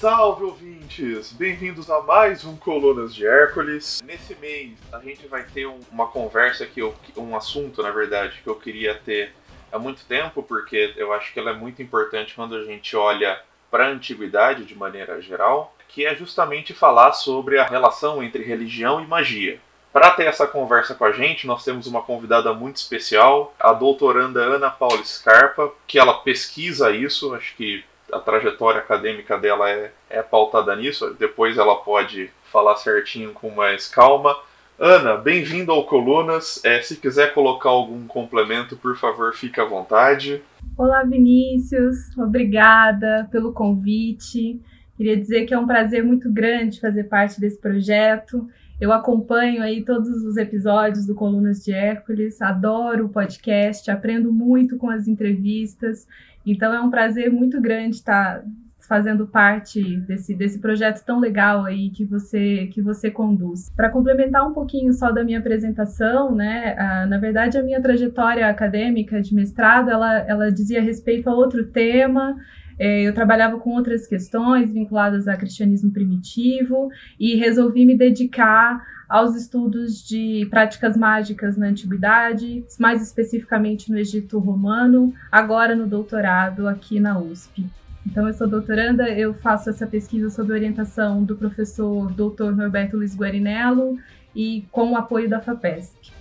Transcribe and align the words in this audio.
Salve 0.00 0.44
ouvintes! 0.44 1.32
Bem-vindos 1.32 1.90
a 1.90 2.00
mais 2.00 2.44
um 2.44 2.56
Colunas 2.56 3.12
de 3.12 3.26
Hércules. 3.26 4.00
Nesse 4.06 4.32
mês 4.36 4.78
a 4.92 5.00
gente 5.00 5.26
vai 5.26 5.42
ter 5.42 5.66
um, 5.66 5.80
uma 5.90 6.06
conversa 6.06 6.64
que 6.64 6.78
eu, 6.78 6.94
um 7.16 7.34
assunto, 7.34 7.82
na 7.82 7.90
verdade, 7.90 8.38
que 8.40 8.48
eu 8.48 8.54
queria 8.54 8.94
ter 8.94 9.34
há 9.72 9.76
muito 9.76 10.04
tempo, 10.04 10.40
porque 10.40 10.94
eu 10.96 11.12
acho 11.12 11.32
que 11.32 11.40
ela 11.40 11.50
é 11.50 11.52
muito 11.52 11.82
importante 11.82 12.36
quando 12.36 12.54
a 12.54 12.64
gente 12.64 12.94
olha 12.94 13.40
para 13.72 13.86
a 13.86 13.90
antiguidade 13.90 14.64
de 14.64 14.76
maneira 14.76 15.20
geral, 15.20 15.74
que 15.88 16.06
é 16.06 16.14
justamente 16.14 16.72
falar 16.72 17.12
sobre 17.12 17.58
a 17.58 17.66
relação 17.66 18.22
entre 18.22 18.44
religião 18.44 19.02
e 19.02 19.06
magia. 19.06 19.58
Para 19.92 20.12
ter 20.12 20.26
essa 20.26 20.46
conversa 20.46 20.94
com 20.94 21.06
a 21.06 21.10
gente, 21.10 21.44
nós 21.44 21.64
temos 21.64 21.88
uma 21.88 22.02
convidada 22.02 22.52
muito 22.52 22.76
especial, 22.76 23.52
a 23.58 23.72
doutoranda 23.72 24.38
Ana 24.42 24.70
Paula 24.70 25.04
Scarpa, 25.04 25.72
que 25.88 25.98
ela 25.98 26.20
pesquisa 26.20 26.92
isso, 26.92 27.34
acho 27.34 27.56
que 27.56 27.84
a 28.12 28.18
trajetória 28.18 28.80
acadêmica 28.80 29.38
dela 29.38 29.68
é, 29.70 29.92
é 30.08 30.22
pautada 30.22 30.74
nisso, 30.74 31.14
depois 31.18 31.56
ela 31.58 31.76
pode 31.76 32.30
falar 32.44 32.76
certinho 32.76 33.32
com 33.32 33.50
mais 33.50 33.88
calma. 33.88 34.34
Ana, 34.78 35.16
bem-vindo 35.16 35.72
ao 35.72 35.84
Colunas. 35.86 36.64
É, 36.64 36.80
se 36.80 36.96
quiser 36.96 37.34
colocar 37.34 37.68
algum 37.68 38.06
complemento, 38.06 38.76
por 38.76 38.96
favor, 38.96 39.34
fique 39.34 39.60
à 39.60 39.64
vontade. 39.64 40.40
Olá, 40.76 41.02
Vinícius. 41.02 42.16
Obrigada 42.16 43.28
pelo 43.32 43.52
convite. 43.52 44.60
Queria 44.96 45.16
dizer 45.16 45.46
que 45.46 45.54
é 45.54 45.58
um 45.58 45.66
prazer 45.66 46.04
muito 46.04 46.30
grande 46.30 46.80
fazer 46.80 47.04
parte 47.04 47.40
desse 47.40 47.58
projeto. 47.60 48.48
Eu 48.80 48.92
acompanho 48.92 49.62
aí 49.62 49.84
todos 49.84 50.08
os 50.24 50.36
episódios 50.36 51.04
do 51.04 51.14
Colunas 51.14 51.64
de 51.64 51.72
Hércules, 51.72 52.40
adoro 52.40 53.06
o 53.06 53.08
podcast, 53.08 53.90
aprendo 53.90 54.32
muito 54.32 54.76
com 54.76 54.88
as 54.88 55.08
entrevistas. 55.08 56.06
Então 56.50 56.72
é 56.72 56.80
um 56.80 56.90
prazer 56.90 57.30
muito 57.30 57.60
grande 57.60 57.96
estar 57.96 58.42
fazendo 58.88 59.26
parte 59.26 59.98
desse, 60.00 60.34
desse 60.34 60.58
projeto 60.60 61.04
tão 61.04 61.20
legal 61.20 61.64
aí 61.64 61.90
que 61.90 62.06
você 62.06 62.68
que 62.72 62.80
você 62.80 63.10
conduz. 63.10 63.68
Para 63.76 63.90
complementar 63.90 64.48
um 64.48 64.54
pouquinho 64.54 64.92
só 64.94 65.12
da 65.12 65.22
minha 65.22 65.38
apresentação, 65.38 66.34
né, 66.34 66.74
na 67.06 67.18
verdade 67.18 67.58
a 67.58 67.62
minha 67.62 67.82
trajetória 67.82 68.48
acadêmica 68.48 69.20
de 69.20 69.34
mestrado, 69.34 69.90
ela, 69.90 70.18
ela 70.20 70.50
dizia 70.50 70.80
respeito 70.80 71.28
a 71.28 71.34
outro 71.34 71.66
tema, 71.66 72.34
é, 72.78 73.02
eu 73.02 73.12
trabalhava 73.12 73.58
com 73.58 73.70
outras 73.70 74.06
questões 74.06 74.72
vinculadas 74.72 75.26
ao 75.26 75.36
cristianismo 75.36 75.92
primitivo 75.92 76.88
e 77.18 77.34
resolvi 77.34 77.84
me 77.84 77.96
dedicar 77.96 78.80
aos 79.08 79.34
estudos 79.34 80.06
de 80.06 80.46
práticas 80.50 80.96
mágicas 80.96 81.56
na 81.56 81.68
antiguidade, 81.68 82.64
mais 82.78 83.02
especificamente 83.02 83.90
no 83.90 83.98
Egito 83.98 84.38
Romano, 84.38 85.14
agora 85.32 85.74
no 85.74 85.86
doutorado 85.86 86.68
aqui 86.68 87.00
na 87.00 87.18
USP. 87.18 87.66
Então, 88.06 88.26
eu 88.26 88.34
sou 88.34 88.46
doutoranda, 88.46 89.08
eu 89.08 89.34
faço 89.34 89.70
essa 89.70 89.86
pesquisa 89.86 90.30
sob 90.30 90.52
orientação 90.52 91.24
do 91.24 91.36
professor 91.36 92.10
Dr. 92.12 92.52
Norberto 92.54 92.96
Luiz 92.96 93.16
Guarinello 93.16 93.98
e 94.34 94.64
com 94.70 94.92
o 94.92 94.96
apoio 94.96 95.28
da 95.28 95.40
FAPESP. 95.40 96.12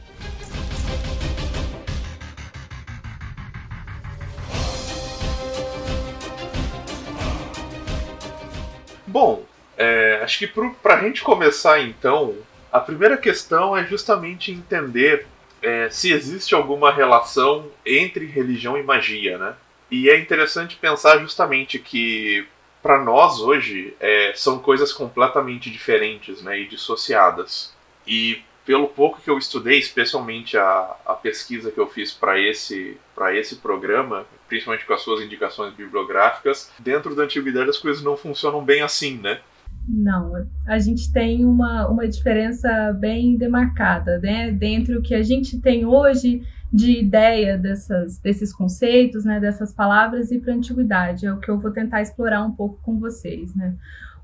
Bom, 9.06 9.44
é, 9.78 10.20
acho 10.24 10.40
que 10.40 10.48
para 10.82 10.96
a 10.96 11.02
gente 11.02 11.24
começar 11.24 11.82
então, 11.82 12.36
a 12.72 12.80
primeira 12.80 13.18
questão 13.18 13.76
é 13.76 13.86
justamente 13.86 14.52
entender 14.52 15.28
é, 15.62 15.90
se 15.90 16.12
existe 16.12 16.54
alguma 16.54 16.92
relação 16.92 17.72
entre 17.86 18.26
religião 18.26 18.78
e 18.78 18.84
magia, 18.84 19.38
né? 19.38 19.56
E 19.90 20.10
é 20.10 20.20
interessante 20.20 20.76
pensar 20.76 21.20
justamente 21.20 21.80
que 21.80 22.46
para 22.82 23.04
nós 23.04 23.40
hoje 23.40 23.96
é, 24.00 24.34
são 24.36 24.60
coisas 24.60 24.92
completamente 24.92 25.70
diferentes 25.70 26.42
né, 26.42 26.60
e 26.60 26.68
dissociadas. 26.68 27.74
E 28.06 28.42
pelo 28.66 28.90
pouco 28.90 29.22
que 29.22 29.30
eu 29.30 29.38
estudei, 29.38 29.80
especialmente 29.80 30.58
a, 30.58 30.96
a 31.06 31.14
pesquisa 31.14 31.72
que 31.72 31.80
eu 31.80 31.88
fiz 31.88 32.12
para 32.12 32.38
esse, 32.38 32.98
esse 33.34 33.56
programa, 33.58 34.26
principalmente 34.48 34.86
com 34.86 34.94
as 34.94 35.02
suas 35.02 35.22
indicações 35.22 35.74
bibliográficas, 35.74 36.70
dentro 36.78 37.16
da 37.16 37.24
antiguidade 37.24 37.70
as 37.70 37.78
coisas 37.78 38.04
não 38.04 38.18
funcionam 38.18 38.64
bem 38.64 38.82
assim, 38.82 39.18
né? 39.18 39.40
Não, 39.88 40.46
a 40.66 40.80
gente 40.80 41.12
tem 41.14 41.46
uma, 41.46 41.88
uma 41.88 42.08
diferença 42.08 42.92
bem 42.92 43.38
demarcada, 43.38 44.20
né? 44.20 44.52
Dentro 44.52 44.96
do 44.96 45.02
que 45.02 45.16
a 45.16 45.24
gente 45.24 45.60
tem 45.62 45.86
hoje 45.86 46.44
de 46.72 47.00
ideia 47.00 47.58
dessas, 47.58 48.20
desses 48.20 48.52
conceitos, 48.52 49.24
né, 49.24 49.40
dessas 49.40 49.74
palavras 49.74 50.32
e 50.32 50.40
para 50.40 50.52
a 50.52 50.56
antiguidade. 50.58 51.26
É 51.26 51.32
o 51.32 51.40
que 51.40 51.50
eu 51.50 51.58
vou 51.58 51.72
tentar 51.72 52.02
explorar 52.02 52.44
um 52.44 52.52
pouco 52.52 52.80
com 52.84 53.00
vocês, 53.00 53.56
né? 53.56 53.74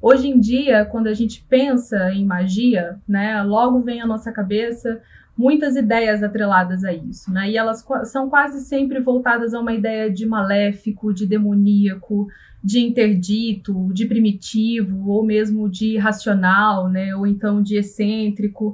Hoje 0.01 0.27
em 0.27 0.37
dia, 0.37 0.83
quando 0.83 1.07
a 1.07 1.13
gente 1.13 1.45
pensa 1.47 2.11
em 2.11 2.25
magia, 2.25 2.99
né, 3.07 3.41
logo 3.41 3.79
vem 3.79 4.01
à 4.01 4.05
nossa 4.05 4.33
cabeça 4.33 5.01
muitas 5.37 5.75
ideias 5.75 6.21
atreladas 6.21 6.83
a 6.83 6.93
isso, 6.93 7.31
né? 7.31 7.49
E 7.49 7.57
elas 7.57 7.85
são 8.05 8.29
quase 8.29 8.61
sempre 8.65 8.99
voltadas 8.99 9.53
a 9.53 9.59
uma 9.59 9.73
ideia 9.73 10.09
de 10.09 10.25
maléfico, 10.25 11.13
de 11.13 11.25
demoníaco, 11.25 12.27
de 12.63 12.79
interdito, 12.79 13.91
de 13.93 14.05
primitivo, 14.05 15.09
ou 15.09 15.25
mesmo 15.25 15.69
de 15.69 15.97
racional, 15.97 16.87
né? 16.87 17.15
Ou 17.15 17.27
então 17.27 17.61
de 17.61 17.77
excêntrico. 17.77 18.73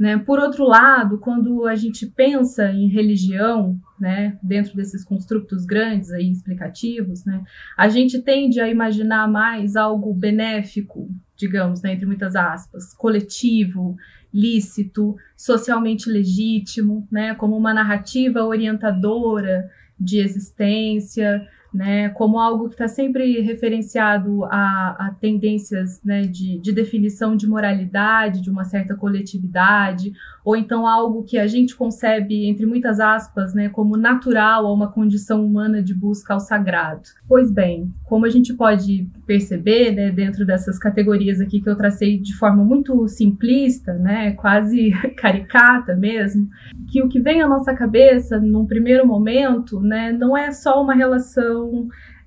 Né? 0.00 0.16
Por 0.16 0.38
outro 0.38 0.64
lado, 0.64 1.18
quando 1.18 1.66
a 1.66 1.74
gente 1.74 2.06
pensa 2.06 2.72
em 2.72 2.88
religião, 2.88 3.78
né, 4.00 4.38
dentro 4.42 4.74
desses 4.74 5.04
construtos 5.04 5.66
grandes 5.66 6.10
aí 6.10 6.30
explicativos, 6.32 7.22
né, 7.26 7.42
a 7.76 7.86
gente 7.86 8.18
tende 8.22 8.62
a 8.62 8.68
imaginar 8.70 9.28
mais 9.28 9.76
algo 9.76 10.14
benéfico, 10.14 11.06
digamos, 11.36 11.82
né, 11.82 11.92
entre 11.92 12.06
muitas 12.06 12.34
aspas, 12.34 12.94
coletivo, 12.94 13.94
lícito, 14.32 15.16
socialmente 15.36 16.08
legítimo, 16.08 17.06
né, 17.10 17.34
como 17.34 17.56
uma 17.56 17.74
narrativa 17.74 18.44
orientadora 18.44 19.70
de 19.98 20.18
existência, 20.18 21.46
né, 21.72 22.08
como 22.10 22.38
algo 22.38 22.68
que 22.68 22.74
está 22.74 22.88
sempre 22.88 23.40
referenciado 23.40 24.44
a, 24.44 24.96
a 24.98 25.16
tendências 25.20 26.00
né, 26.04 26.22
de, 26.22 26.58
de, 26.58 26.72
definição 26.72 27.36
de 27.36 27.46
moralidade, 27.46 28.40
de 28.40 28.50
uma 28.50 28.64
certa 28.64 28.96
coletividade, 28.96 30.12
ou 30.44 30.56
então 30.56 30.86
algo 30.86 31.22
que 31.22 31.38
a 31.38 31.46
gente 31.46 31.76
concebe, 31.76 32.46
entre 32.46 32.66
muitas 32.66 32.98
aspas, 32.98 33.54
né, 33.54 33.68
como 33.68 33.96
natural 33.96 34.66
a 34.66 34.72
uma 34.72 34.90
condição 34.90 35.44
humana 35.44 35.82
de 35.82 35.94
busca 35.94 36.34
ao 36.34 36.40
sagrado. 36.40 37.02
Pois 37.28 37.52
bem, 37.52 37.92
como 38.04 38.26
a 38.26 38.30
gente 38.30 38.52
pode 38.54 39.08
perceber 39.26 39.92
né, 39.92 40.10
dentro 40.10 40.44
dessas 40.44 40.78
categorias 40.78 41.40
aqui 41.40 41.60
que 41.60 41.68
eu 41.68 41.76
tracei 41.76 42.18
de 42.18 42.34
forma 42.34 42.64
muito 42.64 43.06
simplista, 43.06 43.94
né, 43.94 44.32
quase 44.32 44.90
caricata 45.16 45.94
mesmo, 45.94 46.48
que 46.88 47.02
o 47.02 47.08
que 47.08 47.20
vem 47.20 47.42
à 47.42 47.48
nossa 47.48 47.72
cabeça 47.74 48.40
num 48.40 48.66
primeiro 48.66 49.06
momento 49.06 49.80
né, 49.80 50.10
não 50.10 50.36
é 50.36 50.50
só 50.50 50.82
uma 50.82 50.94
relação 50.94 51.59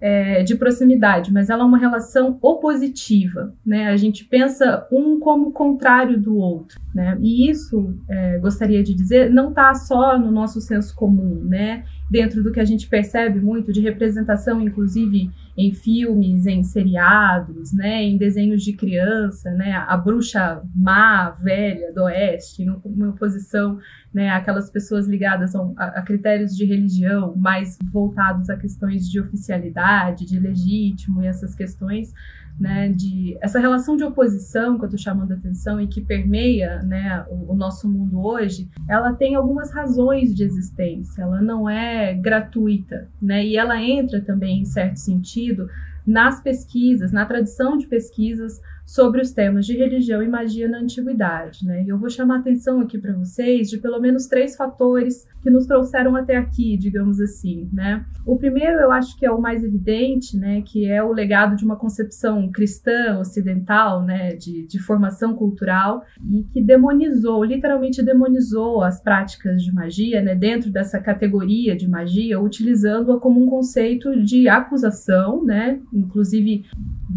é, 0.02 0.44
de 0.44 0.56
proximidade, 0.56 1.32
mas 1.32 1.50
ela 1.50 1.64
é 1.64 1.66
uma 1.66 1.78
relação 1.78 2.38
opositiva, 2.42 3.54
né? 3.66 3.88
A 3.88 3.96
gente 3.96 4.26
pensa 4.26 4.86
um 4.92 5.18
como 5.18 5.52
contrário 5.52 6.20
do 6.20 6.36
outro, 6.36 6.78
né? 6.94 7.18
E 7.22 7.50
isso, 7.50 7.96
é, 8.10 8.38
gostaria 8.38 8.84
de 8.84 8.94
dizer, 8.94 9.30
não 9.30 9.50
está 9.50 9.74
só 9.74 10.20
no 10.20 10.30
nosso 10.30 10.60
senso 10.60 10.94
comum, 10.94 11.46
né? 11.46 11.86
Dentro 12.14 12.44
do 12.44 12.52
que 12.52 12.60
a 12.60 12.64
gente 12.64 12.88
percebe 12.88 13.40
muito 13.40 13.74
de 13.74 13.82
representação, 13.82 14.62
inclusive 14.62 15.32
em 15.58 15.72
filmes, 15.72 16.46
em 16.46 16.64
seriados, 16.64 17.74
né? 17.74 18.04
Em 18.04 18.18
desenhos 18.18 18.62
de 18.62 18.74
criança, 18.74 19.50
né? 19.50 19.84
A 19.88 19.98
bruxa 19.98 20.62
má, 20.76 21.32
velha 21.32 21.92
do 21.92 22.04
oeste, 22.04 22.62
em 22.62 22.70
uma 22.70 23.10
oposição 23.10 23.80
né, 24.14 24.30
aquelas 24.30 24.70
pessoas 24.70 25.08
ligadas 25.08 25.56
a, 25.56 25.62
a, 25.78 26.02
critérios 26.04 26.56
de 26.56 26.66
religião, 26.66 27.36
mais 27.36 27.80
voltados 27.92 28.48
a 28.50 28.56
questões 28.56 29.10
de 29.10 29.20
oficialidade, 29.20 30.26
de 30.26 30.40
legítimo 30.40 31.24
e 31.24 31.26
essas 31.26 31.56
questões, 31.56 32.14
né, 32.60 32.90
de 32.90 33.38
essa 33.42 33.60
relação 33.60 33.98
de 33.98 34.04
oposição 34.04 34.78
que 34.78 34.86
eu 34.86 34.90
estou 34.90 35.00
chamando 35.00 35.32
a 35.32 35.36
atenção 35.36 35.82
e 35.82 35.88
que 35.88 36.02
permeia 36.02 36.82
né, 36.84 37.26
o, 37.30 37.52
o, 37.52 37.56
nosso 37.56 37.90
mundo 37.90 38.24
hoje, 38.24 38.70
ela 38.88 39.14
tem 39.14 39.36
algumas 39.36 39.74
razões 39.74 40.34
de 40.34 40.44
existência, 40.44 41.24
ela 41.24 41.42
não 41.42 41.70
é 41.70 42.14
gratuita, 42.14 43.10
né, 43.22 43.46
e 43.46 43.58
ela 43.58 43.82
entra 43.82 44.22
também, 44.22 44.62
em 44.62 44.66
certo 44.66 44.98
sentido, 44.98 45.68
nas 46.06 46.42
pesquisas, 46.42 47.12
na 47.12 47.26
tradição 47.26 47.78
de 47.78 47.88
pesquisas 47.88 48.62
sobre 48.86 49.22
os 49.22 49.32
temas 49.32 49.66
de 49.66 49.76
religião 49.78 50.22
e 50.22 50.28
magia 50.28 50.68
na 50.68 50.80
antiguidade. 50.80 51.66
Né? 51.66 51.84
E 51.84 51.90
eu 51.90 51.98
vou 51.98 52.10
chamar 52.10 52.38
a 52.38 52.40
atenção 52.40 52.80
aqui 52.82 52.98
para 52.98 53.14
vocês 53.14 53.70
de 53.70 53.78
pelo 53.78 54.00
menos 54.00 54.28
três 54.28 54.56
fatores 54.56 55.28
que 55.42 55.50
nos 55.50 55.66
trouxeram 55.66 56.16
até 56.16 56.38
aqui, 56.38 56.78
digamos 56.78 57.20
assim. 57.20 57.70
Né? 57.74 58.06
O 58.26 58.38
primeiro, 58.38 58.80
eu 58.80 58.92
acho 58.92 59.18
que 59.18 59.26
é 59.26 59.32
o 59.32 59.42
mais 59.42 59.64
evidente, 59.64 60.38
né, 60.38 60.62
que 60.62 60.86
é 60.86 61.04
o 61.04 61.12
legado 61.12 61.56
de 61.56 61.66
uma 61.66 61.76
concepção 61.76 62.50
cristã 62.50 63.20
ocidental, 63.20 64.04
né, 64.04 64.36
de, 64.36 64.66
de 64.66 64.80
formação 64.80 65.36
cultural, 65.36 66.04
e 66.32 66.44
que 66.44 66.62
demonizou, 66.62 67.44
literalmente 67.44 68.02
demonizou 68.02 68.82
as 68.82 69.02
práticas 69.02 69.62
de 69.62 69.74
magia 69.74 70.22
né, 70.22 70.34
dentro 70.34 70.72
dessa 70.72 71.00
categoria 71.00 71.76
de 71.76 71.88
magia, 71.88 72.40
utilizando-a 72.40 73.20
como 73.20 73.44
um 73.44 73.48
conceito 73.48 74.22
de 74.24 74.48
acusação, 74.48 75.44
né, 75.44 75.80
inclusive 75.92 76.66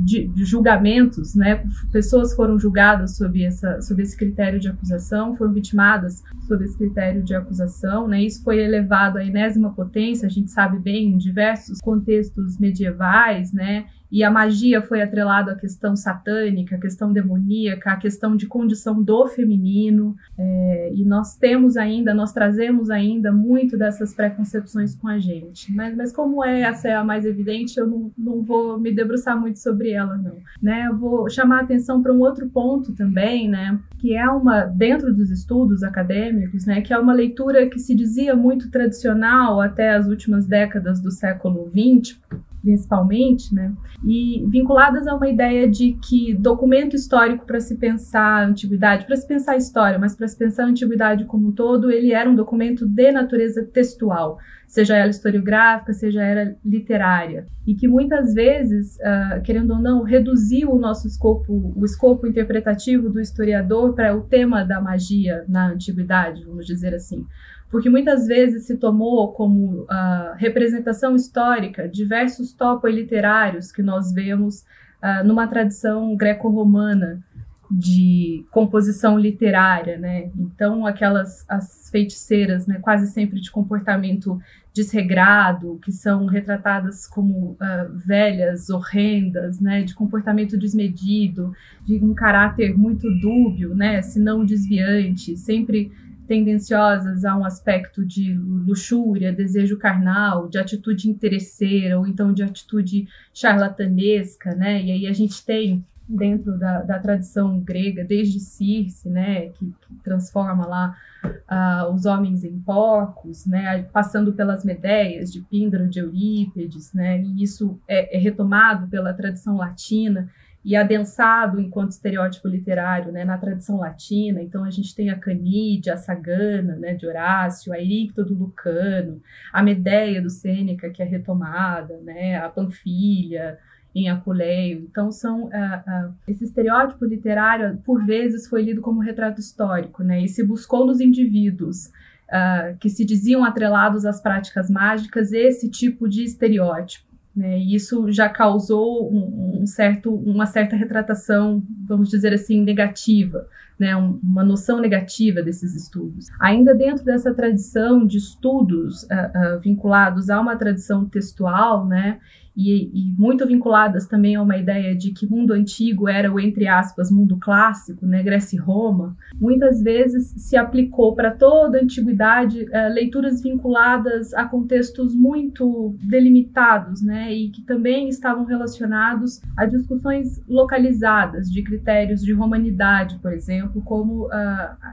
de, 0.05 0.27
de, 0.29 0.45
julgamentos, 0.45 1.35
né? 1.35 1.65
Pessoas 1.91 2.35
foram 2.35 2.59
julgadas 2.59 3.17
sob, 3.17 3.43
essa, 3.43 3.81
sob 3.81 4.03
esse 4.03 4.17
critério 4.17 4.61
de 4.61 4.69
acusação, 4.69 5.37
foram 5.37 5.53
vitimadas 5.53 6.23
sob 6.47 6.65
esse 6.65 6.77
critério 6.77 7.23
de 7.23 7.35
acusação, 7.35 8.07
né? 8.07 8.23
Isso 8.23 8.43
foi 8.43 8.59
elevado 8.59 9.19
à 9.19 9.25
enésima 9.25 9.73
potência, 9.73 10.27
a 10.27 10.31
gente 10.31 10.51
sabe 10.51 10.79
bem, 10.79 11.09
em 11.09 11.19
diversos 11.19 11.81
contextos 11.81 12.59
medievais, 12.59 13.53
né? 13.53 13.87
E 14.11 14.23
a 14.23 14.31
magia 14.31 14.81
foi 14.83 15.03
atrelada 15.03 15.53
à 15.53 15.55
questão 15.55 15.97
satânica, 15.97 16.77
à 16.77 16.79
questão 16.79 17.13
demoníaca, 17.13 17.93
à 17.93 17.97
questão 17.97 18.37
de 18.37 18.47
condição 18.47 19.03
do 19.03 19.27
feminino, 19.27 20.17
é, 20.39 20.93
e 20.95 21.05
nós 21.05 21.37
temos 21.37 21.77
ainda, 21.77 22.15
nós 22.15 22.33
trazemos 22.33 22.91
ainda 22.91 23.33
muito 23.33 23.77
dessas 23.77 24.15
preconcepções 24.15 24.95
com 24.95 25.09
a 25.09 25.19
gente. 25.19 25.73
Mas, 25.73 25.97
mas 25.97 26.13
como 26.13 26.45
é, 26.45 26.63
essa 26.63 26.89
é 26.89 26.95
a 26.95 27.05
mais 27.05 27.25
evidente, 27.25 27.79
eu 27.79 27.87
não, 27.87 28.11
não 28.17 28.43
vou 28.43 28.79
me 28.79 28.93
debruçar 28.93 29.39
muito 29.39 29.59
sobre 29.59 29.91
ela, 29.91 30.17
não. 30.17 30.37
Né? 30.63 30.87
Eu 30.89 30.97
vou 30.97 31.29
chamar 31.29 31.61
a 31.61 31.63
atenção 31.63 32.03
para 32.03 32.13
um 32.13 32.21
outro 32.21 32.49
ponto 32.49 32.93
também, 32.93 33.49
né? 33.49 33.79
que 33.99 34.15
é 34.15 34.29
uma, 34.29 34.65
dentro 34.65 35.15
dos 35.15 35.31
estudos 35.31 35.83
acadêmicos, 35.83 36.65
né? 36.67 36.81
que 36.81 36.93
é 36.93 36.99
uma 36.99 37.13
leitura 37.13 37.69
que 37.69 37.79
se 37.79 37.95
dizia 37.95 38.35
muito 38.37 38.71
tradicional 38.71 39.61
até 39.61 39.95
as 39.95 40.07
últimas 40.07 40.47
décadas 40.47 41.01
do 41.01 41.11
século 41.11 41.71
XX, 41.71 42.19
principalmente, 42.67 43.55
né? 43.55 43.73
E 44.05 44.45
vinculadas 44.49 45.07
a 45.07 45.15
uma 45.15 45.29
ideia 45.29 45.71
de 45.71 45.93
que 46.03 46.35
documento 46.35 46.97
histórico 46.97 47.47
para 47.47 47.61
se 47.61 47.77
pensar 47.77 48.43
a 48.43 48.45
antiguidade, 48.45 49.07
para 49.07 49.15
se 49.15 49.27
pensar 49.27 49.53
a 49.53 49.57
história, 49.57 50.01
mas 50.01 50.17
para 50.17 50.27
se 50.27 50.37
pensar 50.37 50.65
a 50.65 50.67
antiguidade 50.67 51.25
como 51.27 51.47
um 51.47 51.53
todo, 51.53 51.93
ele 51.93 52.13
era 52.13 52.29
um 52.29 52.35
documento 52.35 52.85
de 52.85 53.13
natureza 53.13 53.65
textual, 53.65 54.39
seja 54.67 54.97
ela 54.97 55.11
historiográfica, 55.11 55.93
seja 55.93 56.25
ela 56.25 56.57
literária, 56.65 57.47
e 57.65 57.73
que 57.73 57.87
muitas 57.87 58.35
vezes, 58.35 58.97
uh, 58.97 59.41
querendo 59.45 59.71
ou 59.71 59.79
não, 59.79 60.03
reduziu 60.03 60.73
o 60.73 60.79
nosso 60.79 61.07
escopo, 61.07 61.73
o 61.77 61.85
escopo 61.85 62.27
interpretativo 62.27 63.09
do 63.09 63.21
historiador 63.21 63.95
para 63.95 64.17
o 64.17 64.23
tema 64.23 64.65
da 64.65 64.81
magia 64.81 65.45
na 65.49 65.69
antiguidade, 65.69 66.43
vamos 66.45 66.67
dizer 66.67 66.93
assim 66.97 67.25
porque 67.71 67.91
muitas 67.91 68.27
vezes 68.27 68.67
se 68.67 68.77
tomou 68.77 69.33
como 69.33 69.83
uh, 69.83 70.35
representação 70.37 71.17
histórica 71.17 71.89
diversos 71.89 72.53
topos 72.53 72.93
literários 72.93 73.73
que 73.73 73.83
nós 73.83 74.13
vemos 74.13 74.61
uh, 75.03 75.27
numa 75.27 75.47
tradição 75.47 76.17
greco-romana 76.17 77.23
de 77.71 78.45
composição 78.53 79.19
literária, 79.19 79.99
né? 79.99 80.31
Então 80.39 80.87
aquelas 80.87 81.45
as 81.49 81.91
feiticeiras, 81.91 82.67
né, 82.67 82.79
quase 82.81 83.09
sempre 83.09 83.41
de 83.41 83.51
comportamento 83.51 84.41
desregrado, 84.73 85.79
que 85.83 85.91
são 85.91 86.27
retratadas 86.27 87.07
como 87.07 87.53
uh, 87.53 87.97
velhas, 87.97 88.69
horrendas, 88.69 89.59
né, 89.59 89.83
de 89.83 89.95
comportamento 89.95 90.57
desmedido, 90.59 91.53
de 91.85 91.97
um 91.97 92.15
caráter 92.15 92.77
muito 92.77 93.09
dúbio, 93.21 93.75
né, 93.75 94.03
se 94.03 94.21
não 94.21 94.45
desviante, 94.45 95.37
sempre 95.37 95.91
tendenciosas 96.27 97.25
a 97.25 97.37
um 97.37 97.45
aspecto 97.45 98.05
de 98.05 98.35
luxúria, 98.35 99.33
desejo 99.33 99.79
carnal, 99.79 100.49
de 100.49 100.59
atitude 100.59 101.09
interesseira 101.09 101.99
ou 101.99 102.07
então 102.07 102.33
de 102.33 102.43
atitude 102.43 103.09
charlatanesca, 103.33 104.55
né? 104.55 104.83
E 104.83 104.91
aí 104.91 105.07
a 105.07 105.13
gente 105.13 105.45
tem 105.45 105.85
dentro 106.09 106.57
da, 106.57 106.83
da 106.83 106.99
tradição 106.99 107.59
grega, 107.59 108.05
desde 108.05 108.39
Circe, 108.39 109.09
né, 109.09 109.49
que, 109.49 109.67
que 109.67 109.95
transforma 110.05 110.65
lá 110.65 110.97
uh, 111.25 111.93
os 111.93 112.07
homens 112.07 112.45
em 112.45 112.59
porcos, 112.61 113.45
né, 113.45 113.83
passando 113.93 114.33
pelas 114.33 114.65
Medeias 114.65 115.33
de 115.33 115.41
Píndaro, 115.41 115.89
de 115.89 115.99
Eurípides, 115.99 116.93
né, 116.93 117.21
e 117.21 117.43
isso 117.43 117.81
é, 117.89 118.17
é 118.17 118.21
retomado 118.21 118.87
pela 118.87 119.13
tradição 119.13 119.57
latina 119.57 120.29
e 120.67 120.75
adensado 120.75 121.61
enquanto 121.61 121.93
estereótipo 121.93 122.49
literário 122.49 123.13
né, 123.13 123.25
na 123.25 123.39
tradição 123.39 123.79
latina. 123.79 124.43
Então, 124.43 124.65
a 124.65 124.71
gente 124.71 124.93
tem 124.97 125.11
a 125.11 125.17
Canídia, 125.17 125.95
a 125.95 125.97
Sagana, 125.97 126.75
né, 126.75 126.93
de 126.95 127.07
Horácio, 127.07 127.73
a 127.73 127.79
Ericto 127.79 128.25
do 128.25 128.35
Lucano, 128.35 129.23
a 129.53 129.63
Medeia 129.63 130.21
do 130.21 130.29
Sêneca, 130.29 130.91
que 130.91 131.01
é 131.01 131.07
retomada, 131.07 131.97
né, 131.99 132.39
a 132.39 132.49
Panfilha, 132.49 133.61
em 133.95 134.09
Apuleio. 134.09 134.81
Então, 134.91 135.13
são 135.13 135.45
uh, 135.45 135.47
uh, 135.47 136.15
esse 136.27 136.43
estereótipo 136.43 137.05
literário, 137.05 137.79
por 137.85 138.05
vezes, 138.05 138.49
foi 138.49 138.65
lido 138.65 138.81
como 138.81 139.01
retrato 139.01 139.41
histórico, 139.41 140.03
né, 140.03 140.21
e 140.21 140.29
se 140.29 140.43
buscou 140.43 140.85
nos 140.85 141.01
indivíduos 141.01 141.87
uh, 142.27 142.77
que 142.81 142.91
se 142.91 143.05
diziam 143.05 143.45
atrelados 143.45 144.05
às 144.05 144.21
práticas 144.21 144.69
mágicas 144.69 145.33
esse 145.33 145.71
tipo 145.71 146.09
de 146.09 146.25
estereótipo. 146.25 147.06
Né, 147.37 147.59
e 147.59 147.75
isso 147.75 148.11
já 148.11 148.31
causou 148.31 149.13
um, 149.13 149.61
um, 149.61 149.67
certo, 149.67 150.11
uma 150.11 150.47
certa 150.47 150.75
retratação, 150.75 151.63
vamos 151.87 152.09
dizer 152.09 152.33
assim, 152.33 152.63
negativa, 152.63 153.47
né, 153.79 153.95
uma 153.97 154.43
noção 154.43 154.81
negativa 154.81 155.43
desses 155.43 155.75
estudos. 155.75 156.27
Ainda 156.41 156.75
dentro 156.75 157.05
dessa 157.05 157.35
tradição 157.35 158.07
de 158.07 158.19
estudos 158.19 159.03
uh, 159.05 159.57
uh, 159.57 159.61
vinculados 159.61 160.31
a 160.31 160.41
uma 160.41 160.57
tradição 160.57 161.05
textual, 161.05 161.87
né, 161.87 162.19
e, 162.57 162.91
e, 162.95 163.15
muito 163.19 163.47
vinculadas 163.47 164.07
também 164.07 164.35
a 164.35 164.43
uma 164.43 164.57
ideia 164.57 164.97
de 164.97 165.11
que 165.11 165.27
mundo 165.27 165.53
antigo 165.53 166.09
era 166.09 166.33
o, 166.33 166.41
entre 166.41 166.67
aspas, 166.67 167.11
mundo 167.11 167.37
clássico, 167.37 168.07
né, 168.07 168.23
Grécia 168.23 168.57
e 168.57 168.59
Roma, 168.59 169.15
muitas 169.35 169.83
vezes 169.83 170.33
se 170.39 170.57
aplicou 170.57 171.15
para 171.15 171.31
toda 171.31 171.79
a 171.79 171.83
antiguidade 171.83 172.63
uh, 172.63 172.93
leituras 172.95 173.43
vinculadas 173.43 174.33
a 174.33 174.47
contextos 174.47 175.15
muito 175.15 175.95
delimitados, 176.03 177.03
né, 177.03 177.31
e 177.31 177.51
que 177.51 177.61
também 177.61 178.09
estavam 178.09 178.47
relacionados 178.47 179.43
a 179.55 179.67
discussões 179.67 180.43
localizadas 180.49 181.51
de 181.51 181.63
critérios 181.63 182.23
de 182.23 182.33
romanidade, 182.33 183.19
por 183.19 183.33
exemplo, 183.33 183.66
como 183.83 184.27
uh, 184.27 184.31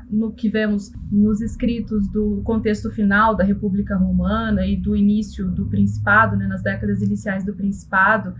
no 0.10 0.34
que 0.34 0.50
vemos 0.50 0.92
nos 1.10 1.42
escritos 1.42 2.10
do 2.10 2.42
contexto 2.44 2.92
final 2.92 3.36
da 3.36 3.44
República 3.44 3.96
Romana 3.96 4.66
e 4.66 4.76
do 4.76 4.96
início 4.96 5.50
do 5.50 5.66
Principado, 5.66 6.36
né, 6.36 6.46
nas 6.46 6.62
décadas 6.62 7.02
iniciais 7.02 7.46
do 7.46 7.54
do 7.54 7.56
Principado, 7.56 8.36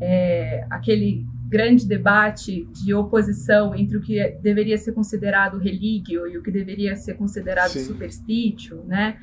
é, 0.00 0.64
aquele 0.70 1.26
grande 1.48 1.86
debate 1.88 2.68
de 2.72 2.92
oposição 2.92 3.74
entre 3.74 3.96
o 3.96 4.00
que 4.00 4.38
deveria 4.42 4.76
ser 4.76 4.92
considerado 4.92 5.58
religio 5.58 6.28
e 6.28 6.36
o 6.36 6.42
que 6.42 6.50
deveria 6.50 6.94
ser 6.94 7.14
considerado 7.14 7.70
Sim. 7.70 7.84
superstítio, 7.84 8.84
né? 8.86 9.18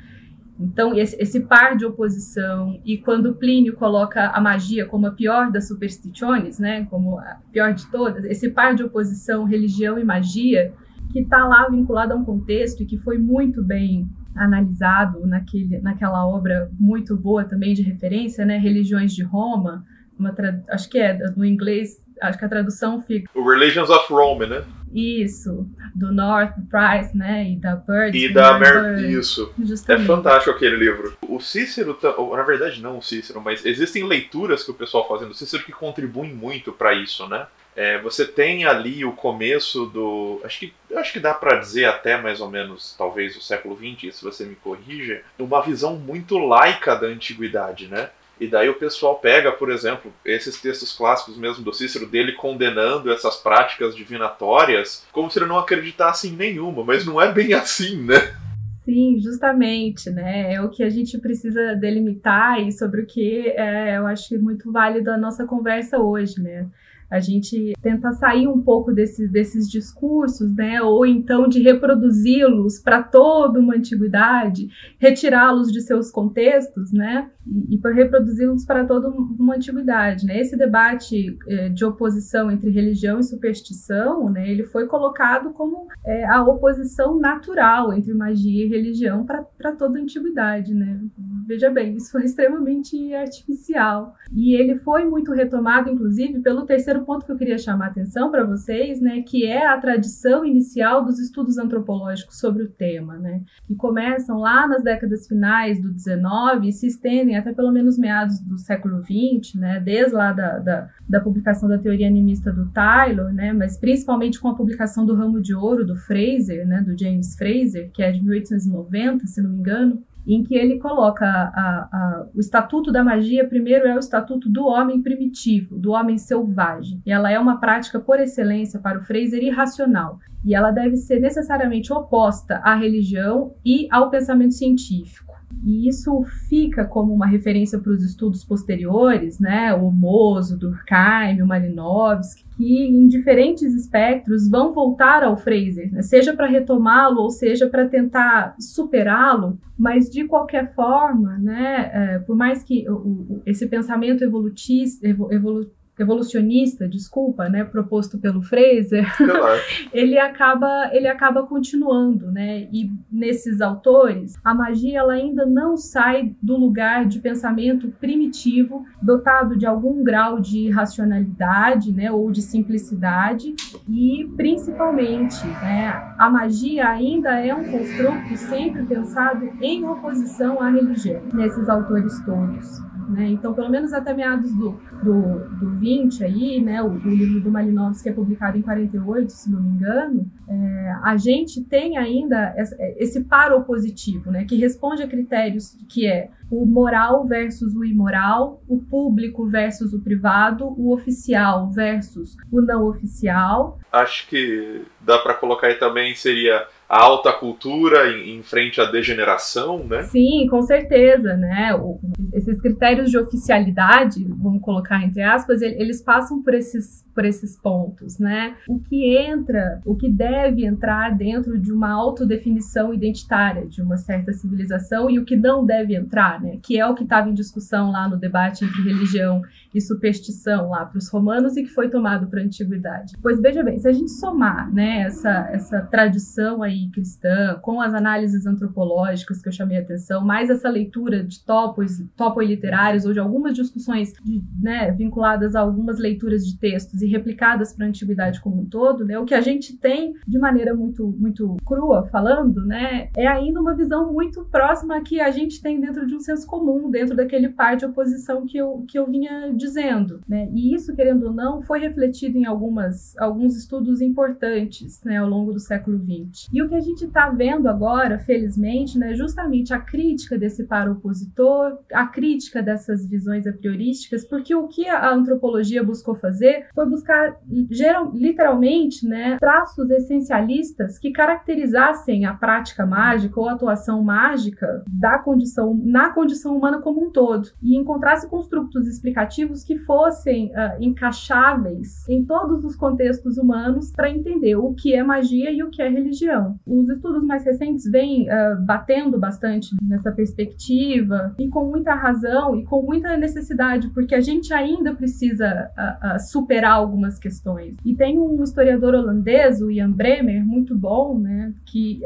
Então, 0.59 0.95
esse, 0.95 1.21
esse, 1.21 1.41
par 1.41 1.75
de 1.75 1.85
oposição, 1.85 2.79
e 2.85 2.97
quando 2.97 3.35
Plínio 3.35 3.75
coloca 3.75 4.29
a 4.29 4.39
magia 4.39 4.85
como 4.85 5.05
a 5.05 5.11
pior 5.11 5.51
das 5.51 5.67
superstições, 5.67 6.59
né, 6.59 6.85
como 6.89 7.19
a 7.19 7.39
pior 7.51 7.73
de 7.73 7.85
todas, 7.91 8.23
esse 8.23 8.49
par 8.49 8.73
de 8.73 8.83
oposição, 8.83 9.43
religião 9.43 9.99
e 9.99 10.03
magia, 10.03 10.73
que 11.11 11.19
está 11.19 11.45
lá 11.45 11.67
vinculado 11.69 12.13
a 12.13 12.15
um 12.15 12.23
contexto 12.23 12.83
e 12.83 12.85
que 12.85 12.97
foi 12.97 13.17
muito 13.17 13.61
bem 13.61 14.07
analisado 14.33 15.25
naquele, 15.25 15.79
naquela 15.79 16.25
obra 16.25 16.69
muito 16.79 17.15
boa 17.17 17.43
também 17.43 17.73
de 17.73 17.81
referência, 17.81 18.45
né, 18.45 18.57
Religiões 18.57 19.13
de 19.13 19.23
Roma, 19.23 19.83
uma 20.17 20.33
acho 20.69 20.89
que 20.89 20.97
é 20.97 21.17
no 21.35 21.45
inglês, 21.45 22.01
acho 22.21 22.37
que 22.39 22.45
a 22.45 22.49
tradução 22.49 23.01
fica 23.01 23.29
Religions 23.35 23.89
of 23.89 24.11
Rome, 24.11 24.45
né? 24.45 24.63
Isso, 24.93 25.67
do 25.93 26.11
North 26.11 26.55
Price, 26.69 27.15
né, 27.15 27.49
e 27.49 27.55
da 27.57 27.75
Bird. 27.75 28.17
E 28.17 28.31
da 28.31 28.57
Mer 28.57 29.09
isso. 29.09 29.53
Justamente. 29.61 30.03
É 30.03 30.07
fantástico 30.07 30.51
aquele 30.51 30.77
livro. 30.77 31.17
O 31.27 31.39
Cícero, 31.39 31.97
na 32.31 32.43
verdade 32.43 32.81
não 32.81 32.97
o 32.97 33.01
Cícero, 33.01 33.41
mas 33.41 33.65
existem 33.65 34.03
leituras 34.03 34.63
que 34.63 34.71
o 34.71 34.75
pessoal 34.75 35.07
fazendo 35.07 35.29
do 35.29 35.33
Cícero 35.35 35.63
que 35.63 35.71
contribuem 35.71 36.33
muito 36.33 36.71
para 36.71 36.93
isso, 36.93 37.27
né? 37.27 37.47
É, 37.75 37.99
você 37.99 38.25
tem 38.25 38.63
ali 38.63 39.03
o 39.03 39.11
começo 39.11 39.85
do. 39.87 40.39
Acho 40.45 40.59
que, 40.59 40.73
acho 40.95 41.11
que 41.11 41.19
dá 41.19 41.33
para 41.33 41.57
dizer 41.57 41.83
até 41.85 42.15
mais 42.15 42.39
ou 42.39 42.49
menos, 42.49 42.95
talvez, 42.97 43.35
o 43.35 43.41
século 43.41 43.75
XX, 43.75 44.15
se 44.15 44.23
você 44.23 44.45
me 44.45 44.55
corrija, 44.55 45.21
uma 45.37 45.61
visão 45.61 45.97
muito 45.97 46.37
laica 46.37 46.95
da 46.95 47.07
antiguidade, 47.07 47.87
né? 47.87 48.09
E 48.39 48.47
daí 48.47 48.67
o 48.69 48.75
pessoal 48.75 49.15
pega, 49.15 49.51
por 49.51 49.71
exemplo, 49.71 50.11
esses 50.25 50.59
textos 50.59 50.91
clássicos 50.91 51.37
mesmo 51.37 51.63
do 51.63 51.73
Cícero, 51.73 52.05
dele 52.05 52.33
condenando 52.33 53.11
essas 53.11 53.37
práticas 53.37 53.95
divinatórias, 53.95 55.05
como 55.11 55.31
se 55.31 55.39
ele 55.39 55.45
não 55.45 55.57
acreditasse 55.57 56.27
em 56.27 56.33
nenhuma, 56.33 56.83
mas 56.83 57.05
não 57.05 57.21
é 57.21 57.31
bem 57.31 57.53
assim, 57.53 58.03
né? 58.03 58.35
Sim, 58.83 59.19
justamente, 59.19 60.11
né? 60.11 60.53
É 60.53 60.61
o 60.61 60.69
que 60.69 60.83
a 60.83 60.89
gente 60.89 61.17
precisa 61.17 61.75
delimitar 61.75 62.61
e 62.61 62.71
sobre 62.71 63.01
o 63.01 63.05
que 63.05 63.49
é, 63.49 63.97
eu 63.97 64.05
acho 64.05 64.39
muito 64.39 64.71
válido 64.71 65.09
a 65.09 65.17
nossa 65.17 65.45
conversa 65.45 65.97
hoje, 65.97 66.39
né? 66.39 66.67
A 67.09 67.19
gente 67.19 67.73
tenta 67.81 68.11
sair 68.13 68.47
um 68.47 68.61
pouco 68.61 68.91
desse, 68.91 69.27
desses 69.27 69.69
discursos, 69.69 70.53
né, 70.55 70.81
ou 70.81 71.05
então 71.05 71.47
de 71.47 71.61
reproduzi-los 71.61 72.79
para 72.79 73.03
toda 73.03 73.59
uma 73.59 73.75
antiguidade, 73.75 74.67
retirá-los 74.99 75.71
de 75.71 75.81
seus 75.81 76.11
contextos, 76.11 76.91
né, 76.91 77.29
e, 77.45 77.75
e 77.75 77.93
reproduzi-los 77.93 78.65
para 78.65 78.85
toda 78.85 79.09
uma 79.09 79.55
antiguidade, 79.55 80.25
né. 80.25 80.39
Esse 80.39 80.57
debate 80.57 81.37
eh, 81.47 81.69
de 81.69 81.85
oposição 81.85 82.49
entre 82.51 82.69
religião 82.69 83.19
e 83.19 83.23
superstição, 83.23 84.29
né, 84.29 84.49
ele 84.49 84.63
foi 84.63 84.87
colocado 84.87 85.51
como 85.51 85.87
eh, 86.05 86.25
a 86.25 86.43
oposição 86.43 87.19
natural 87.19 87.93
entre 87.93 88.13
magia 88.13 88.65
e 88.65 88.69
religião 88.69 89.25
para 89.25 89.71
toda 89.73 89.99
a 89.99 90.01
antiguidade, 90.01 90.73
né. 90.73 90.99
Veja 91.47 91.69
bem, 91.69 91.95
isso 91.95 92.11
foi 92.11 92.25
extremamente 92.25 93.13
artificial. 93.13 94.15
E 94.33 94.55
ele 94.55 94.77
foi 94.79 95.05
muito 95.05 95.31
retomado, 95.31 95.89
inclusive, 95.89 96.39
pelo 96.39 96.65
terceiro 96.65 96.94
ponto 97.03 97.25
que 97.25 97.31
eu 97.31 97.37
queria 97.37 97.57
chamar 97.57 97.85
a 97.85 97.89
atenção 97.89 98.31
para 98.31 98.45
vocês, 98.45 99.01
né, 99.01 99.21
que 99.21 99.45
é 99.45 99.65
a 99.65 99.77
tradição 99.77 100.45
inicial 100.45 101.03
dos 101.03 101.19
estudos 101.19 101.57
antropológicos 101.57 102.39
sobre 102.39 102.63
o 102.63 102.69
tema, 102.69 103.17
né, 103.17 103.41
que 103.67 103.75
começam 103.75 104.39
lá 104.39 104.67
nas 104.67 104.83
décadas 104.83 105.27
finais 105.27 105.81
do 105.81 105.91
19 105.91 106.69
e 106.69 106.73
se 106.73 106.87
estendem 106.87 107.35
até 107.35 107.53
pelo 107.53 107.71
menos 107.71 107.97
meados 107.97 108.39
do 108.39 108.57
século 108.57 109.01
20, 109.01 109.57
né, 109.57 109.79
desde 109.79 110.13
lá 110.13 110.31
da, 110.31 110.59
da, 110.59 110.89
da 111.07 111.19
publicação 111.19 111.67
da 111.67 111.77
teoria 111.77 112.07
animista 112.07 112.51
do 112.51 112.69
Taylor, 112.69 113.33
né, 113.33 113.51
mas 113.51 113.77
principalmente 113.77 114.39
com 114.39 114.47
a 114.47 114.55
publicação 114.55 115.05
do 115.05 115.15
Ramo 115.15 115.41
de 115.41 115.53
Ouro 115.53 115.85
do 115.85 115.95
Fraser, 115.95 116.65
né, 116.67 116.81
do 116.81 116.97
James 116.97 117.35
Fraser, 117.35 117.89
que 117.91 118.03
é 118.03 118.11
de 118.11 118.21
1890, 118.23 119.27
se 119.27 119.41
não 119.41 119.49
me 119.49 119.57
engano, 119.57 120.03
em 120.25 120.43
que 120.43 120.55
ele 120.55 120.79
coloca 120.79 121.25
a, 121.25 121.89
a, 121.91 122.25
o 122.33 122.39
estatuto 122.39 122.91
da 122.91 123.03
magia, 123.03 123.47
primeiro 123.47 123.87
é 123.87 123.95
o 123.95 123.99
estatuto 123.99 124.49
do 124.49 124.65
homem 124.65 125.01
primitivo, 125.01 125.77
do 125.77 125.91
homem 125.91 126.17
selvagem. 126.17 127.01
E 127.05 127.11
ela 127.11 127.31
é 127.31 127.39
uma 127.39 127.59
prática 127.59 127.99
por 127.99 128.19
excelência 128.19 128.79
para 128.79 128.99
o 128.99 129.03
Fraser 129.03 129.43
irracional. 129.43 130.19
E 130.43 130.53
ela 130.53 130.71
deve 130.71 130.95
ser 130.97 131.19
necessariamente 131.19 131.91
oposta 131.91 132.57
à 132.63 132.75
religião 132.75 133.55
e 133.65 133.87
ao 133.91 134.09
pensamento 134.09 134.53
científico. 134.53 135.24
E 135.63 135.87
isso 135.87 136.23
fica 136.47 136.85
como 136.85 137.13
uma 137.13 137.25
referência 137.25 137.79
para 137.79 137.91
os 137.91 138.03
estudos 138.03 138.43
posteriores, 138.43 139.39
né? 139.39 139.73
O 139.73 139.91
Mozo, 139.91 140.57
Durkheim, 140.57 141.41
o 141.41 141.47
Malinowski, 141.47 142.45
que 142.55 142.83
em 142.87 143.07
diferentes 143.07 143.73
espectros 143.73 144.49
vão 144.49 144.73
voltar 144.73 145.23
ao 145.23 145.37
Fraser, 145.37 145.91
né? 145.91 146.01
seja 146.01 146.33
para 146.33 146.47
retomá-lo 146.47 147.21
ou 147.21 147.29
seja 147.29 147.67
para 147.67 147.87
tentar 147.87 148.55
superá-lo, 148.59 149.57
mas 149.77 150.09
de 150.09 150.25
qualquer 150.25 150.73
forma, 150.73 151.37
né? 151.37 151.91
É, 151.93 152.19
por 152.19 152.35
mais 152.35 152.63
que 152.63 152.89
o, 152.89 152.93
o, 152.95 153.41
esse 153.45 153.67
pensamento 153.67 154.23
evolutista, 154.23 155.07
evolu, 155.07 155.69
evolucionista, 155.97 156.87
desculpa, 156.87 157.49
né, 157.49 157.63
proposto 157.63 158.17
pelo 158.17 158.41
Fraser, 158.41 159.05
ele 159.93 160.17
acaba 160.17 160.89
ele 160.91 161.07
acaba 161.07 161.43
continuando, 161.43 162.31
né? 162.31 162.67
E 162.71 162.91
nesses 163.11 163.61
autores, 163.61 164.35
a 164.43 164.53
magia 164.53 164.99
ela 164.99 165.13
ainda 165.13 165.45
não 165.45 165.77
sai 165.77 166.35
do 166.41 166.57
lugar 166.57 167.05
de 167.05 167.19
pensamento 167.19 167.89
primitivo, 167.99 168.85
dotado 169.01 169.57
de 169.57 169.65
algum 169.65 170.03
grau 170.03 170.39
de 170.39 170.69
racionalidade, 170.69 171.91
né, 171.91 172.11
ou 172.11 172.31
de 172.31 172.41
simplicidade, 172.41 173.55
e 173.87 174.29
principalmente, 174.35 175.45
né, 175.45 176.13
a 176.17 176.29
magia 176.29 176.87
ainda 176.87 177.31
é 177.39 177.53
um 177.53 177.71
construto 177.71 178.35
sempre 178.37 178.83
pensado 178.85 179.49
em 179.61 179.85
oposição 179.85 180.61
à 180.61 180.69
religião, 180.69 181.21
nesses 181.33 181.69
autores 181.69 182.19
todos. 182.25 182.94
Né? 183.07 183.29
Então, 183.29 183.53
pelo 183.53 183.69
menos 183.69 183.93
até 183.93 184.13
meados 184.13 184.53
do, 184.53 184.71
do, 185.03 185.49
do 185.59 185.69
20 185.77 186.23
aí, 186.23 186.61
né, 186.61 186.81
o, 186.81 186.87
o 186.87 187.09
livro 187.09 187.39
do 187.39 187.51
Malinowski 187.51 188.09
é 188.09 188.13
publicado 188.13 188.57
em 188.57 188.61
48, 188.61 189.29
se 189.29 189.51
não 189.51 189.61
me 189.61 189.69
engano, 189.69 190.29
é, 190.47 190.95
a 191.03 191.15
gente 191.17 191.63
tem 191.63 191.97
ainda 191.97 192.55
esse 192.97 193.23
paro 193.23 193.63
positivo, 193.63 194.31
né, 194.31 194.45
que 194.45 194.55
responde 194.55 195.03
a 195.03 195.07
critérios 195.07 195.77
que 195.87 196.07
é 196.07 196.29
o 196.49 196.65
moral 196.65 197.25
versus 197.25 197.75
o 197.75 197.83
imoral, 197.83 198.61
o 198.67 198.79
público 198.79 199.47
versus 199.47 199.93
o 199.93 200.01
privado, 200.01 200.67
o 200.77 200.93
oficial 200.93 201.71
versus 201.71 202.35
o 202.51 202.61
não 202.61 202.87
oficial. 202.87 203.79
Acho 203.91 204.27
que 204.27 204.83
dá 205.01 205.17
para 205.19 205.33
colocar 205.33 205.67
aí 205.67 205.75
também 205.75 206.13
seria 206.15 206.67
a 206.87 207.01
alta 207.01 207.33
cultura 207.33 208.11
em, 208.11 208.37
em, 208.37 208.43
frente 208.43 208.79
à 208.79 208.85
degeneração, 208.85 209.83
né? 209.85 210.03
Sim, 210.03 210.47
com 210.49 210.61
certeza, 210.61 211.35
né? 211.35 211.73
O, 211.75 211.99
esses 212.33 212.61
critérios 212.61 213.09
de 213.09 213.17
oficialidade, 213.17 214.23
vamos 214.29 214.61
colocar 214.61 215.03
entre 215.03 215.21
aspas, 215.21 215.61
eles 215.61 216.01
passam 216.01 216.41
por 216.43 216.53
esses, 216.53 217.03
por 217.13 217.25
esses 217.25 217.57
pontos, 217.57 218.19
né? 218.19 218.55
O 218.67 218.79
que 218.79 219.17
entra, 219.17 219.81
o 219.85 219.95
que 219.95 220.09
deve 220.09 220.65
entrar 220.65 221.15
dentro 221.15 221.59
de 221.59 221.71
uma 221.71 221.91
autodefinição 221.91 222.93
identitária 222.93 223.65
de 223.65 223.81
uma 223.81 223.97
certa 223.97 224.31
civilização 224.31 225.09
e 225.09 225.17
o 225.17 225.25
que 225.25 225.35
não 225.35 225.65
deve 225.65 225.95
entrar, 225.95 226.41
né? 226.41 226.59
Que 226.61 226.79
é 226.79 226.85
o 226.85 226.93
que 226.93 227.03
estava 227.03 227.29
em 227.29 227.33
discussão 227.33 227.91
lá 227.91 228.07
no 228.07 228.17
debate 228.17 228.63
entre 228.63 228.81
religião 228.83 229.41
e 229.73 229.81
superstição 229.81 230.69
lá 230.69 230.85
para 230.85 230.97
os 230.97 231.09
romanos 231.09 231.57
e 231.57 231.63
que 231.63 231.69
foi 231.69 231.89
tomado 231.89 232.27
para 232.27 232.41
a 232.41 232.43
antiguidade. 232.43 233.13
Pois 233.21 233.41
veja 233.41 233.63
bem, 233.63 233.79
se 233.79 233.87
a 233.87 233.91
gente 233.91 234.11
somar, 234.11 234.71
né, 234.73 235.01
essa, 235.01 235.49
essa 235.51 235.81
tradição 235.81 236.61
aí 236.61 236.74
aí 236.75 236.89
cristã, 236.89 237.57
com 237.61 237.81
as 237.81 237.93
análises 237.93 238.45
antropológicas 238.45 239.41
que 239.41 239.47
eu 239.47 239.53
chamei 239.53 239.77
a 239.77 239.81
atenção, 239.81 240.23
mais 240.23 240.49
essa 240.49 240.69
leitura 240.69 241.23
de 241.23 241.43
topos, 241.43 242.03
topos 242.15 242.45
literários 242.45 243.05
ou 243.05 243.13
de 243.13 243.19
algumas 243.19 243.53
discussões 243.53 244.13
de, 244.23 244.43
né, 244.61 244.91
vinculadas 244.91 245.55
a 245.55 245.61
algumas 245.61 245.97
leituras 245.99 246.45
de 246.45 246.57
textos 246.57 247.01
e 247.01 247.07
replicadas 247.07 247.73
para 247.73 247.85
a 247.85 247.89
antiguidade 247.89 248.41
como 248.41 248.61
um 248.61 248.65
todo, 248.65 249.05
né, 249.05 249.17
o 249.17 249.25
que 249.25 249.33
a 249.33 249.41
gente 249.41 249.77
tem 249.77 250.13
de 250.27 250.37
maneira 250.37 250.73
muito 250.73 251.15
muito 251.17 251.55
crua 251.65 252.07
falando, 252.11 252.65
né, 252.65 253.09
é 253.15 253.27
ainda 253.27 253.59
uma 253.59 253.75
visão 253.75 254.11
muito 254.11 254.43
próxima 254.45 255.01
que 255.01 255.19
a 255.19 255.31
gente 255.31 255.61
tem 255.61 255.79
dentro 255.79 256.05
de 256.05 256.15
um 256.15 256.19
senso 256.19 256.45
comum, 256.45 256.89
dentro 256.89 257.15
daquele 257.15 257.49
par 257.49 257.75
de 257.75 257.85
oposição 257.85 258.45
que 258.45 258.57
eu, 258.57 258.83
que 258.87 258.97
eu 258.97 259.09
vinha 259.09 259.53
dizendo, 259.53 260.19
né? 260.27 260.49
E 260.53 260.73
isso, 260.73 260.95
querendo 260.95 261.27
ou 261.27 261.33
não, 261.33 261.61
foi 261.61 261.79
refletido 261.79 262.37
em 262.37 262.45
algumas 262.45 263.17
alguns 263.17 263.55
estudos 263.55 264.01
importantes, 264.01 265.01
né, 265.03 265.17
ao 265.17 265.29
longo 265.29 265.53
do 265.53 265.59
século 265.59 265.99
XX. 265.99 266.47
E 266.51 266.61
o 266.65 266.69
que 266.69 266.75
a 266.75 266.81
gente 266.81 267.05
está 267.05 267.29
vendo 267.29 267.67
agora, 267.67 268.19
felizmente, 268.19 268.97
né, 268.97 269.13
justamente 269.13 269.73
a 269.73 269.79
crítica 269.79 270.37
desse 270.37 270.65
para 270.65 270.91
opositor, 270.91 271.77
a 271.93 272.07
crítica 272.07 272.61
dessas 272.61 273.07
visões 273.07 273.47
a 273.47 273.53
priorísticas, 273.53 274.25
porque 274.25 274.55
o 274.55 274.67
que 274.67 274.87
a 274.87 275.11
antropologia 275.11 275.83
buscou 275.83 276.15
fazer 276.15 276.67
foi 276.73 276.85
buscar, 276.87 277.37
geral, 277.69 278.11
literalmente, 278.13 279.07
né, 279.07 279.37
traços 279.39 279.89
essencialistas 279.89 280.97
que 280.97 281.11
caracterizassem 281.11 282.25
a 282.25 282.33
prática 282.33 282.85
mágica 282.85 283.39
ou 283.39 283.47
a 283.47 283.53
atuação 283.53 284.03
mágica 284.03 284.83
da 284.87 285.19
condição, 285.19 285.79
na 285.83 286.09
condição 286.09 286.57
humana 286.57 286.81
como 286.81 287.05
um 287.05 287.11
todo, 287.11 287.49
e 287.61 287.77
encontrasse 287.77 288.29
construtos 288.29 288.87
explicativos 288.87 289.63
que 289.63 289.77
fossem 289.77 290.47
uh, 290.47 290.81
encaixáveis 290.81 292.07
em 292.09 292.23
todos 292.25 292.63
os 292.63 292.75
contextos 292.75 293.37
humanos 293.37 293.91
para 293.91 294.09
entender 294.09 294.55
o 294.55 294.73
que 294.73 294.93
é 294.93 295.03
magia 295.03 295.51
e 295.51 295.63
o 295.63 295.69
que 295.69 295.81
é 295.81 295.89
religião. 295.89 296.54
Os 296.65 296.89
estudos 296.89 297.23
mais 297.23 297.43
recentes 297.43 297.89
vêm 297.89 298.27
uh, 298.29 298.61
batendo 298.65 299.17
bastante 299.17 299.75
nessa 299.81 300.11
perspectiva 300.11 301.35
e 301.39 301.47
com 301.47 301.65
muita 301.65 301.93
razão 301.93 302.55
e 302.55 302.63
com 302.63 302.81
muita 302.81 303.17
necessidade, 303.17 303.89
porque 303.89 304.15
a 304.15 304.21
gente 304.21 304.53
ainda 304.53 304.93
precisa 304.93 305.69
uh, 305.77 306.15
uh, 306.15 306.19
superar 306.19 306.73
algumas 306.73 307.19
questões. 307.19 307.77
E 307.85 307.95
tem 307.95 308.19
um 308.19 308.41
historiador 308.43 308.93
holandês, 308.93 309.61
o 309.61 309.69
Ian 309.71 309.91
Bremer, 309.91 310.45
muito 310.45 310.75
bom, 310.75 311.17
né, 311.19 311.53
que 311.65 312.01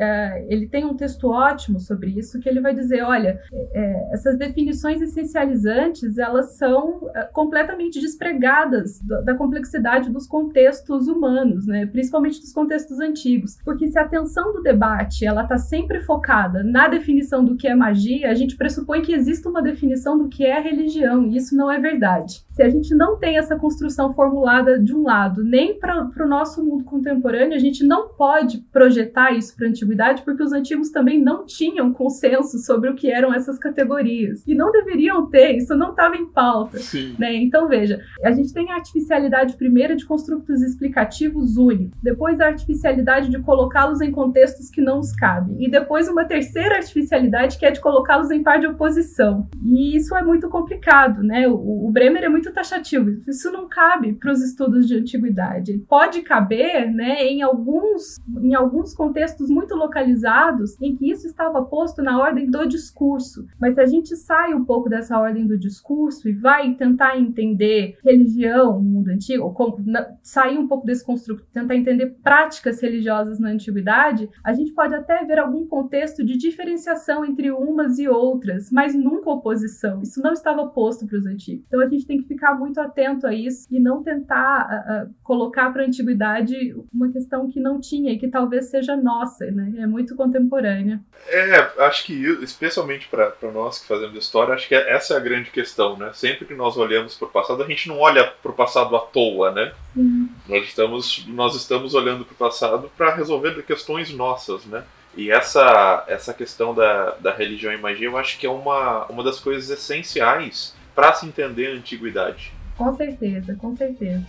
ele 0.48 0.68
tem 0.68 0.86
um 0.86 0.96
texto 0.96 1.29
ótimo 1.29 1.79
sobre 1.79 2.12
isso, 2.12 2.39
que 2.39 2.48
ele 2.48 2.62
vai 2.62 2.74
dizer, 2.74 3.03
olha, 3.03 3.39
é, 3.74 4.13
essas 4.13 4.38
definições 4.38 5.01
essencializantes, 5.01 6.18
elas 6.18 6.58
são 6.58 7.10
completamente 7.34 8.00
despregadas 8.00 9.01
da, 9.01 9.22
da 9.22 9.36
complexidade 9.36 10.10
dos 10.10 10.27
contextos 10.27 11.08
humanos, 11.08 11.65
né, 11.65 11.86
principalmente 11.86 12.39
dos 12.39 12.53
contextos 12.53 13.00
antigos, 13.00 13.58
porque 13.63 13.88
se 13.88 13.98
a 13.98 14.03
atenção 14.03 14.38
atenção 14.39 14.53
do 14.53 14.62
debate 14.62 15.25
ela 15.25 15.43
está 15.43 15.58
sempre 15.58 16.00
focada 16.01 16.63
na 16.63 16.88
definição 16.88 17.43
do 17.43 17.55
que 17.55 17.67
é 17.67 17.75
magia, 17.75 18.29
a 18.29 18.34
gente 18.34 18.55
pressupõe 18.55 19.01
que 19.01 19.13
existe 19.13 19.48
uma 19.48 19.62
definição 19.62 20.17
do 20.17 20.29
que 20.29 20.46
é 20.46 20.60
religião, 20.60 21.25
e 21.25 21.38
isso 21.38 21.55
não 21.55 21.72
é 21.72 21.79
verdade. 21.79 22.43
Se 22.51 22.63
a 22.63 22.69
gente 22.69 22.93
não 22.93 23.17
tem 23.17 23.38
essa 23.38 23.58
construção 23.58 24.13
formulada 24.13 24.79
de 24.79 24.93
um 24.96 25.03
lado, 25.03 25.43
nem 25.43 25.79
para 25.79 26.10
o 26.17 26.27
nosso 26.27 26.63
mundo 26.63 26.84
contemporâneo, 26.84 27.55
a 27.55 27.60
gente 27.60 27.86
não 27.86 28.10
pode 28.10 28.60
projetar 28.72 29.31
isso 29.31 29.55
para 29.55 29.67
a 29.67 29.69
antiguidade, 29.69 30.24
porque 30.24 30.43
os 30.43 30.51
antigos 30.51 30.89
também 30.89 31.22
não 31.22 31.46
tinham 31.46 31.93
consenso 31.93 32.58
sobre 32.60 32.89
o 32.89 32.96
que 32.96 33.10
eram 33.10 33.34
essas 33.34 33.58
categorias. 33.58 34.43
E 34.46 34.53
não 34.55 34.72
deveriam 34.72 35.27
ter, 35.27 35.55
isso 35.55 35.75
não 35.75 35.91
estava 35.91 36.15
em 36.17 36.25
pauta. 36.25 36.79
Né? 37.17 37.36
Então, 37.36 37.67
veja, 37.67 38.01
a 38.24 38.31
gente 38.31 38.53
tem 38.53 38.72
a 38.72 38.75
artificialidade 38.75 39.55
primeira 39.55 39.96
de 39.96 40.05
construtos 40.05 40.62
explicativos 40.62 41.55
únicos, 41.55 41.98
depois 42.01 42.41
a 42.41 42.48
artificialidade 42.48 43.29
de 43.29 43.39
colocá-los 43.39 44.01
em 44.01 44.12
contextos 44.29 44.69
que 44.69 44.81
não 44.81 45.00
os 45.00 45.12
cabem. 45.13 45.55
E 45.59 45.69
depois 45.69 46.07
uma 46.07 46.25
terceira 46.25 46.75
artificialidade 46.75 47.57
que 47.57 47.65
é 47.65 47.71
de 47.71 47.79
colocá-los 47.79 48.29
em 48.29 48.43
par 48.43 48.59
de 48.59 48.67
oposição. 48.67 49.48
E 49.63 49.95
isso 49.95 50.15
é 50.15 50.24
muito 50.24 50.48
complicado, 50.50 51.24
né? 51.24 51.48
O, 51.48 51.88
o 51.88 51.91
Bremer 51.91 52.24
é 52.24 52.29
muito 52.29 52.53
taxativo. 52.53 53.09
Isso 53.27 53.51
não 53.51 53.67
cabe 53.67 54.13
para 54.13 54.31
os 54.31 54.41
estudos 54.41 54.88
de 54.88 54.95
antiguidade. 54.95 55.79
Pode 55.88 56.21
caber, 56.21 56.91
né, 56.91 57.25
em 57.25 57.41
alguns 57.41 58.17
em 58.41 58.53
alguns 58.53 58.93
contextos 58.93 59.50
muito 59.50 59.75
localizados 59.75 60.79
em 60.81 60.95
que 60.95 61.12
isso 61.12 61.27
estava 61.27 61.63
posto 61.63 62.01
na 62.01 62.19
ordem 62.19 62.50
do 62.50 62.67
discurso. 62.67 63.48
Mas 63.59 63.74
se 63.74 63.81
a 63.81 63.86
gente 63.86 64.15
sai 64.15 64.53
um 64.53 64.63
pouco 64.63 64.89
dessa 64.89 65.17
ordem 65.19 65.48
do 65.48 65.57
discurso 65.57 66.29
e 66.29 66.33
vai 66.33 66.74
tentar 66.75 67.17
entender 67.17 67.98
religião 68.03 68.75
no 68.81 68.89
mundo 68.89 69.09
antigo, 69.09 69.43
ou 69.43 69.79
sair 70.21 70.57
um 70.57 70.67
pouco 70.67 70.86
desse 70.86 71.05
construto, 71.05 71.45
tentar 71.51 71.75
entender 71.75 72.17
práticas 72.24 72.81
religiosas 72.81 73.39
na 73.39 73.50
antiguidade, 73.50 74.18
antiguidade, 74.19 74.29
a 74.43 74.53
gente 74.53 74.73
pode 74.73 74.93
até 74.93 75.23
ver 75.23 75.39
algum 75.39 75.65
contexto 75.65 76.25
de 76.25 76.38
diferenciação 76.38 77.23
entre 77.23 77.51
umas 77.51 77.99
e 77.99 78.07
outras, 78.07 78.69
mas 78.71 78.95
nunca 78.95 79.29
oposição. 79.29 80.01
Isso 80.01 80.21
não 80.21 80.33
estava 80.33 80.67
posto 80.67 81.07
para 81.07 81.17
os 81.17 81.25
antigos. 81.25 81.63
Então 81.67 81.79
a 81.81 81.88
gente 81.88 82.05
tem 82.05 82.21
que 82.21 82.27
ficar 82.27 82.55
muito 82.55 82.79
atento 82.79 83.25
a 83.27 83.33
isso 83.33 83.67
e 83.71 83.79
não 83.79 84.03
tentar 84.03 84.67
uh, 84.67 85.09
uh, 85.09 85.15
colocar 85.23 85.71
para 85.71 85.83
a 85.83 85.85
antiguidade 85.85 86.75
uma 86.93 87.11
questão 87.11 87.49
que 87.49 87.59
não 87.59 87.79
tinha 87.79 88.11
e 88.11 88.17
que 88.17 88.27
talvez 88.27 88.65
seja 88.65 88.95
nossa, 88.95 89.49
né? 89.51 89.73
É 89.77 89.88
muito 89.88 90.15
contemporânea. 90.15 91.01
É, 91.27 91.83
acho 91.83 92.05
que 92.05 92.13
especialmente 92.43 93.07
para 93.07 93.51
nós 93.53 93.79
que 93.79 93.88
fazemos 93.88 94.17
história, 94.17 94.53
acho 94.53 94.67
que 94.67 94.75
essa 94.75 95.13
é 95.13 95.17
a 95.17 95.21
grande 95.21 95.51
questão, 95.51 95.97
né? 95.97 96.11
Sempre 96.13 96.45
que 96.45 96.55
nós 96.55 96.77
olhamos 96.77 97.15
para 97.15 97.27
o 97.27 97.31
passado, 97.31 97.63
a 97.63 97.67
gente 97.67 97.88
não 97.88 97.99
olha 97.99 98.25
para 98.41 98.51
o 98.51 98.55
passado 98.55 98.95
à 98.95 98.99
toa, 98.99 99.51
né? 99.51 99.71
Sim. 99.93 100.29
Nós 100.47 100.63
estamos 100.65 101.25
nós 101.27 101.55
estamos 101.55 101.93
olhando 101.93 102.25
para 102.25 102.33
o 102.33 102.38
passado 102.38 102.91
para 102.97 103.15
resolver 103.15 103.61
questões 103.63 104.08
nossas, 104.13 104.65
né? 104.65 104.83
E 105.15 105.31
essa, 105.31 106.05
essa 106.07 106.33
questão 106.33 106.73
da, 106.73 107.11
da 107.15 107.33
religião 107.33 107.73
e 107.73 107.77
magia, 107.77 108.07
eu 108.07 108.17
acho 108.17 108.37
que 108.37 108.45
é 108.45 108.49
uma, 108.49 109.05
uma 109.07 109.23
das 109.23 109.39
coisas 109.39 109.69
essenciais 109.69 110.75
para 110.95 111.13
se 111.13 111.25
entender 111.25 111.67
a 111.67 111.75
antiguidade. 111.75 112.53
Com 112.77 112.95
certeza, 112.95 113.55
com 113.55 113.75
certeza. 113.75 114.25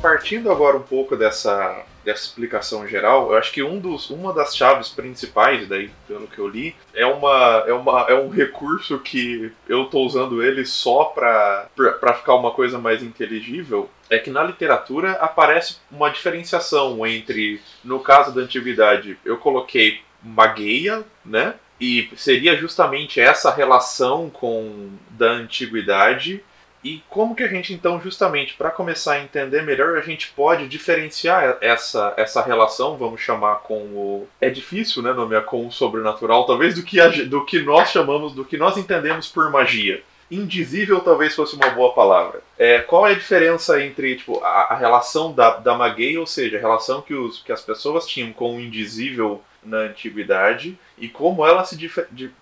Partindo 0.00 0.50
agora 0.50 0.76
um 0.76 0.82
pouco 0.82 1.16
dessa, 1.16 1.84
dessa 2.04 2.24
explicação 2.24 2.86
geral, 2.86 3.30
eu 3.30 3.38
acho 3.38 3.52
que 3.52 3.62
um 3.62 3.78
dos, 3.78 4.10
uma 4.10 4.32
das 4.32 4.56
chaves 4.56 4.88
principais, 4.88 5.68
daí, 5.68 5.90
pelo 6.06 6.26
que 6.26 6.38
eu 6.38 6.48
li, 6.48 6.74
é, 6.94 7.06
uma, 7.06 7.64
é, 7.66 7.72
uma, 7.72 8.06
é 8.08 8.14
um 8.14 8.28
recurso 8.28 8.98
que 8.98 9.52
eu 9.68 9.84
estou 9.84 10.06
usando 10.06 10.42
ele 10.42 10.64
só 10.64 11.04
para 11.04 11.68
ficar 12.16 12.34
uma 12.34 12.50
coisa 12.52 12.78
mais 12.78 13.02
inteligível. 13.02 13.90
É 14.08 14.18
que 14.18 14.30
na 14.30 14.42
literatura 14.42 15.12
aparece 15.12 15.76
uma 15.90 16.08
diferenciação 16.08 17.06
entre, 17.06 17.60
no 17.84 18.00
caso 18.00 18.34
da 18.34 18.40
antiguidade, 18.40 19.18
eu 19.24 19.36
coloquei 19.36 20.00
magueia, 20.22 21.04
né? 21.24 21.54
E 21.80 22.10
seria 22.16 22.56
justamente 22.56 23.20
essa 23.20 23.50
relação 23.50 24.28
com 24.28 24.90
da 25.10 25.30
antiguidade 25.30 26.42
e 26.82 27.02
como 27.10 27.34
que 27.34 27.42
a 27.42 27.48
gente, 27.48 27.74
então, 27.74 28.00
justamente 28.00 28.54
para 28.54 28.70
começar 28.70 29.14
a 29.14 29.22
entender 29.22 29.62
melhor, 29.62 29.98
a 29.98 30.00
gente 30.00 30.28
pode 30.28 30.66
diferenciar 30.66 31.58
essa, 31.60 32.14
essa 32.16 32.42
relação, 32.42 32.96
vamos 32.96 33.20
chamar 33.20 33.56
com 33.56 33.74
o. 33.74 34.28
É 34.40 34.48
difícil, 34.48 35.02
né, 35.02 35.12
nomear 35.12 35.44
com 35.44 35.66
o 35.66 35.72
sobrenatural, 35.72 36.46
talvez 36.46 36.76
do 36.76 36.82
que, 36.82 36.98
a, 36.98 37.08
do 37.08 37.44
que 37.44 37.60
nós 37.60 37.90
chamamos, 37.90 38.32
do 38.32 38.46
que 38.46 38.56
nós 38.56 38.78
entendemos 38.78 39.28
por 39.28 39.50
magia. 39.50 40.02
Indizível 40.30 41.00
talvez 41.00 41.34
fosse 41.34 41.54
uma 41.54 41.68
boa 41.70 41.92
palavra. 41.92 42.40
É, 42.56 42.78
qual 42.78 43.06
é 43.06 43.10
a 43.10 43.14
diferença 43.14 43.84
entre 43.84 44.16
tipo, 44.16 44.42
a, 44.42 44.72
a 44.72 44.76
relação 44.76 45.32
da, 45.32 45.58
da 45.58 45.74
magueia, 45.74 46.20
ou 46.20 46.26
seja, 46.26 46.56
a 46.56 46.60
relação 46.60 47.02
que, 47.02 47.12
os, 47.12 47.42
que 47.42 47.52
as 47.52 47.60
pessoas 47.60 48.06
tinham 48.06 48.32
com 48.32 48.56
o 48.56 48.60
indizível 48.60 49.42
na 49.62 49.78
antiguidade 49.78 50.78
e 51.00 51.08
como 51.08 51.44
ela 51.46 51.64
se 51.64 51.76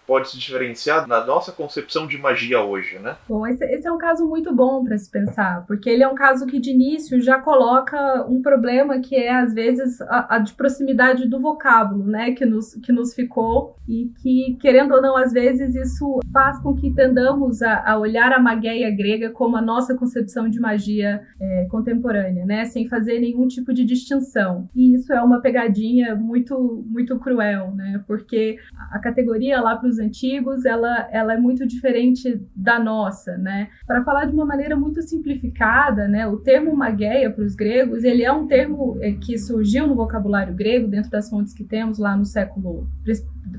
pode 0.07 0.31
se 0.31 0.39
diferenciar 0.39 1.07
na 1.07 1.25
nossa 1.25 1.53
concepção 1.53 2.07
de 2.07 2.19
magia 2.19 2.63
hoje, 2.63 2.99
né? 2.99 3.17
Bom, 3.29 3.47
esse, 3.47 3.63
esse 3.67 3.87
é 3.87 3.93
um 3.93 3.99
caso 3.99 4.27
muito 4.27 4.55
bom 4.55 4.83
para 4.83 4.97
se 4.97 5.11
pensar, 5.11 5.65
porque 5.67 5.89
ele 5.89 6.03
é 6.03 6.09
um 6.09 6.15
caso 6.15 6.47
que 6.47 6.59
de 6.59 6.71
início 6.71 7.21
já 7.21 7.39
coloca 7.39 8.27
um 8.27 8.41
problema 8.41 9.01
que 9.01 9.15
é 9.15 9.35
às 9.35 9.53
vezes 9.53 10.01
a, 10.03 10.37
a 10.37 10.39
de 10.39 10.55
proximidade 10.55 11.29
do 11.29 11.39
vocábulo, 11.39 12.05
né, 12.05 12.33
que 12.33 12.47
nos, 12.47 12.75
que 12.77 12.91
nos 12.91 13.15
ficou 13.15 13.77
e 13.87 14.11
que 14.23 14.57
querendo 14.61 14.95
ou 14.95 15.03
não 15.03 15.17
às 15.17 15.33
vezes 15.33 15.75
isso 15.75 16.19
faz 16.33 16.59
com 16.61 16.75
que 16.75 16.91
tendamos 16.91 17.63
a, 17.63 17.93
a 17.93 17.99
olhar 17.99 18.33
a 18.33 18.41
magia 18.41 18.91
grega 18.91 19.31
como 19.31 19.57
a 19.57 19.63
nossa 19.63 19.95
concepção 19.95 20.49
de 20.49 20.59
magia 20.59 21.23
é, 21.41 21.67
contemporânea, 21.71 22.47
né, 22.47 22.65
sem 22.65 22.89
fazer 22.89 23.21
nenhum 23.21 23.47
tipo 23.47 23.73
de 23.75 23.85
distinção. 23.85 24.69
E 24.75 24.95
isso 24.95 25.13
é 25.13 25.23
uma 25.23 25.41
pegadinha 25.41 26.15
muito 26.15 26.85
muito 26.89 27.19
cruel, 27.19 27.73
né, 27.75 28.03
porque 28.07 28.48
a 28.91 28.99
categoria 28.99 29.61
lá 29.61 29.77
para 29.77 29.89
os 29.89 29.99
antigos 29.99 30.65
ela, 30.65 31.09
ela 31.11 31.35
é 31.35 31.37
muito 31.37 31.67
diferente 31.67 32.41
da 32.55 32.79
nossa, 32.79 33.37
né? 33.37 33.69
Para 33.87 34.05
falar 34.05 34.27
de 34.27 34.33
uma 34.33 34.47
maneira 34.47 34.77
muito 34.77 35.03
simplificada, 35.03 36.07
né, 36.07 36.27
o 36.27 36.37
termo 36.39 36.75
mageia 36.75 37.31
para 37.31 37.45
os 37.45 37.55
gregos 37.55 38.05
ele 38.05 38.23
é 38.23 38.33
um 38.33 38.47
termo 38.47 38.99
é, 39.01 39.13
que 39.13 39.39
surgiu 39.39 39.87
no 39.87 39.95
vocabulário 39.95 40.55
grego 40.55 40.89
dentro 40.89 41.11
das 41.11 41.29
fontes 41.29 41.53
que 41.53 41.65
temos 41.65 41.99
lá 41.99 42.17
no 42.17 42.25
século 42.25 42.89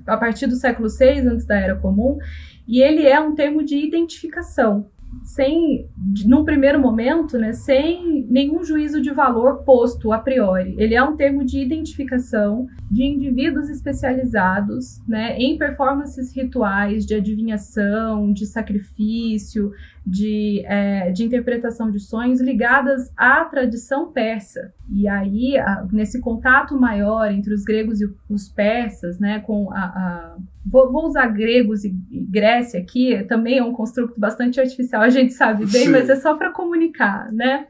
a 0.05 0.17
partir 0.17 0.47
do 0.47 0.55
século 0.55 0.89
6 0.89 1.27
antes 1.27 1.45
da 1.45 1.59
Era 1.59 1.75
Comum 1.75 2.17
e 2.67 2.81
ele 2.81 3.05
é 3.05 3.19
um 3.19 3.35
termo 3.35 3.63
de 3.63 3.75
identificação 3.75 4.87
sem, 5.23 5.87
num 6.25 6.43
primeiro 6.43 6.79
momento, 6.79 7.37
né, 7.37 7.53
sem 7.53 8.25
nenhum 8.29 8.63
juízo 8.63 9.01
de 9.01 9.11
valor 9.11 9.63
posto 9.63 10.11
a 10.11 10.19
priori. 10.19 10.75
Ele 10.77 10.95
é 10.95 11.03
um 11.03 11.15
termo 11.15 11.43
de 11.43 11.59
identificação 11.59 12.67
de 12.89 13.03
indivíduos 13.03 13.69
especializados 13.69 15.01
né, 15.07 15.37
em 15.37 15.57
performances 15.57 16.35
rituais 16.35 17.05
de 17.05 17.15
adivinhação, 17.15 18.31
de 18.33 18.45
sacrifício, 18.45 19.71
de, 20.09 20.63
é, 20.65 21.11
de 21.11 21.23
interpretação 21.23 21.91
de 21.91 21.99
sonhos 21.99 22.41
ligadas 22.41 23.11
à 23.15 23.45
tradição 23.45 24.11
persa. 24.11 24.73
E 24.91 25.07
aí, 25.07 25.57
a, 25.57 25.85
nesse 25.91 26.19
contato 26.19 26.79
maior 26.79 27.31
entre 27.31 27.53
os 27.53 27.63
gregos 27.63 28.01
e 28.01 28.09
os 28.27 28.49
persas, 28.49 29.19
né, 29.19 29.39
com 29.39 29.71
a, 29.71 29.77
a 29.77 30.37
vou, 30.65 30.91
vou, 30.91 31.05
usar 31.05 31.27
gregos 31.27 31.83
e, 31.83 31.95
e, 32.09 32.21
Grécia 32.21 32.79
aqui, 32.79 33.23
também 33.25 33.59
é 33.59 33.63
um 33.63 33.73
construto 33.73 34.13
bastante 34.17 34.59
artificial, 34.59 35.01
a 35.01 35.09
gente 35.09 35.33
sabe 35.33 35.65
bem, 35.65 35.85
Sim. 35.85 35.91
mas 35.91 36.09
é 36.09 36.15
só 36.15 36.35
para 36.35 36.51
comunicar, 36.51 37.31
né? 37.31 37.67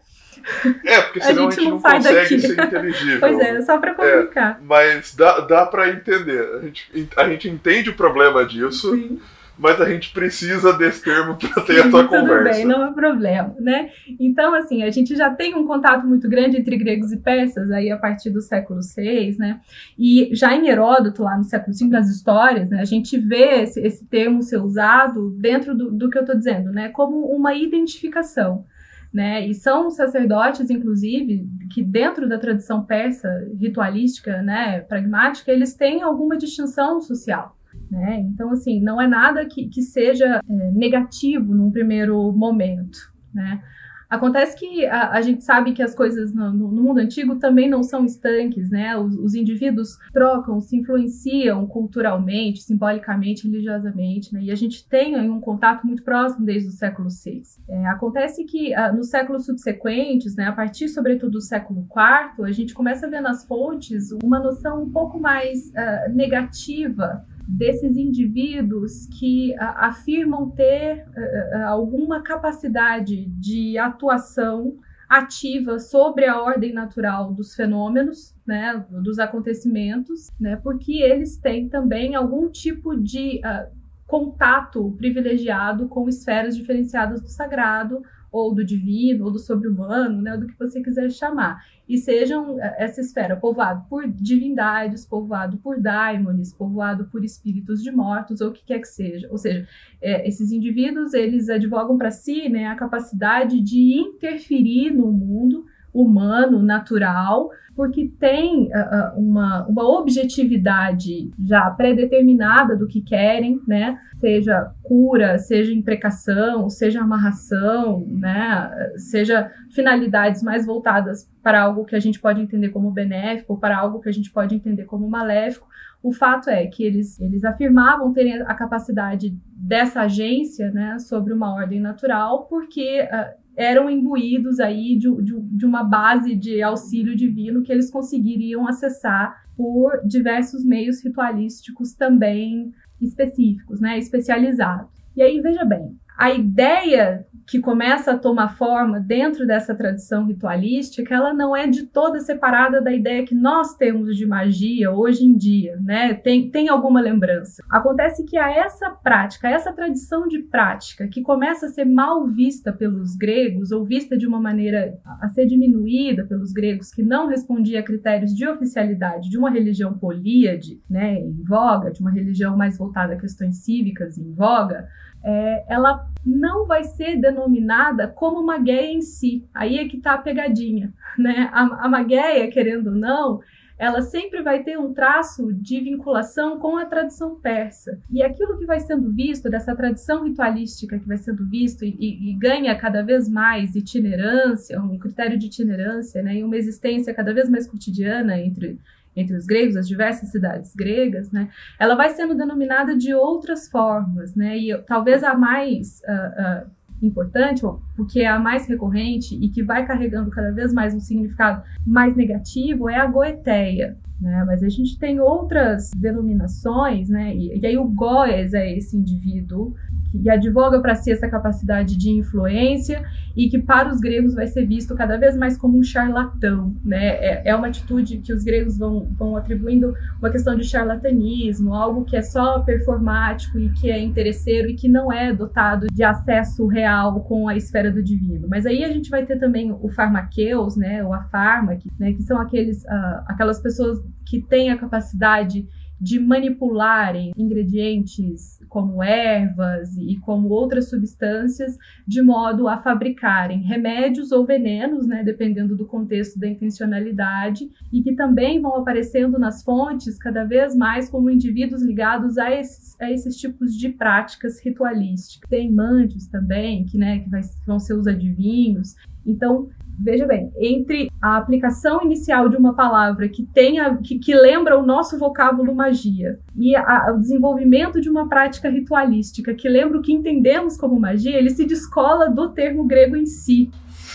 É, 0.86 1.02
porque 1.02 1.22
senão 1.22 1.48
a 1.48 1.52
gente, 1.52 1.60
a 1.60 1.64
gente 1.64 1.66
não, 1.66 1.72
não 1.72 1.80
sai 1.82 1.98
consegue 1.98 2.16
daqui. 2.16 2.40
ser 2.40 2.64
inteligível. 2.64 3.20
Pois 3.20 3.40
é, 3.40 3.50
é 3.50 3.62
só 3.62 3.78
para 3.78 3.94
comunicar. 3.94 4.52
É, 4.52 4.64
mas 4.64 5.14
dá, 5.14 5.42
dá 5.42 5.66
para 5.66 5.90
entender. 5.90 6.42
A 6.56 6.62
gente, 6.62 7.10
a 7.18 7.28
gente 7.28 7.50
entende 7.50 7.90
o 7.90 7.96
problema 7.96 8.46
disso. 8.46 8.96
Sim 8.96 9.20
mas 9.60 9.82
a 9.82 9.90
gente 9.90 10.14
precisa 10.14 10.72
desse 10.72 11.04
termo 11.04 11.36
para 11.36 11.62
ter 11.64 11.80
essa 11.80 12.04
conversa. 12.06 12.26
Tudo 12.26 12.44
bem, 12.44 12.66
não 12.66 12.86
é 12.86 12.94
problema, 12.94 13.54
né? 13.60 13.90
Então, 14.18 14.56
assim, 14.56 14.84
a 14.84 14.90
gente 14.90 15.18
já 15.18 15.30
tem 15.30 15.54
um 15.54 15.68
contato 15.68 16.08
muito 16.08 16.30
grande 16.30 16.56
entre 16.56 16.78
gregos 16.78 17.12
e 17.12 17.18
persas 17.18 17.70
aí 17.70 17.92
a 17.92 17.98
partir 17.98 18.30
do 18.30 18.42
século 18.42 18.80
VI, 18.80 19.36
né? 19.38 19.60
E 19.98 20.30
já 20.34 20.56
em 20.56 20.70
Heródoto, 20.70 21.24
lá 21.24 21.38
no 21.38 21.44
século 21.44 21.76
V, 21.76 21.86
nas 21.88 22.10
histórias, 22.10 22.70
né, 22.70 22.80
a 22.80 22.86
gente 22.86 23.18
vê 23.18 23.64
esse, 23.64 23.82
esse 23.82 24.06
termo 24.06 24.42
ser 24.42 24.62
usado 24.62 25.32
dentro 25.32 25.76
do, 25.76 25.92
do 25.92 26.10
que 26.10 26.18
eu 26.18 26.22
estou 26.22 26.38
dizendo, 26.38 26.72
né? 26.72 26.88
Como 26.88 27.26
uma 27.26 27.54
identificação. 27.54 28.66
Né? 29.12 29.48
E 29.48 29.56
são 29.56 29.90
sacerdotes, 29.90 30.70
inclusive, 30.70 31.50
que 31.74 31.82
dentro 31.82 32.30
da 32.30 32.38
tradição 32.38 32.86
persa 32.86 33.28
ritualística, 33.60 34.44
né, 34.44 34.82
pragmática, 34.82 35.52
eles 35.52 35.74
têm 35.74 36.04
alguma 36.04 36.38
distinção 36.38 37.02
social. 37.02 37.59
Né? 37.90 38.20
Então, 38.20 38.52
assim, 38.52 38.82
não 38.82 39.02
é 39.02 39.08
nada 39.08 39.46
que, 39.46 39.68
que 39.68 39.82
seja 39.82 40.42
é, 40.48 40.72
negativo 40.72 41.54
num 41.56 41.72
primeiro 41.72 42.32
momento. 42.32 43.12
Né? 43.34 43.62
Acontece 44.10 44.58
que 44.58 44.88
a, 44.88 45.12
a, 45.12 45.22
gente 45.22 45.44
sabe 45.44 45.72
que 45.72 45.84
as 45.84 45.94
coisas 45.94 46.34
no, 46.34 46.52
no, 46.52 46.82
mundo 46.82 46.98
antigo 46.98 47.36
também 47.36 47.70
não 47.70 47.84
são 47.84 48.04
estanques, 48.04 48.72
né? 48.72 48.98
Os, 48.98 49.16
os, 49.16 49.36
indivíduos 49.36 50.00
trocam, 50.12 50.60
se 50.60 50.76
influenciam 50.78 51.68
culturalmente, 51.68 52.64
simbolicamente, 52.64 53.48
religiosamente, 53.48 54.34
né? 54.34 54.42
E 54.42 54.52
a 54.52 54.56
gente 54.56 54.88
tem 54.90 55.16
aí, 55.16 55.30
um 55.30 55.40
contato 55.40 55.86
muito 55.86 56.02
próximo 56.02 56.44
desde 56.44 56.70
o 56.70 56.72
século 56.72 57.08
VI. 57.10 57.44
É, 57.70 57.86
acontece 57.86 58.46
que 58.46 58.74
uh, 58.74 58.96
nos 58.96 59.10
séculos 59.10 59.46
subsequentes, 59.46 60.36
né, 60.36 60.46
a 60.46 60.54
partir 60.54 60.90
sobretudo 60.90 61.34
do 61.34 61.42
século 61.42 61.82
IV, 61.82 62.48
a 62.48 62.52
gente 62.52 62.74
começa 62.74 63.06
a 63.06 63.10
ver 63.10 63.22
nas 63.22 63.46
fontes 63.46 64.12
uma 64.24 64.40
noção 64.40 64.82
um 64.82 64.90
pouco 64.90 65.20
mais 65.20 65.68
uh, 65.68 66.16
negativa 66.16 67.24
desses 67.48 67.98
indivíduos 67.98 69.08
que 69.20 69.56
a, 69.58 69.88
afirmam 69.88 70.50
ter 70.50 71.06
uh, 71.08 71.68
alguma 71.68 72.22
capacidade 72.22 73.26
de 73.26 73.78
atuação 73.78 74.78
ativa 75.10 75.80
sobre 75.80 76.26
a 76.26 76.40
ordem 76.40 76.72
natural 76.72 77.34
dos 77.34 77.56
fenômenos, 77.56 78.36
né, 78.46 78.86
dos 79.02 79.18
acontecimentos, 79.18 80.30
né, 80.40 80.56
porque 80.58 81.02
eles 81.02 81.36
têm 81.38 81.68
também 81.68 82.14
algum 82.14 82.48
tipo 82.48 82.96
de 82.96 83.42
uh, 83.44 83.76
contato 84.06 84.92
privilegiado 84.98 85.88
com 85.88 86.08
esferas 86.08 86.56
diferenciadas 86.56 87.22
do 87.22 87.30
sagrado 87.30 88.04
ou 88.32 88.54
do 88.54 88.64
divino, 88.64 89.26
ou 89.26 89.32
do 89.32 89.40
sobre-humano, 89.40 90.22
né, 90.22 90.38
do 90.38 90.48
que 90.48 90.58
você 90.58 90.82
quiser 90.82 91.10
chamar. 91.12 91.64
E 91.88 91.98
sejam 91.98 92.60
eh, 92.60 92.76
essa 92.80 93.02
esfera 93.02 93.36
povoado 93.36 93.86
por 93.90 94.08
divindades, 94.08 95.06
povoado 95.06 95.58
por 95.58 95.80
daimones, 95.80 96.54
povoado 96.54 97.06
por 97.06 97.24
espíritos 97.24 97.82
de 97.82 97.92
mortos, 97.92 98.42
ou 98.42 98.50
o 98.50 98.54
que 98.54 98.64
quer 98.64 98.80
que 98.80 98.88
seja. 98.88 99.28
Ou 99.32 99.38
seja, 99.38 99.68
é, 100.02 100.28
esses 100.28 100.52
indivíduos, 100.52 101.14
eles 101.14 101.50
advogam 101.50 101.98
para 101.98 102.12
si 102.12 102.48
né, 102.50 102.68
a 102.68 102.76
capacidade 102.76 103.60
de 103.60 104.00
interferir 104.00 104.92
no 104.92 105.12
mundo 105.12 105.66
humano, 105.94 106.62
natural, 106.62 107.50
porque 107.76 108.12
tem 108.20 108.68
uh, 108.68 109.18
uma, 109.18 109.66
uma 109.66 109.88
objetividade 110.00 111.32
já 111.40 111.70
pré-determinada 111.72 112.76
do 112.76 112.86
que 112.88 113.02
querem, 113.02 113.62
né? 113.66 113.98
Seja 114.18 114.74
cura, 114.84 115.38
seja 115.38 115.74
imprecação, 115.74 116.70
seja 116.70 117.02
amarração, 117.02 118.06
né? 118.08 118.70
Seja 118.98 119.50
finalidades 119.74 120.44
mais 120.44 120.66
voltadas 120.66 121.30
para 121.42 121.62
algo 121.62 121.86
que 121.86 121.96
a 121.96 122.02
gente 122.02 122.20
pode 122.20 122.42
entender 122.42 122.68
como 122.68 122.92
benéfico, 122.92 123.58
para 123.58 123.78
algo 123.78 124.02
que 124.02 124.10
a 124.10 124.14
gente 124.14 124.30
pode 124.30 124.54
entender 124.54 124.84
como 124.84 125.10
maléfico. 125.10 125.66
O 126.04 126.12
fato 126.12 126.50
é 126.50 126.66
que 126.68 126.84
eles, 126.84 127.20
eles 127.20 127.44
afirmavam 127.44 128.14
terem 128.14 128.42
a 128.42 128.54
capacidade 128.56 129.38
dessa 129.56 130.02
agência 130.02 130.72
né, 130.72 130.98
sobre 131.00 131.34
uma 131.34 131.54
ordem 131.54 131.80
natural, 131.80 132.46
porque 132.50 133.02
uh, 133.04 133.40
eram 133.60 133.90
imbuídos 133.90 134.58
aí 134.62 134.98
de, 134.98 135.14
de, 135.22 135.38
de 135.38 135.66
uma 135.66 135.84
base 135.84 136.34
de 136.34 136.62
auxílio 136.62 137.14
divino 137.14 137.62
que 137.62 137.74
eles 137.74 137.92
conseguiriam 137.92 138.66
acessar 138.66 139.44
por 139.58 140.02
diversos 140.08 140.64
meios 140.64 141.04
ritualísticos 141.04 141.94
também 141.94 142.72
específicos, 143.02 143.82
né, 143.82 143.98
especializados. 143.98 144.90
E 145.14 145.22
aí, 145.22 145.42
veja 145.42 145.66
bem, 145.66 145.94
a 146.20 146.32
ideia 146.32 147.26
que 147.48 147.60
começa 147.60 148.12
a 148.12 148.18
tomar 148.18 148.58
forma 148.58 149.00
dentro 149.00 149.48
dessa 149.48 149.74
tradição 149.74 150.28
ritualística, 150.28 151.16
ela 151.16 151.34
não 151.34 151.56
é 151.56 151.66
de 151.66 151.88
toda 151.88 152.20
separada 152.20 152.82
da 152.82 152.92
ideia 152.92 153.26
que 153.26 153.34
nós 153.34 153.74
temos 153.76 154.18
de 154.18 154.26
magia 154.28 154.92
hoje 154.92 155.26
em 155.26 155.36
dia, 155.36 155.80
né? 155.82 156.14
Tem, 156.14 156.52
tem 156.52 156.68
alguma 156.68 157.00
lembrança. 157.00 157.64
Acontece 157.72 158.26
que 158.26 158.38
a 158.38 158.52
essa 158.52 158.90
prática, 158.92 159.48
a 159.48 159.52
essa 159.52 159.72
tradição 159.72 160.28
de 160.28 160.40
prática 160.40 161.08
que 161.08 161.22
começa 161.22 161.68
a 161.68 161.70
ser 161.70 161.86
mal 161.86 162.28
vista 162.28 162.74
pelos 162.74 163.16
gregos 163.16 163.72
ou 163.72 163.86
vista 163.86 164.18
de 164.18 164.28
uma 164.28 164.42
maneira 164.42 165.00
a 165.22 165.30
ser 165.30 165.46
diminuída 165.46 166.26
pelos 166.26 166.52
gregos 166.52 166.92
que 166.92 167.02
não 167.02 167.28
respondia 167.28 167.80
a 167.80 167.84
critérios 167.84 168.36
de 168.36 168.46
oficialidade 168.46 169.30
de 169.30 169.38
uma 169.38 169.50
religião 169.50 169.98
políade, 169.98 170.82
né, 170.88 171.16
em 171.16 171.44
voga, 171.48 171.92
de 171.92 172.02
uma 172.02 172.12
religião 172.12 172.58
mais 172.58 172.78
voltada 172.78 173.14
a 173.14 173.18
questões 173.18 173.64
cívicas 173.64 174.18
em 174.18 174.34
voga, 174.34 174.88
é, 175.24 175.66
ela 175.68 176.08
não 176.26 176.66
vai 176.66 176.84
ser 176.84 177.18
denominada 177.18 178.08
como 178.08 178.46
magueia 178.46 178.92
em 178.92 179.02
si. 179.02 179.46
Aí 179.54 179.78
é 179.78 179.88
que 179.88 179.98
está 179.98 180.14
a 180.14 180.18
pegadinha, 180.18 180.94
né? 181.18 181.50
A, 181.52 181.86
a 181.86 181.90
magueia, 181.90 182.50
querendo 182.50 182.88
ou 182.88 182.96
não, 182.96 183.42
ela 183.80 184.02
sempre 184.02 184.42
vai 184.42 184.62
ter 184.62 184.78
um 184.78 184.94
traço 184.94 185.54
de 185.54 185.80
vinculação 185.80 186.60
com 186.60 186.76
a 186.76 186.86
tradição 186.86 187.36
persa. 187.36 187.98
E 188.12 188.22
aquilo 188.22 188.58
que 188.58 188.66
vai 188.66 188.82
sendo 188.82 189.10
visto, 189.10 189.50
dessa 189.50 189.74
tradição 189.74 190.26
ritualística 190.26 191.00
que 191.00 191.08
vai 191.08 191.18
sendo 191.18 191.50
visto 191.50 191.86
e, 191.86 191.96
e, 192.30 192.34
ganha 192.34 192.78
cada 192.78 193.02
vez 193.02 193.30
mais 193.30 193.76
itinerância, 193.76 194.82
um 194.82 195.00
critério 195.00 195.40
de 195.40 195.46
itinerância, 195.46 196.22
né, 196.22 196.36
e 196.36 196.44
uma 196.44 196.58
existência 196.58 197.14
cada 197.14 197.34
vez 197.34 197.50
mais 197.50 197.66
cotidiana 197.66 198.38
entre 198.38 198.78
entre 199.20 199.36
os 199.36 199.46
gregos, 199.46 199.76
as 199.76 199.88
diversas 199.88 200.30
cidades 200.30 200.74
gregas, 200.76 201.32
né, 201.32 201.50
ela 201.80 201.96
vai 201.96 202.10
sendo 202.10 202.36
denominada 202.36 202.96
de 202.96 203.14
outras 203.14 203.70
formas, 203.70 204.36
né, 204.36 204.58
e 204.58 204.78
talvez 204.84 205.24
a 205.24 205.34
mais 205.34 206.02
uh, 206.08 206.66
uh, 206.66 206.70
importante, 207.02 207.62
porque 207.96 208.22
é 208.22 208.28
a 208.28 208.40
mais 208.40 208.68
recorrente 208.68 209.36
e 209.36 209.50
que 209.50 209.64
vai 209.64 209.86
carregando 209.86 210.30
cada 210.30 210.52
vez 210.52 210.74
mais 210.74 210.94
um 210.94 211.00
significado 211.00 211.64
mais 211.86 212.16
negativo, 212.16 212.90
é 212.90 212.96
a 212.96 213.06
goeteia. 213.06 213.98
Né? 214.22 214.44
Mas 214.46 214.64
a 214.64 214.70
gente 214.70 214.98
tem 215.00 215.20
outras 215.20 215.92
denominações, 215.96 217.10
né? 217.10 217.34
E, 217.36 217.60
e 217.60 217.66
aí 217.66 217.78
o 217.78 217.86
Goes 217.86 218.54
é 218.54 218.76
esse 218.76 218.98
indivíduo 218.98 219.74
que 220.12 220.30
advoga 220.30 220.80
para 220.82 220.96
si 220.96 221.12
essa 221.12 221.28
capacidade 221.28 221.96
de 221.96 222.10
influência 222.10 223.04
e 223.36 223.48
que 223.48 223.60
para 223.60 223.90
os 223.90 224.00
gregos 224.00 224.34
vai 224.34 224.48
ser 224.48 224.66
visto 224.66 224.96
cada 224.96 225.18
vez 225.18 225.38
mais 225.38 225.58
como 225.58 225.78
um 225.78 225.84
charlatão, 225.84 226.76
né? 226.84 227.08
É, 227.08 227.50
é 227.50 227.56
uma 227.56 227.68
atitude 227.68 228.18
que 228.18 228.34
os 228.34 228.44
gregos 228.44 228.78
vão, 228.78 229.08
vão 229.18 229.38
atribuindo 229.38 229.94
uma 230.20 230.30
questão 230.30 230.56
de 230.56 230.64
charlatanismo, 230.64 231.74
algo 231.74 232.04
que 232.04 232.18
é 232.18 232.22
só 232.22 232.60
performático 232.60 233.60
e 233.60 233.70
que 233.70 233.90
é 233.92 234.00
interesseiro 234.00 234.70
e 234.70 234.76
que 234.76 234.88
não 234.88 235.14
é 235.14 235.32
dotado 235.32 235.88
de 235.92 236.04
acesso 236.04 236.66
real 236.68 237.22
com 237.22 237.48
a 237.48 237.56
esfera 237.56 237.92
do 237.92 238.04
divino. 238.04 238.48
Mas 238.50 238.66
aí 238.66 238.84
a 238.84 238.90
gente 238.90 239.10
vai 239.10 239.26
ter 239.26 239.38
também 239.38 239.72
o 239.72 239.90
farmaqueus, 239.90 240.76
né? 240.76 241.04
Ou 241.04 241.14
a 241.14 241.24
fármaca, 241.26 241.84
né? 241.98 242.14
Que 242.14 242.24
são 242.24 242.42
aqueles, 242.42 242.84
uh, 242.84 243.24
aquelas 243.28 243.60
pessoas 243.62 244.02
que 244.26 244.42
têm 244.42 244.70
a 244.72 244.78
capacidade 244.78 245.68
de 246.00 246.18
manipularem 246.18 247.34
ingredientes 247.36 248.58
como 248.70 249.04
ervas 249.04 249.98
e 249.98 250.16
como 250.18 250.48
outras 250.48 250.90
substâncias 250.90 251.78
de 252.08 252.22
modo 252.22 252.68
a 252.70 252.78
fabricarem 252.78 253.62
remédios 253.62 254.32
ou 254.32 254.46
venenos, 254.46 255.06
né, 255.06 255.24
dependendo 255.24 255.76
do 255.76 255.86
contexto 255.86 256.40
da 256.40 256.48
intencionalidade, 256.48 257.70
e 257.92 258.02
que 258.02 258.16
também 258.16 258.62
vão 258.62 258.78
aparecendo 258.78 259.38
nas 259.38 259.62
fontes 259.62 260.18
cada 260.18 260.46
vez 260.46 260.76
mais 260.76 261.10
como 261.10 261.30
indivíduos 261.30 261.84
ligados 261.84 262.38
a 262.38 262.50
esses, 262.50 263.00
a 263.02 263.12
esses 263.12 263.36
tipos 263.36 263.74
de 263.74 263.90
práticas 263.90 264.64
ritualísticas. 264.64 265.50
Tem 265.50 265.72
mantios 265.72 266.28
também, 266.28 266.86
que, 266.86 266.98
né, 266.98 267.20
que 267.20 267.30
vai, 267.30 267.42
vão 267.68 267.80
ser 267.80 267.96
os 267.96 268.08
adivinhos. 268.08 268.96
Então, 269.26 269.68
veja 270.00 270.26
bem, 270.26 270.52
entre 270.58 271.12
a 271.22 271.38
aplicação 271.38 272.02
inicial 272.02 272.48
de 272.48 272.56
uma 272.56 272.74
palavra 272.74 273.28
que 273.28 273.44
tenha 273.44 273.98
que, 273.98 274.18
que 274.18 274.34
lembra 274.34 274.80
o 274.80 274.86
nosso 274.86 275.20
vocábulo 275.20 275.76
magia 275.76 276.40
e 276.56 276.76
a, 276.76 277.14
o 277.14 277.20
desenvolvimento 277.20 278.00
de 278.00 278.10
uma 278.10 278.28
prática 278.30 278.70
ritualística 278.70 279.54
que 279.54 279.68
lembra 279.68 279.98
o 279.98 280.02
que 280.02 280.14
entendemos 280.14 280.78
como 280.78 281.00
magia, 281.00 281.38
ele 281.38 281.50
se 281.50 281.66
descola 281.66 282.30
do 282.30 282.50
termo 282.50 282.86
grego 282.86 283.16
em 283.16 283.26
si. 283.26 283.70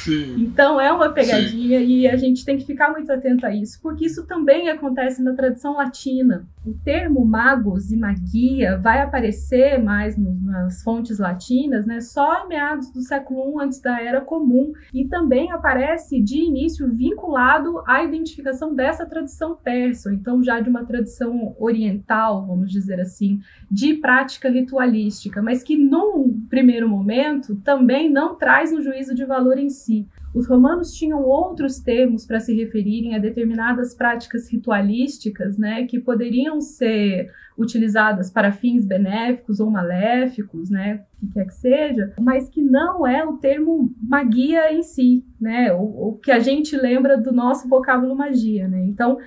Sim. 0.05 0.35
Então 0.39 0.79
é 0.79 0.93
uma 0.93 1.09
pegadinha 1.09 1.79
Sim. 1.79 1.87
e 1.87 2.07
a 2.07 2.17
gente 2.17 2.45
tem 2.45 2.59
que 2.59 2.67
ficar 2.67 2.91
muito 2.91 3.11
atento 3.11 3.47
a 3.47 3.55
isso, 3.55 3.81
porque 3.83 4.05
isso 4.05 4.27
também 4.27 4.69
acontece 4.69 5.23
na 5.23 5.33
tradição 5.33 5.77
latina. 5.77 6.47
O 6.67 6.75
termo 6.75 7.25
magos 7.25 7.91
e 7.91 7.97
magia 7.97 8.79
vai 8.79 9.01
aparecer 9.01 9.83
mais 9.83 10.17
no, 10.17 10.35
nas 10.43 10.83
fontes 10.83 11.19
latinas, 11.19 11.87
né, 11.87 12.01
só 12.01 12.45
em 12.45 12.49
meados 12.49 12.91
do 12.91 13.01
século 13.01 13.61
I 13.61 13.65
antes 13.65 13.81
da 13.81 14.01
Era 14.01 14.21
Comum, 14.21 14.73
e 14.93 15.07
também 15.07 15.51
aparece 15.53 16.21
de 16.21 16.39
início 16.39 16.91
vinculado 16.91 17.83
à 17.87 18.03
identificação 18.03 18.75
dessa 18.75 19.07
tradição 19.07 19.57
persa, 19.57 20.13
então 20.13 20.43
já 20.43 20.61
de 20.61 20.69
uma 20.69 20.85
tradição 20.85 21.55
oriental, 21.59 22.47
vamos 22.47 22.71
dizer 22.71 23.01
assim, 23.01 23.41
de 23.71 23.95
prática 23.95 24.51
ritualística, 24.51 25.43
mas 25.43 25.63
que 25.63 25.77
num 25.77 26.47
primeiro 26.49 26.89
momento 26.89 27.57
também 27.57 28.11
não 28.11 28.35
traz 28.35 28.73
um 28.73 28.83
juízo 28.83 29.15
de 29.15 29.25
valor 29.25 29.59
em 29.59 29.71
si 29.71 29.94
si. 29.95 30.09
Os 30.35 30.49
romanos 30.49 30.93
tinham 30.93 31.23
outros 31.23 31.79
termos 31.79 32.27
para 32.27 32.41
se 32.41 32.53
referirem 32.55 33.15
a 33.15 33.19
determinadas 33.19 33.95
práticas 33.95 34.51
ritualísticas, 34.51 35.57
né, 35.57 35.87
que 35.87 36.01
poderiam 36.01 36.61
ser 36.61 37.31
utilizadas 37.57 38.31
para 38.31 38.51
fins 38.51 38.85
benéficos 38.85 39.61
ou 39.61 39.71
maléficos, 39.71 40.71
né, 40.71 41.05
que 41.19 41.27
quer 41.33 41.47
que 41.47 41.55
seja, 41.55 42.13
mas 42.21 42.49
que 42.49 42.63
não 42.63 43.07
é 43.07 43.25
o 43.25 43.37
termo 43.37 43.93
magia 44.01 44.73
em 44.73 44.83
si, 44.83 45.25
né, 45.41 45.73
o, 45.73 46.09
o 46.09 46.19
que 46.23 46.31
a 46.31 46.39
gente 46.39 46.77
lembra 46.77 47.17
do 47.17 47.33
nosso 47.33 47.69
vocábulo 47.69 48.15
magia, 48.15 48.69
né. 48.69 48.85
Então, 48.87 49.19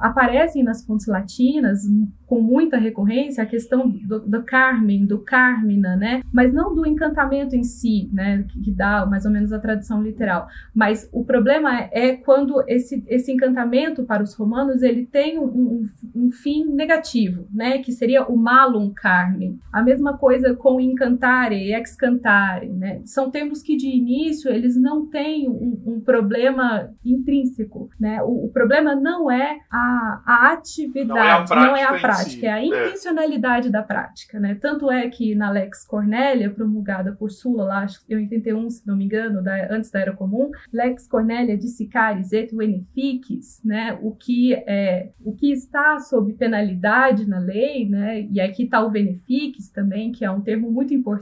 aparecem 0.00 0.62
nas 0.62 0.84
fontes 0.84 1.06
latinas 1.06 1.82
com 2.26 2.40
muita 2.40 2.78
recorrência 2.78 3.42
a 3.42 3.46
questão 3.46 3.88
do, 3.88 4.20
do 4.20 4.42
Carmen, 4.42 5.04
do 5.04 5.18
Carmina, 5.18 5.96
né, 5.96 6.22
mas 6.32 6.52
não 6.52 6.74
do 6.74 6.86
encantamento 6.86 7.54
em 7.54 7.62
si, 7.64 8.08
né, 8.12 8.44
que, 8.48 8.60
que 8.60 8.70
dá 8.70 9.06
mais 9.06 9.24
ou 9.24 9.30
menos 9.30 9.52
a 9.52 9.58
tradução 9.58 10.02
literal, 10.02 10.48
mas 10.74 11.08
o 11.12 11.24
problema 11.24 11.78
é, 11.78 11.90
é 11.92 12.16
quando 12.16 12.62
esse, 12.66 13.04
esse 13.06 13.32
encantamento 13.32 14.04
para 14.04 14.22
os 14.22 14.34
romanos 14.34 14.82
ele 14.82 15.06
tem 15.06 15.38
um, 15.38 15.44
um, 15.44 15.88
um 16.14 16.30
fim 16.30 16.64
negativo, 16.64 17.46
né, 17.52 17.78
que 17.78 17.92
seria 17.92 18.24
o 18.24 18.36
malum 18.36 18.90
carmen. 18.90 19.58
A 19.72 19.82
mesma 19.82 20.16
coisa 20.16 20.54
com 20.54 20.80
encantare 21.32 21.56
e 21.56 21.74
excantare, 21.74 22.68
né? 22.68 23.00
São 23.04 23.30
termos 23.30 23.62
que 23.62 23.76
de 23.76 23.88
início 23.88 24.50
eles 24.50 24.76
não 24.76 25.06
têm 25.06 25.48
um, 25.48 25.82
um 25.86 26.00
problema 26.00 26.92
intrínseco, 27.04 27.90
né? 27.98 28.22
O, 28.22 28.46
o, 28.46 28.50
problema 28.52 28.94
não 28.94 29.30
é 29.30 29.60
a, 29.70 30.22
a 30.26 30.52
atividade, 30.52 31.54
não 31.54 31.76
é 31.76 31.82
a 31.84 31.88
prática, 31.88 31.96
é, 31.96 31.96
a 31.96 32.00
prática 32.00 32.40
si. 32.40 32.46
é 32.46 32.52
a 32.52 32.64
intencionalidade 32.64 33.68
é. 33.68 33.70
da 33.70 33.82
prática, 33.82 34.38
né? 34.38 34.56
Tanto 34.60 34.90
é 34.90 35.08
que 35.08 35.34
na 35.34 35.50
Lex 35.50 35.86
Cornélia, 35.86 36.50
promulgada 36.50 37.12
por 37.12 37.30
Sula 37.30 37.64
lá 37.64 37.86
em 38.08 38.16
81, 38.16 38.70
se 38.70 38.86
não 38.86 38.96
me 38.96 39.04
engano, 39.04 39.42
da, 39.42 39.72
antes 39.72 39.90
da 39.90 40.00
Era 40.00 40.12
Comum, 40.12 40.50
Lex 40.72 41.08
Cornélia 41.08 41.56
de 41.56 41.68
Sicaris 41.68 42.32
et 42.32 42.54
Beneficis, 42.54 43.60
né? 43.64 43.98
O 44.02 44.12
que 44.12 44.54
é 44.54 45.10
o 45.24 45.32
que 45.32 45.52
está 45.52 45.98
sob 45.98 46.32
penalidade 46.34 47.28
na 47.28 47.38
lei, 47.38 47.88
né? 47.88 48.26
E 48.30 48.40
aqui 48.40 48.64
está 48.64 48.84
o 48.84 48.90
beneficis 48.90 49.70
também, 49.70 50.12
que 50.12 50.24
é 50.24 50.30
um 50.30 50.40
termo 50.40 50.70
muito 50.70 50.92
importante, 50.92 51.21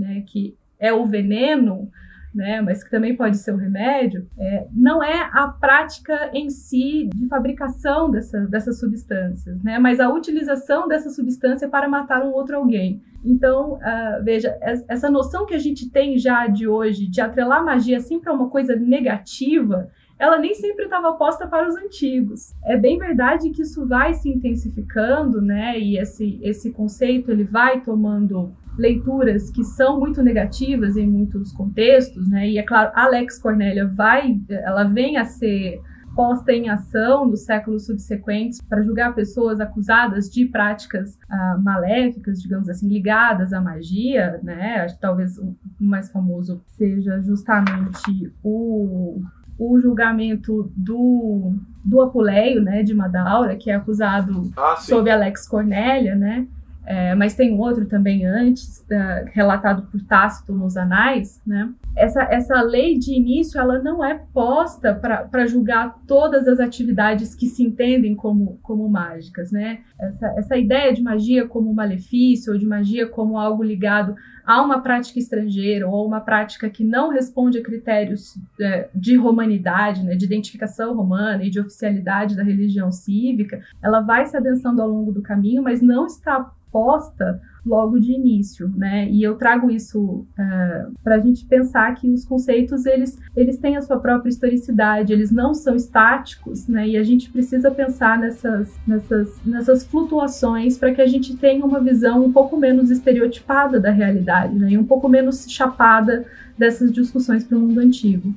né? 0.00 0.22
Que 0.26 0.56
é 0.78 0.92
o 0.92 1.06
veneno, 1.06 1.90
né, 2.34 2.60
mas 2.60 2.82
que 2.82 2.90
também 2.90 3.16
pode 3.16 3.36
ser 3.36 3.52
um 3.54 3.56
remédio, 3.56 4.26
é, 4.36 4.66
não 4.72 5.02
é 5.02 5.30
a 5.32 5.46
prática 5.46 6.30
em 6.34 6.50
si 6.50 7.08
de 7.14 7.28
fabricação 7.28 8.10
dessa, 8.10 8.40
dessas 8.40 8.80
substâncias, 8.80 9.62
né, 9.62 9.78
mas 9.78 10.00
a 10.00 10.08
utilização 10.08 10.88
dessa 10.88 11.10
substância 11.10 11.68
para 11.68 11.88
matar 11.88 12.24
um 12.24 12.32
outro 12.32 12.56
alguém. 12.56 13.00
Então, 13.24 13.74
uh, 13.74 14.22
veja, 14.22 14.54
essa 14.60 15.10
noção 15.10 15.46
que 15.46 15.54
a 15.54 15.58
gente 15.58 15.88
tem 15.88 16.18
já 16.18 16.46
de 16.46 16.68
hoje 16.68 17.08
de 17.08 17.22
atrelar 17.22 17.64
magia 17.64 17.98
sempre 17.98 18.28
a 18.28 18.32
uma 18.34 18.50
coisa 18.50 18.76
negativa, 18.76 19.88
ela 20.24 20.38
nem 20.38 20.54
sempre 20.54 20.84
estava 20.84 21.12
posta 21.12 21.46
para 21.46 21.68
os 21.68 21.76
antigos. 21.76 22.54
É 22.64 22.78
bem 22.78 22.98
verdade 22.98 23.50
que 23.50 23.60
isso 23.60 23.86
vai 23.86 24.14
se 24.14 24.30
intensificando, 24.30 25.42
né? 25.42 25.78
E 25.78 25.98
esse, 25.98 26.40
esse 26.42 26.72
conceito 26.72 27.30
ele 27.30 27.44
vai 27.44 27.82
tomando 27.82 28.52
leituras 28.78 29.50
que 29.50 29.62
são 29.62 30.00
muito 30.00 30.22
negativas 30.22 30.96
em 30.96 31.06
muitos 31.06 31.52
contextos, 31.52 32.26
né? 32.28 32.48
E 32.48 32.58
é 32.58 32.62
claro, 32.62 32.90
Alex 32.94 33.38
Cornélia 33.38 33.86
vai, 33.86 34.40
ela 34.48 34.84
vem 34.84 35.18
a 35.18 35.26
ser 35.26 35.78
posta 36.14 36.52
em 36.52 36.70
ação 36.70 37.26
nos 37.26 37.44
séculos 37.44 37.86
subsequentes 37.86 38.60
para 38.62 38.82
julgar 38.82 39.14
pessoas 39.14 39.60
acusadas 39.60 40.30
de 40.30 40.46
práticas 40.46 41.18
ah, 41.28 41.58
maléficas, 41.60 42.40
digamos 42.40 42.68
assim, 42.68 42.88
ligadas 42.88 43.52
à 43.52 43.60
magia, 43.60 44.40
né? 44.42 44.76
Acho 44.76 44.94
que 44.94 45.00
talvez 45.00 45.36
o 45.38 45.54
mais 45.78 46.10
famoso 46.10 46.62
seja 46.68 47.20
justamente 47.20 48.32
o, 48.42 49.20
o 49.58 49.80
julgamento 49.80 50.70
do, 50.76 51.52
do 51.84 52.00
Apuleio, 52.00 52.62
né, 52.62 52.82
de 52.82 52.94
Madaura, 52.94 53.56
que 53.56 53.70
é 53.70 53.74
acusado 53.74 54.50
ah, 54.56 54.76
sob 54.76 55.10
Alex 55.10 55.46
Cornélia, 55.46 56.14
né? 56.14 56.46
É, 56.86 57.14
mas 57.14 57.34
tem 57.34 57.58
outro 57.58 57.86
também 57.86 58.26
antes, 58.26 58.84
da, 58.88 59.24
relatado 59.32 59.88
por 59.90 60.02
Tácito 60.02 60.52
nos 60.52 60.76
Anais, 60.76 61.40
né? 61.46 61.72
Essa, 61.96 62.22
essa 62.24 62.60
lei 62.60 62.98
de 62.98 63.14
início 63.14 63.58
ela 63.58 63.78
não 63.78 64.04
é 64.04 64.20
posta 64.32 64.94
para 64.94 65.46
julgar 65.46 65.98
todas 66.06 66.46
as 66.46 66.60
atividades 66.60 67.34
que 67.34 67.46
se 67.46 67.62
entendem 67.62 68.14
como, 68.14 68.58
como 68.62 68.88
mágicas, 68.88 69.50
né? 69.50 69.80
Essa, 69.98 70.26
essa 70.36 70.56
ideia 70.58 70.92
de 70.92 71.02
magia 71.02 71.46
como 71.46 71.72
malefício 71.72 72.52
ou 72.52 72.58
de 72.58 72.66
magia 72.66 73.06
como 73.06 73.38
algo 73.38 73.62
ligado 73.62 74.14
a 74.44 74.60
uma 74.60 74.80
prática 74.80 75.18
estrangeira 75.18 75.88
ou 75.88 76.06
uma 76.06 76.20
prática 76.20 76.68
que 76.68 76.84
não 76.84 77.08
responde 77.08 77.58
a 77.58 77.62
critérios 77.62 78.38
é, 78.60 78.88
de 78.94 79.16
romanidade, 79.16 80.02
né, 80.02 80.14
de 80.14 80.26
identificação 80.26 80.94
romana 80.94 81.42
e 81.42 81.50
de 81.50 81.58
oficialidade 81.58 82.36
da 82.36 82.42
religião 82.42 82.92
cívica, 82.92 83.62
ela 83.82 84.00
vai 84.00 84.26
se 84.26 84.36
adensando 84.36 84.82
ao 84.82 84.88
longo 84.88 85.12
do 85.12 85.22
caminho, 85.22 85.62
mas 85.62 85.80
não 85.80 86.04
está 86.04 86.52
resposta 86.74 87.40
logo 87.64 87.98
de 87.98 88.12
início, 88.12 88.70
né? 88.76 89.08
E 89.08 89.22
eu 89.22 89.36
trago 89.36 89.70
isso 89.70 89.98
uh, 90.02 90.26
é, 90.38 90.86
para 91.02 91.14
a 91.14 91.18
gente 91.18 91.46
pensar 91.46 91.94
que 91.94 92.10
os 92.10 92.22
conceitos 92.22 92.84
eles, 92.84 93.18
eles 93.34 93.56
têm 93.56 93.76
a 93.78 93.80
sua 93.80 93.98
própria 93.98 94.28
historicidade, 94.28 95.14
eles 95.14 95.30
não 95.30 95.54
são 95.54 95.74
estáticos, 95.74 96.68
né? 96.68 96.86
E 96.86 96.96
a 96.98 97.02
gente 97.02 97.30
precisa 97.30 97.70
pensar 97.70 98.18
nessas, 98.18 98.78
nessas, 98.86 99.40
nessas 99.46 99.86
flutuações 99.86 100.76
para 100.76 100.92
que 100.92 101.00
a 101.00 101.06
gente 101.06 101.36
tenha 101.38 101.64
uma 101.64 101.80
visão 101.80 102.22
um 102.22 102.32
pouco 102.32 102.54
menos 102.56 102.90
estereotipada 102.90 103.80
da 103.80 103.90
realidade, 103.90 104.54
né? 104.54 104.72
E 104.72 104.78
um 104.78 104.84
pouco 104.84 105.08
menos 105.08 105.46
chapada 105.48 106.26
dessas 106.58 106.92
discussões 106.92 107.44
para 107.44 107.56
o 107.56 107.60
mundo 107.60 107.80
antigo. 107.80 108.34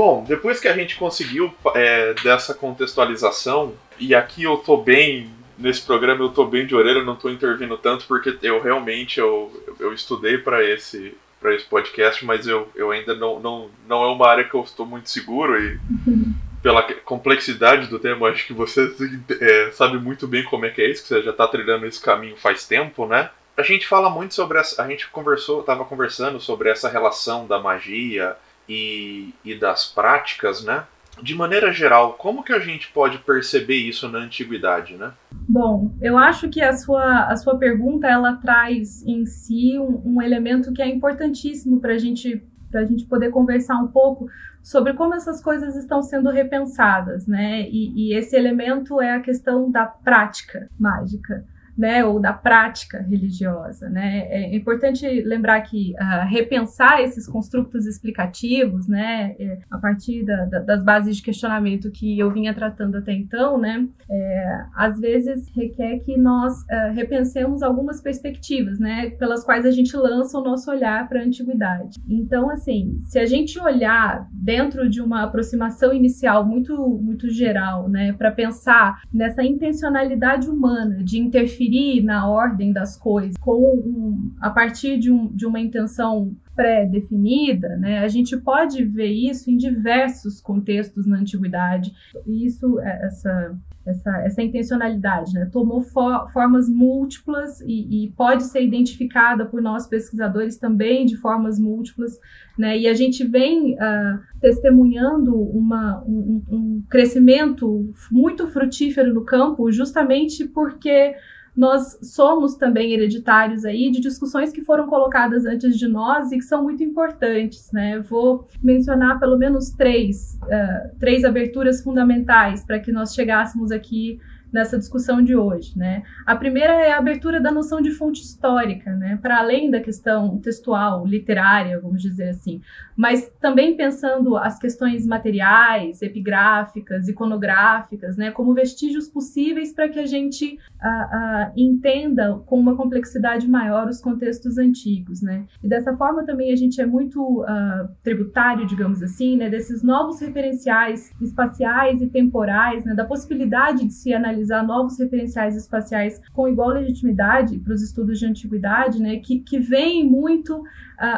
Bom, 0.00 0.24
depois 0.26 0.58
que 0.58 0.66
a 0.66 0.72
gente 0.72 0.96
conseguiu 0.96 1.52
é, 1.74 2.14
dessa 2.24 2.54
contextualização, 2.54 3.74
e 3.98 4.14
aqui 4.14 4.44
eu 4.44 4.56
tô 4.56 4.78
bem, 4.78 5.30
nesse 5.58 5.82
programa 5.82 6.24
eu 6.24 6.30
tô 6.30 6.46
bem 6.46 6.64
de 6.64 6.74
orelha, 6.74 7.04
não 7.04 7.14
tô 7.14 7.28
intervindo 7.28 7.76
tanto, 7.76 8.06
porque 8.06 8.34
eu 8.42 8.62
realmente 8.62 9.20
eu, 9.20 9.52
eu 9.78 9.92
estudei 9.92 10.38
para 10.38 10.64
esse 10.64 11.14
para 11.38 11.54
esse 11.54 11.66
podcast, 11.66 12.24
mas 12.24 12.46
eu, 12.46 12.66
eu 12.74 12.90
ainda 12.90 13.14
não, 13.14 13.40
não, 13.40 13.70
não 13.86 14.02
é 14.02 14.06
uma 14.06 14.26
área 14.26 14.44
que 14.44 14.54
eu 14.54 14.62
estou 14.62 14.86
muito 14.86 15.10
seguro 15.10 15.62
e 15.62 15.78
pela 16.62 16.82
complexidade 17.04 17.86
do 17.88 17.98
tema, 17.98 18.28
acho 18.28 18.46
que 18.46 18.54
você 18.54 18.90
é, 19.38 19.70
sabe 19.72 19.98
muito 19.98 20.26
bem 20.26 20.44
como 20.44 20.64
é 20.64 20.70
que 20.70 20.80
é 20.80 20.90
isso, 20.90 21.02
que 21.02 21.08
você 21.08 21.20
já 21.20 21.30
está 21.30 21.46
trilhando 21.46 21.84
esse 21.84 22.00
caminho 22.00 22.38
faz 22.38 22.66
tempo, 22.66 23.04
né? 23.04 23.28
A 23.54 23.62
gente 23.62 23.86
fala 23.86 24.08
muito 24.08 24.32
sobre 24.32 24.58
essa, 24.58 24.82
a 24.82 24.88
gente 24.88 25.10
conversou, 25.10 25.60
estava 25.60 25.84
conversando 25.84 26.40
sobre 26.40 26.70
essa 26.70 26.88
relação 26.88 27.46
da 27.46 27.58
magia, 27.58 28.34
e, 28.70 29.34
e 29.44 29.58
das 29.58 29.86
práticas, 29.86 30.64
né? 30.64 30.84
De 31.20 31.34
maneira 31.34 31.72
geral, 31.72 32.14
como 32.14 32.44
que 32.44 32.52
a 32.52 32.60
gente 32.60 32.90
pode 32.92 33.18
perceber 33.18 33.74
isso 33.74 34.08
na 34.08 34.20
antiguidade, 34.20 34.96
né? 34.96 35.12
Bom, 35.32 35.92
eu 36.00 36.16
acho 36.16 36.48
que 36.48 36.62
a 36.62 36.72
sua, 36.72 37.24
a 37.24 37.36
sua 37.36 37.58
pergunta 37.58 38.06
ela 38.06 38.36
traz 38.36 39.04
em 39.04 39.26
si 39.26 39.76
um, 39.76 40.16
um 40.16 40.22
elemento 40.22 40.72
que 40.72 40.80
é 40.80 40.88
importantíssimo 40.88 41.80
para 41.80 41.98
gente, 41.98 42.42
a 42.72 42.84
gente 42.84 43.04
poder 43.04 43.30
conversar 43.30 43.76
um 43.76 43.88
pouco 43.88 44.28
sobre 44.62 44.94
como 44.94 45.14
essas 45.14 45.42
coisas 45.42 45.74
estão 45.74 46.00
sendo 46.00 46.30
repensadas, 46.30 47.26
né? 47.26 47.68
E, 47.68 47.92
e 47.96 48.14
esse 48.14 48.36
elemento 48.36 49.00
é 49.00 49.14
a 49.16 49.20
questão 49.20 49.70
da 49.70 49.84
prática 49.84 50.70
mágica 50.78 51.44
né, 51.76 52.04
ou 52.04 52.20
da 52.20 52.32
prática 52.32 53.00
religiosa. 53.02 53.88
Né? 53.88 54.26
É 54.28 54.56
importante 54.56 55.06
lembrar 55.22 55.60
que 55.62 55.94
uh, 55.94 56.28
repensar 56.28 57.00
esses 57.00 57.26
construtos 57.26 57.86
explicativos, 57.86 58.88
né, 58.88 59.34
é, 59.38 59.58
a 59.70 59.78
partir 59.78 60.24
da, 60.24 60.44
da, 60.46 60.58
das 60.60 60.84
bases 60.84 61.16
de 61.16 61.22
questionamento 61.22 61.90
que 61.90 62.18
eu 62.18 62.30
vinha 62.30 62.52
tratando 62.54 62.96
até 62.96 63.12
então, 63.12 63.58
né, 63.58 63.86
é, 64.10 64.64
às 64.74 64.98
vezes 64.98 65.48
requer 65.54 65.98
que 66.00 66.16
nós 66.16 66.52
uh, 66.62 66.92
repensemos 66.94 67.62
algumas 67.62 68.00
perspectivas, 68.00 68.78
né, 68.78 69.10
pelas 69.10 69.44
quais 69.44 69.64
a 69.64 69.70
gente 69.70 69.96
lança 69.96 70.38
o 70.38 70.42
nosso 70.42 70.70
olhar 70.70 71.08
para 71.08 71.20
a 71.20 71.24
antiguidade. 71.24 71.98
Então, 72.08 72.50
assim, 72.50 72.98
se 73.00 73.18
a 73.18 73.26
gente 73.26 73.58
olhar 73.58 74.28
dentro 74.32 74.88
de 74.88 75.00
uma 75.00 75.24
aproximação 75.24 75.92
inicial 75.92 76.44
muito, 76.44 76.76
muito 77.00 77.28
geral, 77.30 77.88
né, 77.88 78.12
para 78.12 78.30
pensar 78.30 79.00
nessa 79.12 79.42
intencionalidade 79.42 80.48
humana 80.48 81.02
de 81.02 81.18
interferir 81.18 81.59
interferir 81.60 82.02
na 82.02 82.28
ordem 82.28 82.72
das 82.72 82.96
coisas 82.96 83.36
com 83.38 83.60
um, 83.60 84.32
a 84.40 84.50
partir 84.50 84.98
de, 84.98 85.12
um, 85.12 85.28
de 85.28 85.46
uma 85.46 85.60
intenção 85.60 86.34
pré-definida, 86.56 87.76
né, 87.76 88.00
a 88.00 88.08
gente 88.08 88.36
pode 88.36 88.84
ver 88.84 89.10
isso 89.10 89.50
em 89.50 89.56
diversos 89.56 90.40
contextos 90.40 91.06
na 91.06 91.18
antiguidade. 91.18 91.92
Isso, 92.26 92.78
é, 92.80 93.06
essa, 93.06 93.58
essa, 93.86 94.18
essa 94.18 94.42
intencionalidade, 94.42 95.32
né, 95.32 95.48
tomou 95.50 95.80
formas 95.82 96.68
múltiplas 96.68 97.60
e, 97.62 98.04
e, 98.04 98.12
pode 98.12 98.42
ser 98.44 98.62
identificada 98.62 99.46
por 99.46 99.62
nós 99.62 99.86
pesquisadores 99.86 100.58
também 100.58 101.06
de 101.06 101.16
formas 101.16 101.58
múltiplas, 101.58 102.18
né, 102.58 102.78
e 102.78 102.86
a 102.86 102.94
gente 102.94 103.24
vem 103.24 103.74
uh, 103.74 104.20
testemunhando 104.38 105.34
uma, 105.34 106.02
um, 106.06 106.42
um 106.50 106.82
crescimento 106.90 107.90
muito 108.10 108.46
frutífero 108.48 109.14
no 109.14 109.24
campo, 109.24 109.72
justamente 109.72 110.46
porque 110.46 111.14
nós 111.60 111.98
somos 112.00 112.54
também 112.54 112.94
hereditários 112.94 113.66
aí 113.66 113.90
de 113.90 114.00
discussões 114.00 114.50
que 114.50 114.62
foram 114.62 114.86
colocadas 114.86 115.44
antes 115.44 115.78
de 115.78 115.86
nós 115.86 116.32
e 116.32 116.38
que 116.38 116.44
são 116.44 116.62
muito 116.62 116.82
importantes, 116.82 117.70
né? 117.70 117.98
Vou 118.00 118.48
mencionar 118.62 119.20
pelo 119.20 119.36
menos 119.36 119.68
três, 119.68 120.38
uh, 120.44 120.98
três 120.98 121.22
aberturas 121.22 121.82
fundamentais 121.82 122.64
para 122.64 122.80
que 122.80 122.90
nós 122.90 123.14
chegássemos 123.14 123.70
aqui 123.70 124.18
nessa 124.52 124.78
discussão 124.78 125.22
de 125.22 125.36
hoje, 125.36 125.76
né? 125.76 126.02
A 126.26 126.34
primeira 126.34 126.72
é 126.72 126.92
a 126.92 126.98
abertura 126.98 127.40
da 127.40 127.50
noção 127.50 127.80
de 127.80 127.90
fonte 127.90 128.22
histórica, 128.22 128.94
né? 128.94 129.18
Para 129.20 129.38
além 129.38 129.70
da 129.70 129.80
questão 129.80 130.38
textual, 130.38 131.06
literária, 131.06 131.80
vamos 131.80 132.02
dizer 132.02 132.30
assim, 132.30 132.60
mas 132.96 133.32
também 133.40 133.76
pensando 133.76 134.36
as 134.36 134.58
questões 134.58 135.06
materiais, 135.06 136.02
epigráficas, 136.02 137.08
iconográficas, 137.08 138.16
né? 138.16 138.30
Como 138.30 138.54
vestígios 138.54 139.08
possíveis 139.08 139.72
para 139.72 139.88
que 139.88 139.98
a 139.98 140.06
gente 140.06 140.58
uh, 140.82 141.48
uh, 141.48 141.52
entenda 141.56 142.34
com 142.46 142.58
uma 142.58 142.76
complexidade 142.76 143.48
maior 143.48 143.88
os 143.88 144.00
contextos 144.00 144.58
antigos, 144.58 145.22
né? 145.22 145.46
E 145.62 145.68
dessa 145.68 145.96
forma 145.96 146.24
também 146.24 146.52
a 146.52 146.56
gente 146.56 146.80
é 146.80 146.86
muito 146.86 147.42
uh, 147.42 147.88
tributário, 148.02 148.66
digamos 148.66 149.02
assim, 149.02 149.36
né? 149.36 149.48
Desses 149.48 149.82
novos 149.82 150.20
referenciais 150.20 151.12
espaciais 151.20 152.02
e 152.02 152.06
temporais, 152.08 152.84
né? 152.84 152.94
Da 152.94 153.04
possibilidade 153.04 153.86
de 153.86 153.92
se 153.92 154.12
analisar 154.12 154.39
analisar 154.40 154.66
novos 154.66 154.98
referenciais 154.98 155.56
espaciais 155.56 156.20
com 156.32 156.48
igual 156.48 156.70
legitimidade 156.70 157.58
para 157.58 157.74
os 157.74 157.82
estudos 157.82 158.18
de 158.18 158.26
antiguidade, 158.26 159.00
né, 159.00 159.16
que, 159.16 159.40
que 159.40 159.58
vem 159.58 160.08
muito 160.08 160.56
uh, 160.56 160.64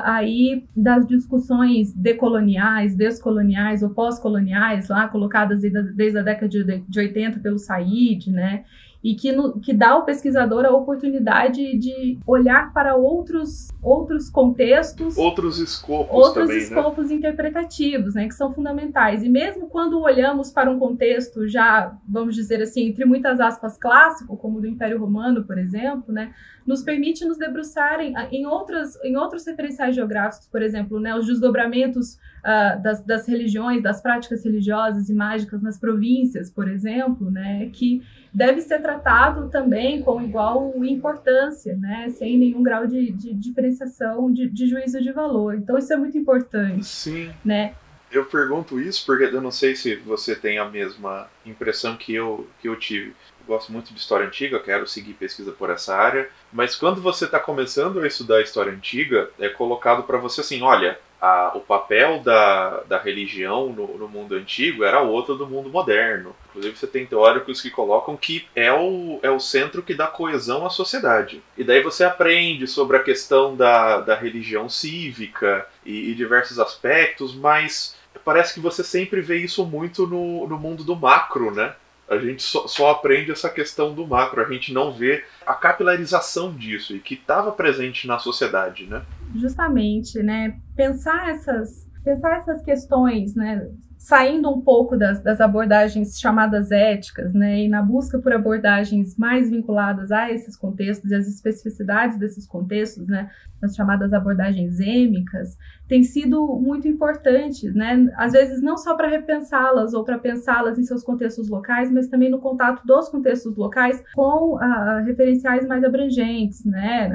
aí 0.04 0.66
das 0.76 1.06
discussões 1.06 1.92
decoloniais, 1.94 2.94
descoloniais 2.94 3.82
ou 3.82 3.90
pós-coloniais, 3.90 4.88
lá 4.88 5.08
colocadas 5.08 5.60
desde 5.60 6.18
a 6.18 6.22
década 6.22 6.48
de, 6.48 6.64
de 6.88 7.00
80 7.00 7.40
pelo 7.40 7.58
Said, 7.58 8.30
né, 8.30 8.64
e 9.02 9.14
que, 9.14 9.32
no, 9.32 9.58
que 9.58 9.72
dá 9.72 9.90
ao 9.90 10.04
pesquisador 10.04 10.64
a 10.64 10.70
oportunidade 10.70 11.76
de 11.76 12.18
olhar 12.26 12.72
para 12.72 12.94
outros, 12.94 13.68
outros 13.82 14.30
contextos, 14.30 15.16
outros 15.18 15.58
escopos, 15.58 16.14
outros 16.14 16.46
também, 16.46 16.56
né? 16.56 16.62
escopos 16.62 17.08
né? 17.08 17.14
interpretativos, 17.16 18.14
né, 18.14 18.28
que 18.28 18.34
são 18.34 18.52
fundamentais. 18.52 19.22
E 19.24 19.28
mesmo 19.28 19.68
quando 19.68 20.00
olhamos 20.00 20.50
para 20.50 20.70
um 20.70 20.78
contexto 20.78 21.48
já, 21.48 21.96
vamos 22.08 22.34
dizer 22.34 22.62
assim, 22.62 22.86
entre 22.86 23.04
muitas 23.04 23.40
aspas 23.40 23.76
clássico, 23.76 24.36
como 24.36 24.58
o 24.58 24.60
do 24.60 24.66
Império 24.68 24.98
Romano, 24.98 25.44
por 25.44 25.58
exemplo, 25.58 26.12
né, 26.12 26.32
nos 26.66 26.82
permite 26.82 27.24
nos 27.24 27.38
debruçar 27.38 28.00
em, 28.00 28.14
em, 28.30 28.46
outras, 28.46 28.98
em 29.02 29.16
outros 29.16 29.46
referenciais 29.46 29.94
geográficos, 29.94 30.46
por 30.46 30.62
exemplo, 30.62 31.00
né, 31.00 31.14
os 31.14 31.26
desdobramentos 31.26 32.14
uh, 32.14 32.82
das, 32.82 33.04
das 33.04 33.26
religiões, 33.26 33.82
das 33.82 34.00
práticas 34.00 34.44
religiosas 34.44 35.08
e 35.08 35.14
mágicas 35.14 35.62
nas 35.62 35.78
províncias, 35.78 36.50
por 36.50 36.68
exemplo, 36.68 37.30
né, 37.30 37.70
que 37.72 38.02
deve 38.32 38.60
ser 38.60 38.80
tratado 38.80 39.48
também 39.48 40.02
com 40.02 40.22
igual 40.22 40.72
importância, 40.84 41.76
né? 41.76 42.08
Sem 42.08 42.38
nenhum 42.38 42.62
grau 42.62 42.86
de, 42.86 43.12
de 43.12 43.34
diferenciação 43.34 44.32
de, 44.32 44.48
de, 44.48 44.66
juízo 44.66 45.00
de 45.02 45.12
valor. 45.12 45.54
Então 45.54 45.76
isso 45.76 45.92
é 45.92 45.96
muito 45.96 46.16
importante. 46.16 46.84
Sim. 46.84 47.30
Né? 47.44 47.74
Eu 48.12 48.26
pergunto 48.26 48.78
isso 48.78 49.06
porque 49.06 49.24
eu 49.24 49.40
não 49.40 49.50
sei 49.50 49.74
se 49.74 49.96
você 49.96 50.36
tem 50.36 50.58
a 50.58 50.66
mesma 50.66 51.30
impressão 51.46 51.96
que 51.96 52.14
eu, 52.14 52.46
que 52.60 52.68
eu 52.68 52.76
tive. 52.76 53.16
Eu 53.40 53.46
gosto 53.46 53.72
muito 53.72 53.92
de 53.92 53.98
história 53.98 54.26
antiga, 54.26 54.60
quero 54.60 54.86
seguir 54.86 55.14
pesquisa 55.14 55.50
por 55.50 55.70
essa 55.70 55.96
área, 55.96 56.28
mas 56.52 56.76
quando 56.76 57.00
você 57.00 57.24
está 57.24 57.40
começando 57.40 58.00
a 58.00 58.06
estudar 58.06 58.42
história 58.42 58.70
antiga, 58.70 59.30
é 59.38 59.48
colocado 59.48 60.02
para 60.02 60.18
você 60.18 60.42
assim: 60.42 60.60
olha, 60.60 60.98
a, 61.22 61.52
o 61.56 61.60
papel 61.60 62.18
da, 62.18 62.80
da 62.80 62.98
religião 62.98 63.68
no, 63.68 63.96
no, 63.96 64.08
mundo 64.08 64.34
antigo 64.34 64.82
era 64.82 65.00
outro 65.00 65.36
do 65.36 65.46
mundo 65.46 65.70
moderno. 65.70 66.34
Inclusive, 66.50 66.76
você 66.76 66.86
tem 66.88 67.06
teóricos 67.06 67.62
que 67.62 67.70
colocam 67.70 68.16
que 68.16 68.44
é 68.56 68.72
o, 68.72 69.20
é 69.22 69.30
o 69.30 69.38
centro 69.38 69.82
que 69.82 69.94
dá 69.94 70.08
coesão 70.08 70.66
à 70.66 70.70
sociedade. 70.70 71.40
E 71.56 71.62
daí 71.62 71.80
você 71.80 72.02
aprende 72.02 72.66
sobre 72.66 72.96
a 72.96 73.02
questão 73.02 73.54
da, 73.54 74.00
da 74.00 74.16
religião 74.16 74.68
cívica 74.68 75.64
e, 75.86 76.10
e 76.10 76.14
diversos 76.16 76.58
aspectos, 76.58 77.34
mas 77.34 77.96
parece 78.24 78.54
que 78.54 78.60
você 78.60 78.82
sempre 78.82 79.20
vê 79.20 79.38
isso 79.38 79.64
muito 79.66 80.06
no, 80.06 80.46
no 80.46 80.58
mundo 80.58 80.84
do 80.84 80.96
macro, 80.96 81.54
né? 81.54 81.74
A 82.08 82.18
gente 82.18 82.42
só, 82.42 82.66
só, 82.66 82.90
aprende 82.90 83.30
essa 83.30 83.48
questão 83.48 83.94
do 83.94 84.06
macro, 84.06 84.42
a 84.42 84.52
gente 84.52 84.72
não 84.72 84.92
vê 84.92 85.24
a 85.46 85.54
capilarização 85.54 86.52
disso 86.52 86.94
e 86.94 87.00
que 87.00 87.14
estava 87.14 87.52
presente 87.52 88.06
na 88.06 88.18
sociedade, 88.18 88.86
né? 88.86 89.02
Justamente, 89.34 90.22
né? 90.22 90.58
Pensar 90.76 91.30
essas, 91.30 91.88
pensar 92.04 92.36
essas 92.36 92.62
questões, 92.62 93.34
né? 93.34 93.66
saindo 94.02 94.50
um 94.50 94.60
pouco 94.60 94.96
das, 94.96 95.22
das, 95.22 95.40
abordagens 95.40 96.18
chamadas 96.18 96.72
éticas, 96.72 97.32
né, 97.32 97.60
e 97.60 97.68
na 97.68 97.80
busca 97.80 98.18
por 98.18 98.32
abordagens 98.32 99.16
mais 99.16 99.48
vinculadas 99.48 100.10
a 100.10 100.28
esses 100.28 100.56
contextos 100.56 101.12
e 101.12 101.14
as 101.14 101.28
especificidades 101.28 102.18
desses 102.18 102.44
contextos, 102.44 103.06
né, 103.06 103.30
as 103.62 103.76
chamadas 103.76 104.12
abordagens 104.12 104.80
êmicas, 104.80 105.56
tem 105.92 106.02
sido 106.02 106.46
muito 106.58 106.88
importante, 106.88 107.70
né, 107.70 108.10
às 108.16 108.32
vezes 108.32 108.62
não 108.62 108.78
só 108.78 108.94
para 108.94 109.08
repensá-las 109.08 109.92
ou 109.92 110.02
para 110.02 110.18
pensá-las 110.18 110.78
em 110.78 110.84
seus 110.84 111.04
contextos 111.04 111.50
locais, 111.50 111.92
mas 111.92 112.08
também 112.08 112.30
no 112.30 112.38
contato 112.38 112.82
dos 112.86 113.10
contextos 113.10 113.56
locais 113.56 114.02
com 114.14 114.56
ah, 114.58 115.02
referenciais 115.04 115.68
mais 115.68 115.84
abrangentes, 115.84 116.64
né, 116.64 117.10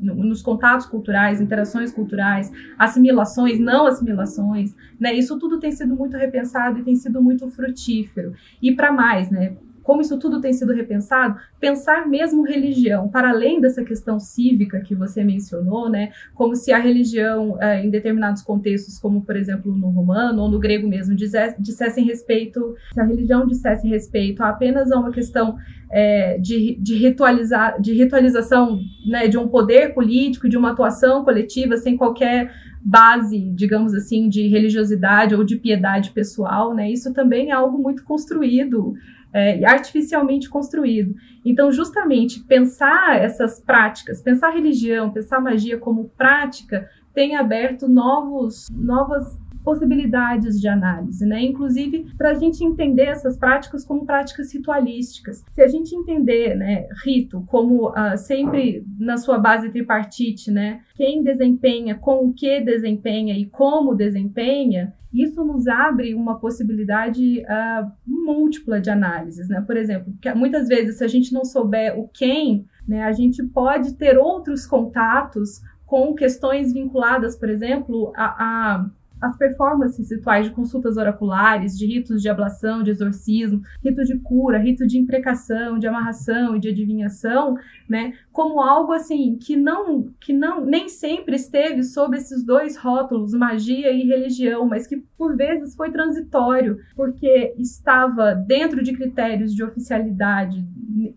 nos 0.00 0.42
contatos 0.42 0.86
culturais, 0.86 1.40
interações 1.40 1.92
culturais, 1.92 2.50
assimilações, 2.76 3.60
não 3.60 3.86
assimilações, 3.86 4.74
né, 4.98 5.14
isso 5.14 5.38
tudo 5.38 5.60
tem 5.60 5.70
sido 5.70 5.94
muito 5.94 6.16
repensado 6.16 6.80
e 6.80 6.82
tem 6.82 6.96
sido 6.96 7.22
muito 7.22 7.46
frutífero. 7.46 8.32
E 8.60 8.74
para 8.74 8.90
mais, 8.90 9.30
né? 9.30 9.54
Como 9.90 10.02
isso 10.02 10.20
tudo 10.20 10.40
tem 10.40 10.52
sido 10.52 10.72
repensado, 10.72 11.36
pensar 11.58 12.06
mesmo 12.06 12.44
religião, 12.44 13.08
para 13.08 13.30
além 13.30 13.60
dessa 13.60 13.82
questão 13.82 14.20
cívica 14.20 14.78
que 14.78 14.94
você 14.94 15.24
mencionou, 15.24 15.90
né? 15.90 16.12
Como 16.32 16.54
se 16.54 16.70
a 16.70 16.78
religião, 16.78 17.60
eh, 17.60 17.84
em 17.84 17.90
determinados 17.90 18.40
contextos, 18.40 19.00
como 19.00 19.22
por 19.22 19.34
exemplo 19.34 19.74
no 19.74 19.88
romano 19.88 20.42
ou 20.42 20.48
no 20.48 20.60
grego 20.60 20.86
mesmo, 20.88 21.16
dissessem 21.16 22.04
respeito, 22.04 22.76
se 22.94 23.00
a 23.00 23.04
religião 23.04 23.44
dissesse 23.44 23.88
respeito 23.88 24.44
apenas 24.44 24.92
a 24.92 24.96
uma 24.96 25.10
questão 25.10 25.56
é, 25.90 26.38
de, 26.38 26.76
de, 26.80 26.94
ritualizar, 26.94 27.80
de 27.80 27.92
ritualização 27.92 28.78
né, 29.04 29.26
de 29.26 29.36
um 29.36 29.48
poder 29.48 29.92
político, 29.92 30.48
de 30.48 30.56
uma 30.56 30.70
atuação 30.70 31.24
coletiva 31.24 31.76
sem 31.76 31.96
qualquer 31.96 32.52
base, 32.80 33.50
digamos 33.50 33.94
assim, 33.94 34.28
de 34.28 34.48
religiosidade 34.48 35.34
ou 35.34 35.44
de 35.44 35.56
piedade 35.56 36.10
pessoal, 36.10 36.74
né? 36.74 36.90
Isso 36.90 37.12
também 37.12 37.50
é 37.50 37.52
algo 37.52 37.78
muito 37.78 38.02
construído, 38.04 38.94
é, 39.32 39.64
artificialmente 39.64 40.48
construído. 40.48 41.14
Então, 41.44 41.70
justamente 41.70 42.40
pensar 42.40 43.20
essas 43.20 43.60
práticas, 43.60 44.22
pensar 44.22 44.50
religião, 44.50 45.10
pensar 45.10 45.40
magia 45.40 45.78
como 45.78 46.10
prática, 46.16 46.88
tem 47.12 47.36
aberto 47.36 47.86
novos, 47.86 48.68
novas 48.70 49.38
possibilidades 49.62 50.60
de 50.60 50.68
análise, 50.68 51.24
né? 51.26 51.42
Inclusive 51.42 52.06
para 52.16 52.30
a 52.30 52.34
gente 52.34 52.64
entender 52.64 53.04
essas 53.04 53.36
práticas 53.36 53.84
como 53.84 54.04
práticas 54.04 54.52
ritualísticas. 54.52 55.44
Se 55.52 55.62
a 55.62 55.68
gente 55.68 55.94
entender, 55.94 56.54
né, 56.54 56.86
rito 57.04 57.44
como 57.46 57.88
uh, 57.90 58.16
sempre 58.16 58.84
na 58.98 59.16
sua 59.16 59.38
base 59.38 59.70
tripartite, 59.70 60.50
né, 60.50 60.80
quem 60.94 61.22
desempenha, 61.22 61.94
com 61.94 62.26
o 62.26 62.32
que 62.32 62.60
desempenha 62.60 63.36
e 63.36 63.46
como 63.46 63.94
desempenha, 63.94 64.94
isso 65.12 65.44
nos 65.44 65.66
abre 65.66 66.14
uma 66.14 66.38
possibilidade 66.38 67.40
uh, 67.40 67.90
múltipla 68.06 68.80
de 68.80 68.90
análises, 68.90 69.48
né? 69.48 69.60
Por 69.60 69.76
exemplo, 69.76 70.12
muitas 70.36 70.68
vezes 70.68 70.98
se 70.98 71.04
a 71.04 71.08
gente 71.08 71.32
não 71.32 71.44
souber 71.44 71.98
o 71.98 72.08
quem, 72.08 72.64
né, 72.86 73.02
a 73.02 73.12
gente 73.12 73.42
pode 73.42 73.94
ter 73.94 74.16
outros 74.16 74.66
contatos 74.66 75.60
com 75.84 76.14
questões 76.14 76.72
vinculadas, 76.72 77.36
por 77.36 77.48
exemplo, 77.48 78.12
a, 78.14 78.24
a 78.24 78.90
as 79.20 79.36
performances 79.36 80.10
rituais 80.10 80.46
de 80.46 80.52
consultas 80.52 80.96
oraculares, 80.96 81.76
de 81.76 81.86
ritos 81.86 82.22
de 82.22 82.28
ablação, 82.28 82.82
de 82.82 82.90
exorcismo, 82.90 83.62
rito 83.84 84.02
de 84.04 84.18
cura, 84.18 84.58
rito 84.58 84.86
de 84.86 84.98
imprecação, 84.98 85.78
de 85.78 85.86
amarração 85.86 86.56
e 86.56 86.60
de 86.60 86.68
adivinhação, 86.68 87.56
né, 87.90 88.14
como 88.32 88.60
algo 88.60 88.92
assim 88.92 89.36
que 89.36 89.56
não 89.56 90.14
que 90.20 90.32
não 90.32 90.64
nem 90.64 90.88
sempre 90.88 91.34
esteve 91.34 91.82
sob 91.82 92.16
esses 92.16 92.44
dois 92.44 92.76
rótulos, 92.76 93.34
magia 93.34 93.90
e 93.90 94.06
religião, 94.06 94.64
mas 94.64 94.86
que 94.86 94.96
por 95.18 95.36
vezes 95.36 95.74
foi 95.74 95.90
transitório, 95.90 96.78
porque 96.94 97.52
estava 97.58 98.32
dentro 98.32 98.80
de 98.80 98.92
critérios 98.92 99.52
de 99.52 99.64
oficialidade 99.64 100.64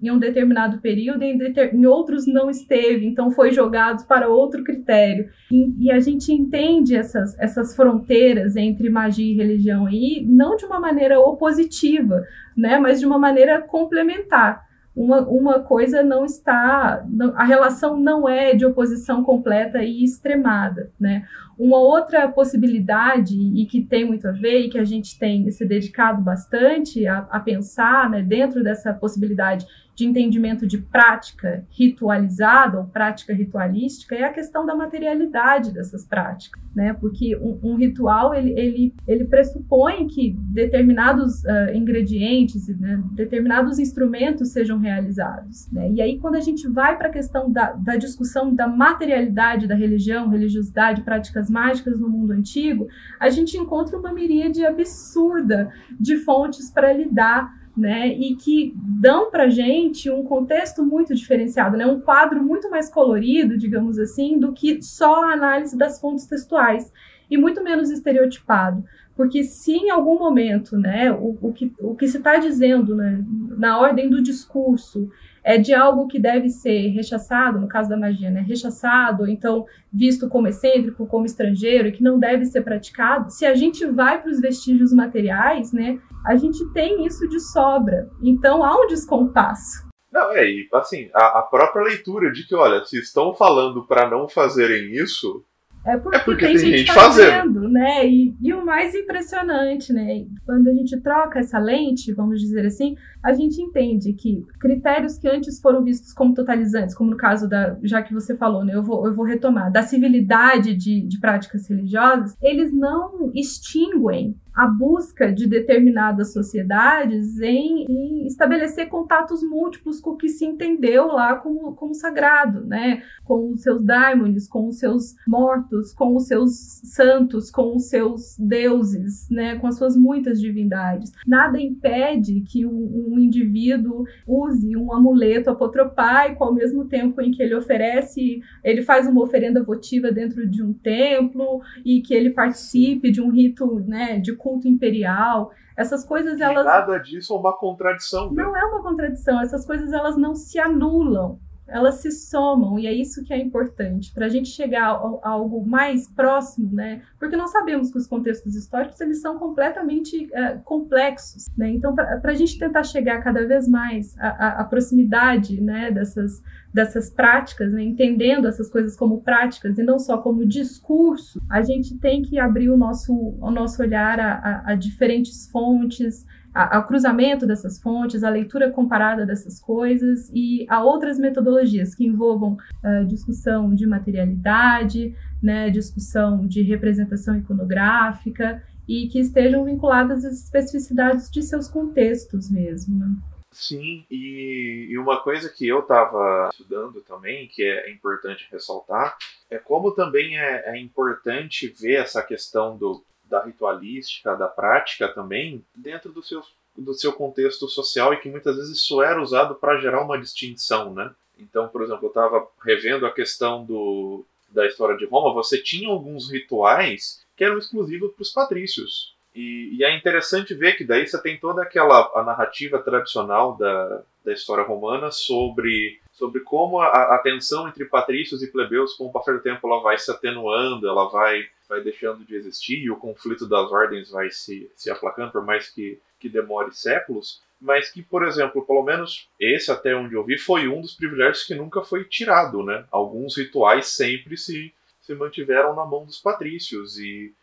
em 0.02 0.10
um 0.10 0.18
determinado 0.18 0.80
período 0.80 1.24
e 1.24 1.28
em, 1.28 1.38
deter, 1.38 1.76
em 1.76 1.86
outros 1.86 2.26
não 2.26 2.50
esteve, 2.50 3.06
então 3.06 3.30
foi 3.30 3.52
jogado 3.52 4.08
para 4.08 4.28
outro 4.28 4.64
critério. 4.64 5.30
E, 5.52 5.86
e 5.86 5.92
a 5.92 6.00
gente 6.00 6.34
entende 6.34 6.96
essas, 6.96 7.38
essas 7.38 7.76
fronteiras 7.76 8.56
entre 8.56 8.90
magia 8.90 9.32
e 9.32 9.38
religião 9.38 9.86
aí, 9.86 10.26
não 10.28 10.56
de 10.56 10.66
uma 10.66 10.80
maneira 10.80 11.20
opositiva, 11.20 12.24
né, 12.58 12.80
mas 12.80 13.00
de 13.00 13.06
uma 13.06 13.20
maneira 13.20 13.62
complementar 13.62 14.73
uma, 14.96 15.22
uma 15.22 15.60
coisa 15.60 16.04
não 16.04 16.24
está, 16.24 17.04
a 17.36 17.44
relação 17.44 18.00
não 18.00 18.30
é 18.30 18.54
de 18.54 18.66
oposição 18.66 19.24
completa 19.24 19.82
e 19.84 20.04
extremada, 20.04 20.92
né? 21.00 21.26
Uma 21.58 21.80
outra 21.80 22.28
possibilidade, 22.28 23.36
e 23.36 23.66
que 23.66 23.82
tem 23.82 24.06
muito 24.06 24.28
a 24.28 24.32
ver, 24.32 24.62
e 24.62 24.70
que 24.70 24.78
a 24.78 24.84
gente 24.84 25.18
tem 25.18 25.50
se 25.52 25.66
dedicado 25.66 26.22
bastante 26.22 27.08
a, 27.08 27.20
a 27.30 27.40
pensar, 27.40 28.10
né, 28.10 28.22
dentro 28.22 28.64
dessa 28.64 28.94
possibilidade 28.94 29.66
de 29.96 30.06
entendimento 30.06 30.66
de 30.66 30.80
prática 30.80 31.66
ritualizada 31.70 32.80
ou 32.80 32.86
prática 32.86 33.34
ritualística 33.34 34.16
é 34.16 34.24
a 34.24 34.34
questão 34.34 34.66
da 34.66 34.76
materialidade 34.76 35.72
dessas 35.72 36.04
práticas, 36.04 36.62
né? 36.76 36.94
Porque 36.94 37.36
um, 37.36 37.60
um 37.64 37.76
ritual 37.76 38.34
ele, 38.34 38.52
ele, 38.60 38.94
ele 39.08 39.26
pressupõe 39.26 40.08
que 40.08 40.36
determinados 40.40 41.44
uh, 41.44 41.76
ingredientes, 41.76 42.68
né, 42.80 43.02
determinados 43.12 43.78
instrumentos 43.78 44.50
sejam 44.50 44.80
realizados, 44.80 45.70
né? 45.72 45.92
E 45.92 46.02
aí 46.02 46.18
quando 46.18 46.36
a 46.36 46.42
gente 46.42 46.68
vai 46.68 46.98
para 46.98 47.10
a 47.10 47.12
questão 47.12 47.52
da, 47.52 47.74
da 47.74 47.96
discussão 47.96 48.54
da 48.54 48.68
materialidade 48.68 49.68
da 49.68 49.76
religião, 49.76 50.30
religiosidade, 50.30 51.04
práticas 51.04 51.50
mágicas 51.50 52.00
no 52.00 52.10
mundo 52.10 52.32
antigo, 52.32 52.88
a 53.20 53.30
gente 53.30 53.58
encontra 53.58 53.98
uma 53.98 54.12
miríade 54.12 54.66
absurda 54.66 55.72
de 56.00 56.18
fontes 56.18 56.72
para 56.72 56.92
lidar 56.92 57.63
né, 57.76 58.08
e 58.08 58.36
que 58.36 58.74
dão 58.76 59.32
para 59.32 59.50
gente 59.50 60.10
um 60.10 60.24
contexto 60.24 60.86
muito 60.86 61.14
diferenciado, 61.16 61.76
né, 61.76 61.86
um 61.86 62.00
quadro 62.00 62.42
muito 62.44 62.70
mais 62.70 62.90
colorido, 62.90 63.58
digamos 63.58 63.98
assim, 63.98 64.38
do 64.38 64.54
que 64.54 64.82
só 64.82 65.24
a 65.24 65.34
análise 65.34 65.78
das 65.78 66.00
fontes 66.00 66.26
textuais 66.26 66.92
e 67.30 67.38
muito 67.38 67.64
menos 67.64 67.90
estereotipado, 67.90 68.84
porque 69.16 69.44
se 69.44 69.74
em 69.74 69.90
algum 69.90 70.20
momento, 70.20 70.78
né, 70.78 71.12
o, 71.12 71.38
o 71.42 71.52
que, 71.52 71.74
o 71.80 71.96
que 71.96 72.08
se 72.08 72.18
está 72.18 72.38
dizendo 72.38 72.96
né, 72.96 73.24
na 73.58 73.80
ordem 73.80 74.10
do 74.10 74.22
discurso 74.22 75.10
é 75.44 75.58
de 75.58 75.74
algo 75.74 76.08
que 76.08 76.20
deve 76.20 76.50
ser 76.50 76.88
rechaçado, 76.90 77.60
no 77.60 77.68
caso 77.68 77.90
da 77.90 77.98
magia, 77.98 78.30
né, 78.30 78.42
rechaçado, 78.42 79.24
ou 79.24 79.28
então 79.28 79.66
visto 79.92 80.30
como 80.30 80.48
excêntrico, 80.48 81.06
como 81.06 81.26
estrangeiro, 81.26 81.88
e 81.88 81.92
que 81.92 82.02
não 82.02 82.18
deve 82.18 82.46
ser 82.46 82.62
praticado, 82.62 83.30
se 83.30 83.46
a 83.46 83.54
gente 83.54 83.86
vai 83.86 84.22
para 84.22 84.32
os 84.32 84.40
vestígios 84.40 84.94
materiais, 84.94 85.74
né, 85.74 86.00
a 86.26 86.36
gente 86.36 86.66
tem 86.72 87.06
isso 87.06 87.28
de 87.28 87.40
sobra. 87.40 88.10
Então 88.22 88.64
há 88.64 88.76
um 88.76 88.88
descompasso. 88.88 89.84
Não, 90.12 90.32
é, 90.32 90.46
e 90.46 90.70
assim, 90.74 91.10
a, 91.14 91.40
a 91.40 91.42
própria 91.42 91.84
leitura 91.84 92.32
de 92.32 92.48
que, 92.48 92.56
olha, 92.56 92.86
se 92.86 93.00
estão 93.00 93.34
falando 93.34 93.86
para 93.86 94.08
não 94.10 94.30
fazerem 94.30 94.94
isso, 94.94 95.44
é 95.86 95.98
porque, 95.98 96.18
é 96.18 96.20
porque 96.22 96.46
tem, 96.46 96.56
tem, 96.56 96.66
gente, 96.66 96.78
gente 96.80 96.94
fazendo, 96.94 97.30
fazendo, 97.30 97.70
né? 97.70 98.08
E, 98.08 98.34
e, 98.42 98.54
o 98.54 98.66
mais 98.66 98.96
impressionante, 98.96 99.92
né? 99.92 100.26
Quando 100.46 100.70
a 100.70 100.74
gente 100.74 101.00
troca 101.02 101.40
essa 101.40 101.60
lente, 101.60 102.14
vamos 102.14 102.40
dizer 102.40 102.66
assim, 102.66 102.96
a 103.22 103.34
gente 103.34 103.62
entende 103.62 104.14
que 104.14 104.46
critérios 104.60 105.18
que 105.18 105.28
antes 105.28 105.60
foram 105.60 105.84
vistos 105.84 106.14
como 106.14 106.34
totalizantes, 106.34 106.96
como 106.96 107.12
no 107.12 107.18
caso 107.18 107.50
da, 107.50 107.78
já 107.84 108.02
que 108.02 108.14
você 108.14 108.36
falou, 108.38 108.64
né? 108.64 108.74
Eu 108.74 108.84
vou, 108.84 109.06
eu 109.06 109.14
vou 109.14 109.26
retomar, 109.26 109.72
da 109.72 109.84
civilidade 109.84 110.74
de, 110.74 111.02
de 111.02 111.20
práticas 111.20 111.68
religiosas, 111.68 112.36
eles 112.42 112.74
não 112.74 113.30
extinguem 113.36 114.38
a 114.56 114.68
busca 114.68 115.32
de 115.32 115.48
determinadas 115.48 116.32
sociedades 116.32 117.40
em, 117.40 117.86
em, 117.90 118.28
estabelecer 118.28 118.88
contatos 118.88 119.42
múltiplos 119.44 120.00
com 120.00 120.12
o 120.12 120.18
que 120.18 120.30
se 120.30 120.46
entendeu 120.46 121.08
lá 121.08 121.36
como, 121.36 121.74
como 121.74 121.94
sagrado, 121.94 122.64
né? 122.66 123.02
Com 123.24 123.52
os 123.52 123.62
seus 123.62 123.84
daimones, 123.84 124.48
com 124.48 124.68
os 124.68 124.78
seus 124.78 125.16
mortos, 125.28 125.94
com 125.94 126.16
os 126.16 126.28
seus 126.28 126.52
santos, 126.84 127.50
com 127.50 127.76
os 127.76 127.90
seus 127.90 128.38
deuses, 128.38 129.28
né? 129.30 129.58
Com 129.58 129.68
as 129.68 129.78
suas 129.78 129.98
muitas 129.98 130.40
divindades. 130.40 131.12
Nada 131.26 131.60
impede 131.60 132.42
que 132.42 132.66
um, 132.66 133.14
um 133.14 133.20
indivíduo 133.20 134.06
use 134.28 134.78
um 134.78 134.94
amuleto 134.94 135.50
apotropaico 135.50 136.44
ao 136.44 136.54
mesmo 136.54 136.86
tempo 136.86 137.22
em 137.22 137.32
que 137.32 137.42
ele 137.42 137.56
oferece, 137.56 138.42
ele 138.64 138.82
faz 138.84 139.08
uma 139.08 139.24
oferenda 139.24 139.64
votiva 139.64 140.12
dentro 140.12 140.48
de 140.48 140.62
um 140.62 140.74
templo 140.74 141.62
e 141.84 142.02
que 142.02 142.14
ele 142.14 142.30
participe 142.30 143.12
de 143.12 143.22
um 143.22 143.30
rito, 143.30 143.80
né? 143.88 144.20
De 144.20 144.36
culto 144.44 144.68
imperial. 144.68 145.52
Essas 145.76 146.06
coisas 146.06 146.40
elas 146.40 146.66
nada 146.66 147.00
disso 147.00 147.34
é 147.34 147.38
uma 147.38 147.58
contradição. 147.58 148.32
Né? 148.32 148.44
Não 148.44 148.56
é 148.56 148.64
uma 148.66 148.84
contradição. 148.84 149.42
Essas 149.42 149.66
coisas 149.66 149.92
elas 149.92 150.16
não 150.18 150.36
se 150.36 150.60
anulam 150.60 151.40
elas 151.68 151.96
se 151.96 152.12
somam 152.12 152.78
e 152.78 152.88
é 152.88 152.94
isso 152.94 153.24
que 153.24 153.34
é 153.34 153.38
importante 153.38 154.14
para 154.14 154.26
a 154.26 154.30
gente 154.30 154.50
chegar 154.50 154.92
a, 154.92 155.30
algo 155.30 155.66
mais 155.66 156.10
próximo, 156.10 156.72
né? 156.74 157.02
Porque 157.18 157.36
nós 157.36 157.52
sabemos 157.52 157.92
que 157.92 157.98
os 157.98 158.08
contextos 158.08 158.56
históricos 158.56 159.00
eles 159.02 159.22
são 159.22 159.38
completamente 159.40 160.26
uh, 160.26 160.62
complexos, 160.64 161.46
né? 161.58 161.70
Então, 161.70 161.96
para 161.96 162.32
a 162.32 162.34
gente 162.36 162.58
tentar 162.58 162.84
chegar 162.84 163.22
cada 163.24 163.46
vez 163.48 163.68
mais 163.68 164.16
à, 164.20 164.64
proximidade, 164.64 165.62
né, 165.62 165.92
dessas 165.92 166.42
dessas 166.74 167.08
práticas, 167.08 167.72
né, 167.72 167.84
entendendo 167.84 168.48
essas 168.48 168.68
coisas 168.68 168.98
como 168.98 169.22
práticas 169.22 169.78
e 169.78 169.84
não 169.84 170.00
só 170.00 170.18
como 170.18 170.44
discurso, 170.44 171.40
a 171.48 171.62
gente 171.62 172.00
tem 172.00 172.24
que 172.24 172.40
abrir 172.40 172.72
o 172.72 172.78
nosso 172.78 173.14
o 173.14 173.52
nosso 173.52 173.82
olhar 173.82 174.20
a, 174.20 174.34
a, 174.34 174.72
a 174.72 174.76
diferentes 174.76 175.48
fontes 175.52 176.26
ao 176.54 176.86
cruzamento 176.86 177.48
dessas 177.48 177.82
fontes, 177.82 178.24
a 178.24 178.30
leitura 178.30 178.72
comparada 178.72 179.26
dessas 179.26 179.60
coisas 179.60 180.30
e 180.34 180.66
a 180.70 180.84
outras 180.84 181.18
metodologias 181.18 181.96
que 181.96 182.06
envolvam 182.06 182.58
uh, 182.84 183.06
discussão 183.06 183.74
de 183.74 183.88
materialidade, 183.88 185.16
né, 185.42 185.70
discussão 185.70 186.46
de 186.46 186.62
representação 186.62 187.38
iconográfica 187.38 188.64
e 188.88 189.08
que 189.08 189.20
estejam 189.20 189.66
vinculadas 189.66 190.24
às 190.26 190.44
especificidades 190.44 191.30
de 191.32 191.42
seus 191.42 191.68
contextos 191.68 192.52
mesmo. 192.52 193.00
Né? 193.00 193.16
Sim, 193.52 194.06
e, 194.10 194.88
e, 194.90 194.98
uma 194.98 195.22
coisa 195.22 195.48
que 195.48 195.68
eu 195.68 195.80
estava 195.80 196.50
estudando 196.52 197.02
também, 197.02 197.48
que 197.48 197.64
é 197.64 197.92
importante 197.92 198.48
ressaltar, 198.52 199.16
é 199.50 199.60
como 199.60 199.92
também 199.92 200.38
é, 200.38 200.72
é 200.72 200.80
importante 200.80 201.68
ver 201.68 201.96
essa 201.96 202.22
questão 202.24 202.76
do 202.76 203.04
da 203.34 203.44
ritualística, 203.44 204.36
da 204.36 204.48
prática 204.48 205.08
também, 205.08 205.66
dentro 205.74 206.12
do 206.12 206.22
seu, 206.22 206.44
do 206.78 206.94
seu 206.94 207.12
contexto 207.12 207.68
social 207.68 208.14
e 208.14 208.18
que 208.18 208.30
muitas 208.30 208.56
vezes 208.56 208.78
isso 208.78 209.02
era 209.02 209.20
usado 209.20 209.56
para 209.56 209.80
gerar 209.80 210.04
uma 210.04 210.20
distinção, 210.20 210.94
né? 210.94 211.12
Então, 211.40 211.68
por 211.68 211.82
exemplo, 211.82 212.06
eu 212.06 212.10
estava 212.10 212.48
revendo 212.64 213.08
a 213.08 213.12
questão 213.12 213.66
do, 213.66 214.24
da 214.50 214.68
história 214.68 214.96
de 214.96 215.08
Roma, 215.08 215.34
você 215.34 215.60
tinha 215.60 215.90
alguns 215.90 216.32
rituais 216.32 217.26
que 217.36 217.44
eram 217.44 217.58
exclusivos 217.58 218.14
para 218.14 218.22
os 218.22 218.32
patrícios. 218.32 219.16
E, 219.34 219.78
e, 219.80 219.84
é 219.84 219.98
interessante 219.98 220.54
ver 220.54 220.78
que 220.78 220.86
daí 220.86 221.08
você 221.08 221.20
tem 221.20 221.40
toda 221.40 221.64
aquela 221.64 222.12
a 222.14 222.22
narrativa 222.22 222.78
tradicional 222.78 223.58
da, 223.58 224.04
da 224.24 224.32
história 224.32 224.64
romana 224.64 225.10
sobre, 225.10 226.00
sobre 226.14 226.42
como 226.42 226.80
a, 226.80 227.16
a 227.16 227.18
tensão 227.20 227.68
entre 227.68 227.86
patrícios 227.86 228.42
e 228.42 228.52
plebeus, 228.52 228.94
com 228.94 229.06
o 229.06 229.12
passar 229.12 229.34
do 229.34 229.42
tempo, 229.42 229.68
ela 229.68 229.82
vai 229.82 229.98
se 229.98 230.10
atenuando, 230.10 230.88
ela 230.88 231.10
vai 231.10 231.48
vai 231.68 231.82
deixando 231.82 232.24
de 232.24 232.36
existir 232.36 232.84
e 232.84 232.92
o 232.92 232.98
conflito 232.98 233.48
das 233.48 233.72
ordens 233.72 234.12
vai 234.12 234.30
se, 234.30 234.70
se 234.76 234.92
aplacando, 234.92 235.32
por 235.32 235.44
mais 235.44 235.70
que, 235.70 236.00
que 236.20 236.30
demore 236.30 236.72
séculos, 236.72 237.42
mas 237.60 237.90
que, 237.90 238.04
por 238.04 238.24
exemplo, 238.24 238.64
pelo 238.66 238.84
menos 238.84 239.28
esse 239.40 239.72
até 239.72 239.96
onde 239.96 240.14
eu 240.14 240.24
vi, 240.24 240.38
foi 240.38 240.68
um 240.68 240.82
dos 240.82 240.94
privilégios 240.94 241.46
que 241.46 241.56
nunca 241.56 241.82
foi 241.82 242.04
tirado, 242.04 242.64
né? 242.64 242.86
Alguns 242.92 243.38
rituais 243.38 243.88
sempre 243.88 244.38
se, 244.38 244.74
se 245.02 245.16
mantiveram 245.16 245.76
na 245.76 245.86
mão 245.86 246.06
dos 246.06 246.20
patrícios 246.20 247.00
e 247.00 247.34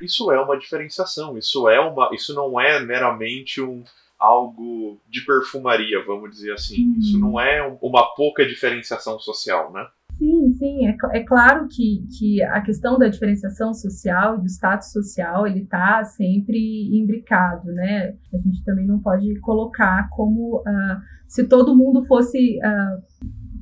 isso 0.00 0.30
é 0.30 0.40
uma 0.40 0.58
diferenciação, 0.58 1.36
isso 1.36 1.68
é 1.68 1.80
uma, 1.80 2.10
isso 2.12 2.34
não 2.34 2.60
é 2.60 2.80
meramente 2.80 3.60
um 3.60 3.82
algo 4.24 5.00
de 5.08 5.24
perfumaria, 5.24 6.04
vamos 6.06 6.30
dizer 6.30 6.52
assim. 6.52 6.94
Isso 6.98 7.18
não 7.18 7.38
é 7.38 7.62
uma 7.82 8.14
pouca 8.14 8.46
diferenciação 8.46 9.18
social, 9.18 9.72
né? 9.72 9.86
Sim, 10.18 10.54
sim, 10.54 10.86
é, 10.86 10.96
é 11.12 11.24
claro 11.24 11.66
que, 11.68 12.06
que 12.16 12.42
a 12.42 12.60
questão 12.60 12.98
da 12.98 13.08
diferenciação 13.08 13.74
social 13.74 14.36
e 14.36 14.42
do 14.42 14.46
status 14.46 14.92
social, 14.92 15.46
ele 15.46 15.62
está 15.62 16.04
sempre 16.04 16.88
imbricado, 16.96 17.72
né? 17.72 18.14
A 18.32 18.38
gente 18.38 18.62
também 18.64 18.86
não 18.86 19.00
pode 19.00 19.38
colocar 19.40 20.08
como 20.10 20.58
uh, 20.60 21.00
se 21.26 21.48
todo 21.48 21.76
mundo 21.76 22.04
fosse 22.04 22.58
uh, 22.58 23.02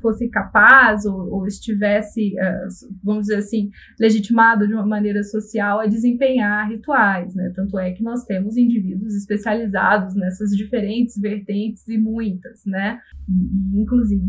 fosse 0.02 0.28
capaz 0.28 1.06
ou, 1.06 1.32
ou 1.32 1.46
estivesse, 1.46 2.34
uh, 2.34 2.94
vamos 3.02 3.22
dizer 3.22 3.36
assim, 3.36 3.70
legitimado 3.98 4.66
de 4.66 4.74
uma 4.74 4.86
maneira 4.86 5.22
social 5.22 5.80
a 5.80 5.86
desempenhar 5.86 6.68
rituais, 6.68 7.34
né? 7.34 7.52
Tanto 7.54 7.78
é 7.78 7.92
que 7.92 8.02
nós 8.02 8.24
temos 8.24 8.56
indivíduos 8.56 9.14
especializados 9.14 10.14
nessas 10.14 10.50
diferentes 10.50 11.18
vertentes 11.18 11.86
e 11.88 11.96
muitas, 11.96 12.64
né? 12.66 12.98
E, 13.28 13.80
inclusive, 13.80 14.22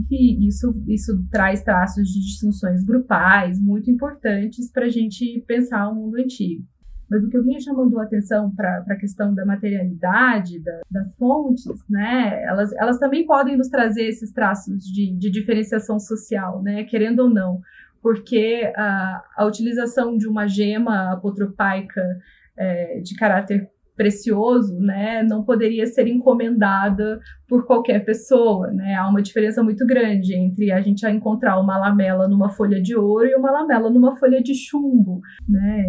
isso, 0.47 0.71
isso 0.87 1.25
traz 1.31 1.63
traços 1.63 2.07
de 2.07 2.21
distinções 2.21 2.83
grupais 2.83 3.59
muito 3.59 3.89
importantes 3.89 4.71
para 4.71 4.85
a 4.85 4.89
gente 4.89 5.43
pensar 5.47 5.89
o 5.89 5.95
mundo 5.95 6.15
antigo. 6.17 6.63
Mas 7.13 7.23
o 7.23 7.29
que 7.29 7.37
eu 7.37 7.43
vinha 7.43 7.59
chamando 7.59 7.99
a 7.99 8.03
atenção 8.03 8.49
para 8.55 8.83
a 8.89 8.95
questão 8.95 9.35
da 9.35 9.45
materialidade, 9.45 10.59
da, 10.59 10.81
das 10.89 11.15
fontes, 11.15 11.87
né, 11.87 12.43
elas, 12.43 12.73
elas 12.73 12.97
também 12.97 13.23
podem 13.23 13.55
nos 13.55 13.67
trazer 13.67 14.07
esses 14.07 14.31
traços 14.31 14.83
de, 14.83 15.13
de 15.13 15.29
diferenciação 15.29 15.99
social, 15.99 16.63
né, 16.63 16.83
querendo 16.85 17.19
ou 17.19 17.29
não, 17.29 17.61
porque 18.01 18.73
a, 18.75 19.23
a 19.37 19.45
utilização 19.45 20.17
de 20.17 20.27
uma 20.27 20.47
gema 20.47 21.13
apotropaica 21.13 22.01
é, 22.57 22.99
de 23.01 23.15
caráter 23.15 23.69
precioso, 23.95 24.77
né, 24.79 25.23
não 25.23 25.43
poderia 25.43 25.85
ser 25.85 26.07
encomendada 26.07 27.19
por 27.47 27.65
qualquer 27.65 28.03
pessoa, 28.03 28.71
né? 28.71 28.95
Há 28.95 29.07
uma 29.07 29.21
diferença 29.21 29.61
muito 29.61 29.85
grande 29.85 30.33
entre 30.33 30.71
a 30.71 30.81
gente 30.81 31.05
encontrar 31.07 31.59
uma 31.59 31.77
lamela 31.77 32.27
numa 32.27 32.49
folha 32.49 32.81
de 32.81 32.95
ouro 32.95 33.27
e 33.27 33.35
uma 33.35 33.51
lamela 33.51 33.89
numa 33.91 34.15
folha 34.15 34.41
de 34.41 34.55
chumbo, 34.55 35.21
né? 35.47 35.83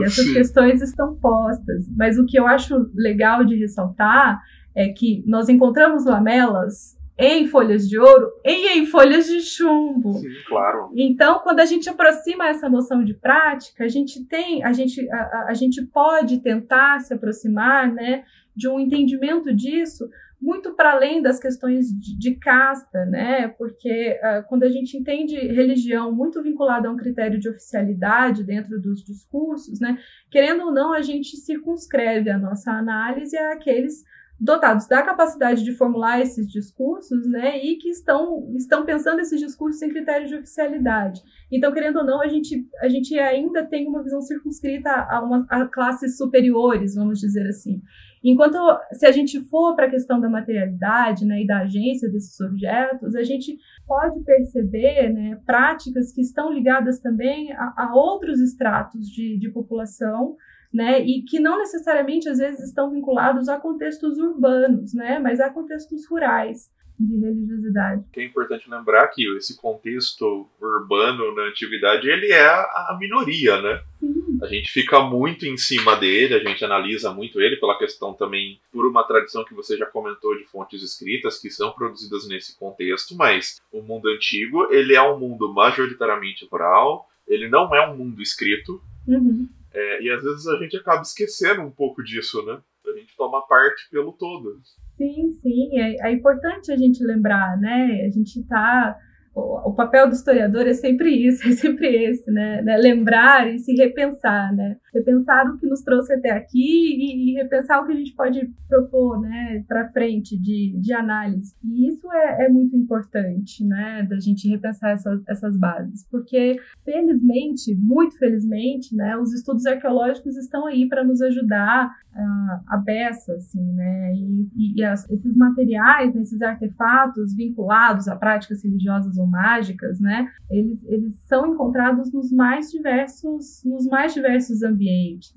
E 0.00 0.04
essas 0.04 0.24
Sim. 0.24 0.32
questões 0.32 0.80
estão 0.80 1.14
postas. 1.16 1.86
Mas 1.96 2.18
o 2.18 2.24
que 2.24 2.38
eu 2.38 2.46
acho 2.46 2.90
legal 2.94 3.44
de 3.44 3.56
ressaltar 3.56 4.40
é 4.74 4.88
que 4.88 5.22
nós 5.26 5.48
encontramos 5.48 6.06
lamelas 6.06 6.96
em 7.18 7.46
folhas 7.46 7.88
de 7.88 7.98
ouro 7.98 8.32
e 8.44 8.78
em 8.78 8.86
folhas 8.86 9.26
de 9.26 9.40
chumbo. 9.40 10.14
Sim, 10.14 10.28
claro. 10.48 10.90
Então, 10.96 11.40
quando 11.40 11.60
a 11.60 11.64
gente 11.64 11.88
aproxima 11.88 12.48
essa 12.48 12.68
noção 12.68 13.04
de 13.04 13.14
prática, 13.14 13.84
a 13.84 13.88
gente 13.88 14.24
tem, 14.24 14.64
a 14.64 14.72
gente, 14.72 15.08
a, 15.10 15.46
a 15.48 15.54
gente 15.54 15.82
pode 15.82 16.40
tentar 16.40 17.00
se 17.00 17.12
aproximar, 17.12 17.92
né, 17.92 18.24
de 18.54 18.68
um 18.68 18.80
entendimento 18.80 19.54
disso 19.54 20.08
muito 20.42 20.74
para 20.74 20.90
além 20.90 21.22
das 21.22 21.38
questões 21.38 21.86
de, 21.86 22.18
de 22.18 22.34
casta, 22.34 23.06
né? 23.06 23.46
Porque 23.46 24.18
uh, 24.18 24.42
quando 24.48 24.64
a 24.64 24.68
gente 24.68 24.96
entende 24.96 25.36
religião 25.36 26.10
muito 26.12 26.42
vinculada 26.42 26.88
a 26.88 26.90
um 26.90 26.96
critério 26.96 27.38
de 27.38 27.48
oficialidade 27.48 28.42
dentro 28.42 28.80
dos 28.80 29.04
discursos, 29.04 29.78
né? 29.78 29.96
Querendo 30.28 30.64
ou 30.64 30.72
não, 30.72 30.92
a 30.92 31.00
gente 31.00 31.36
circunscreve 31.36 32.28
a 32.28 32.36
nossa 32.36 32.72
análise 32.72 33.38
àqueles 33.38 34.02
dotados 34.42 34.88
da 34.88 35.02
capacidade 35.02 35.62
de 35.62 35.72
formular 35.72 36.20
esses 36.20 36.48
discursos, 36.50 37.28
né, 37.28 37.64
e 37.64 37.76
que 37.76 37.88
estão, 37.88 38.52
estão 38.56 38.84
pensando 38.84 39.20
esses 39.20 39.38
discursos 39.38 39.80
em 39.80 39.88
critérios 39.88 40.28
de 40.28 40.36
oficialidade. 40.36 41.22
Então, 41.50 41.72
querendo 41.72 42.00
ou 42.00 42.04
não, 42.04 42.20
a 42.20 42.26
gente, 42.26 42.66
a 42.80 42.88
gente 42.88 43.16
ainda 43.16 43.64
tem 43.64 43.86
uma 43.86 44.02
visão 44.02 44.20
circunscrita 44.20 44.90
a, 44.90 45.22
uma, 45.22 45.46
a 45.48 45.64
classes 45.66 46.16
superiores, 46.16 46.96
vamos 46.96 47.20
dizer 47.20 47.46
assim. 47.46 47.80
Enquanto, 48.24 48.58
se 48.92 49.06
a 49.06 49.12
gente 49.12 49.40
for 49.48 49.76
para 49.76 49.86
a 49.86 49.90
questão 49.90 50.20
da 50.20 50.28
materialidade 50.28 51.24
né, 51.24 51.42
e 51.42 51.46
da 51.46 51.60
agência 51.60 52.10
desses 52.10 52.40
objetos, 52.40 53.14
a 53.14 53.22
gente 53.22 53.56
pode 53.86 54.24
perceber 54.24 55.12
né, 55.12 55.40
práticas 55.46 56.12
que 56.12 56.20
estão 56.20 56.52
ligadas 56.52 56.98
também 56.98 57.52
a, 57.52 57.74
a 57.76 57.94
outros 57.94 58.40
estratos 58.40 59.06
de, 59.06 59.38
de 59.38 59.50
população, 59.50 60.36
né, 60.72 61.00
e 61.02 61.22
que 61.22 61.38
não 61.38 61.58
necessariamente 61.58 62.28
às 62.28 62.38
vezes 62.38 62.68
estão 62.68 62.90
vinculados 62.90 63.48
a 63.48 63.60
contextos 63.60 64.16
urbanos, 64.18 64.94
né, 64.94 65.18
mas 65.18 65.40
a 65.40 65.50
contextos 65.50 66.06
rurais 66.06 66.70
de 66.98 67.18
religiosidade. 67.18 68.04
É 68.16 68.24
importante 68.24 68.70
lembrar 68.70 69.08
que 69.08 69.26
esse 69.36 69.56
contexto 69.56 70.46
urbano 70.60 71.34
na 71.34 71.48
antiguidade 71.48 72.08
ele 72.08 72.30
é 72.30 72.46
a, 72.46 72.96
minoria, 72.98 73.60
né? 73.60 73.82
Sim. 73.98 74.38
A 74.40 74.46
gente 74.46 74.70
fica 74.70 75.00
muito 75.00 75.46
em 75.46 75.56
cima 75.56 75.96
dele, 75.96 76.34
a 76.34 76.38
gente 76.38 76.64
analisa 76.64 77.12
muito 77.12 77.40
ele 77.40 77.56
pela 77.56 77.78
questão 77.78 78.12
também 78.12 78.60
por 78.70 78.86
uma 78.86 79.02
tradição 79.04 79.44
que 79.44 79.54
você 79.54 79.76
já 79.76 79.86
comentou 79.86 80.36
de 80.36 80.44
fontes 80.44 80.82
escritas 80.82 81.40
que 81.40 81.50
são 81.50 81.72
produzidas 81.72 82.28
nesse 82.28 82.56
contexto, 82.58 83.16
mas 83.16 83.60
o 83.72 83.82
mundo 83.82 84.08
antigo 84.08 84.68
ele 84.72 84.94
é 84.94 85.02
um 85.02 85.18
mundo 85.18 85.52
majoritariamente 85.52 86.46
rural, 86.50 87.08
ele 87.26 87.48
não 87.48 87.74
é 87.74 87.88
um 87.88 87.96
mundo 87.96 88.22
escrito. 88.22 88.80
Uhum 89.08 89.48
É, 89.74 90.02
e 90.02 90.10
às 90.10 90.22
vezes 90.22 90.46
a 90.46 90.56
gente 90.58 90.76
acaba 90.76 91.02
esquecendo 91.02 91.62
um 91.62 91.70
pouco 91.70 92.02
disso, 92.02 92.44
né? 92.44 92.60
A 92.86 92.98
gente 92.98 93.16
toma 93.16 93.46
parte 93.46 93.88
pelo 93.90 94.12
todo. 94.12 94.60
Sim, 94.96 95.32
sim, 95.40 95.80
é, 95.80 96.08
é 96.08 96.12
importante 96.12 96.70
a 96.70 96.76
gente 96.76 97.02
lembrar, 97.02 97.58
né? 97.58 98.04
A 98.06 98.10
gente 98.10 98.40
está 98.40 98.96
o, 99.34 99.72
papel 99.74 100.08
do 100.08 100.14
historiador 100.14 100.66
é 100.66 100.74
sempre 100.74 101.10
isso, 101.10 101.46
é 101.48 101.52
sempre 101.52 101.88
esse, 102.04 102.30
né? 102.30 102.62
né? 102.62 102.76
Lembrar 102.76 103.52
e 103.52 103.58
se 103.58 103.72
repensar, 103.74 104.54
né? 104.54 104.76
Repensar 104.94 105.46
o 105.50 105.58
que 105.58 105.66
nos 105.66 105.82
trouxe 105.82 106.12
até 106.14 106.30
aqui 106.30 106.58
e, 106.58 107.30
e 107.30 107.34
repensar 107.34 107.80
o 107.82 107.86
que 107.86 107.92
a 107.92 107.96
gente 107.96 108.14
pode 108.14 108.50
propor, 108.68 109.20
né? 109.20 109.64
Para 109.68 109.90
frente 109.90 110.38
de, 110.38 110.76
de 110.78 110.92
análise. 110.92 111.54
E 111.62 111.88
isso 111.88 112.10
é, 112.12 112.46
é, 112.46 112.48
muito 112.48 112.76
importante, 112.76 113.64
né? 113.64 114.06
Da 114.08 114.18
gente 114.18 114.48
repensar 114.48 114.90
essas, 114.90 115.22
essas 115.28 115.56
bases, 115.56 116.06
porque 116.10 116.56
felizmente, 116.84 117.74
muito 117.74 118.18
felizmente, 118.18 118.94
né? 118.94 119.16
Os 119.16 119.32
estudos 119.32 119.66
arqueológicos 119.66 120.36
estão 120.36 120.66
aí 120.66 120.88
para 120.88 121.04
nos 121.04 121.20
ajudar 121.20 121.90
uh, 122.14 122.60
a 122.66 122.76
beça, 122.76 123.34
assim, 123.34 123.62
né? 123.72 124.14
E, 124.14 124.48
e, 124.56 124.80
e 124.80 124.84
as, 124.84 125.08
esses 125.10 125.36
materiais, 125.36 126.14
esses 126.16 126.42
artefatos 126.42 127.34
vinculados 127.34 128.08
a 128.08 128.16
práticas 128.16 128.62
religiosas 128.62 129.16
ou 129.18 129.26
mágicas, 129.26 130.00
né? 130.00 130.28
Eles, 130.50 130.82
eles 130.84 131.14
são 131.26 131.46
encontrados 131.54 132.12
nos 132.12 132.32
mais 132.32 132.70
diversos, 132.70 133.62
nos 133.64 133.86
mais 133.86 134.14
diversos 134.14 134.62
ambientes, 134.62 134.81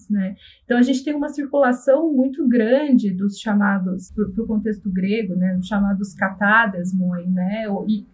né? 0.10 0.36
Então 0.64 0.78
a 0.78 0.82
gente 0.82 1.04
tem 1.04 1.14
uma 1.14 1.30
circulação 1.30 2.12
muito 2.12 2.48
grande 2.48 3.12
dos 3.12 3.40
chamados, 3.40 4.12
para 4.12 4.44
o 4.44 4.48
contexto 4.48 4.90
grego, 4.90 5.36
né? 5.36 5.58
Os 5.58 5.68
chamados 5.68 6.14
catadesmoi, 6.14 7.28
né? 7.28 7.66
E 7.88 8.06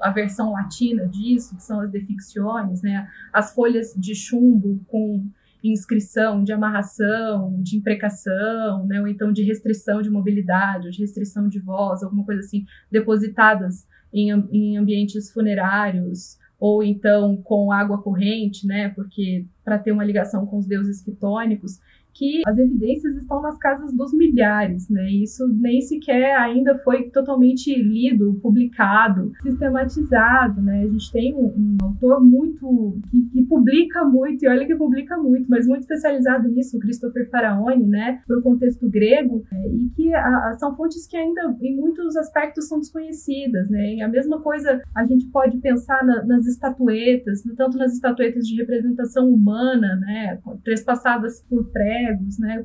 a 0.00 0.10
versão 0.10 0.52
latina 0.52 1.06
disso, 1.08 1.56
que 1.56 1.62
são 1.62 1.80
as 1.80 1.90
deficciones, 1.90 2.82
né? 2.82 3.08
As 3.32 3.54
folhas 3.54 3.94
de 3.96 4.14
chumbo 4.14 4.80
com 4.88 5.24
inscrição 5.62 6.44
de 6.44 6.52
amarração, 6.52 7.58
de 7.62 7.78
imprecação, 7.78 8.86
né, 8.86 9.00
ou 9.00 9.08
então 9.08 9.32
de 9.32 9.42
restrição 9.42 10.02
de 10.02 10.10
mobilidade, 10.10 10.90
de 10.90 11.00
restrição 11.00 11.48
de 11.48 11.58
voz, 11.58 12.02
alguma 12.02 12.22
coisa 12.22 12.40
assim, 12.40 12.66
depositadas 12.90 13.86
em, 14.12 14.30
em 14.52 14.76
ambientes 14.76 15.32
funerários, 15.32 16.38
ou 16.58 16.82
então 16.82 17.36
com 17.36 17.72
água 17.72 18.00
corrente, 18.00 18.66
né, 18.66 18.88
porque 18.90 19.44
para 19.64 19.78
ter 19.78 19.92
uma 19.92 20.04
ligação 20.04 20.46
com 20.46 20.58
os 20.58 20.66
deuses 20.66 21.00
quitônicos, 21.00 21.80
que 22.14 22.42
as 22.46 22.56
evidências 22.56 23.16
estão 23.16 23.42
nas 23.42 23.58
casas 23.58 23.92
dos 23.92 24.12
milhares, 24.12 24.88
né? 24.88 25.10
Isso 25.10 25.46
nem 25.48 25.80
sequer 25.80 26.36
ainda 26.36 26.78
foi 26.78 27.10
totalmente 27.10 27.74
lido, 27.74 28.38
publicado, 28.40 29.32
sistematizado, 29.42 30.62
né? 30.62 30.82
A 30.84 30.88
gente 30.88 31.10
tem 31.12 31.34
um, 31.34 31.46
um 31.56 31.76
autor 31.82 32.24
muito 32.24 32.98
que, 33.10 33.22
que, 33.30 33.42
publica 33.46 34.04
muito 34.04 34.44
e 34.44 34.48
olha 34.48 34.66
que 34.66 34.76
publica 34.76 35.16
muito, 35.16 35.50
mas 35.50 35.66
muito 35.66 35.82
especializado 35.82 36.48
nisso, 36.48 36.78
Christopher 36.78 37.28
Faraoni, 37.30 37.86
né? 37.86 38.20
Para 38.26 38.38
o 38.38 38.42
contexto 38.42 38.88
grego 38.88 39.44
é, 39.52 39.68
e 39.68 39.90
que 39.96 40.14
a, 40.14 40.50
a, 40.50 40.52
são 40.54 40.74
fontes 40.76 41.06
que 41.06 41.16
ainda 41.16 41.56
em 41.60 41.76
muitos 41.76 42.16
aspectos 42.16 42.68
são 42.68 42.78
desconhecidas, 42.78 43.68
né? 43.68 43.94
E 43.94 44.02
a 44.02 44.08
mesma 44.08 44.40
coisa 44.40 44.80
a 44.94 45.04
gente 45.04 45.26
pode 45.26 45.58
pensar 45.58 46.04
na, 46.04 46.24
nas 46.24 46.46
estatuetas, 46.46 47.42
tanto 47.56 47.76
nas 47.76 47.92
estatuetas 47.92 48.46
de 48.46 48.56
representação 48.56 49.28
humana, 49.28 49.96
né? 49.96 50.38
Trespassadas 50.62 51.44
por 51.48 51.64
pré 51.70 52.03
né, 52.38 52.62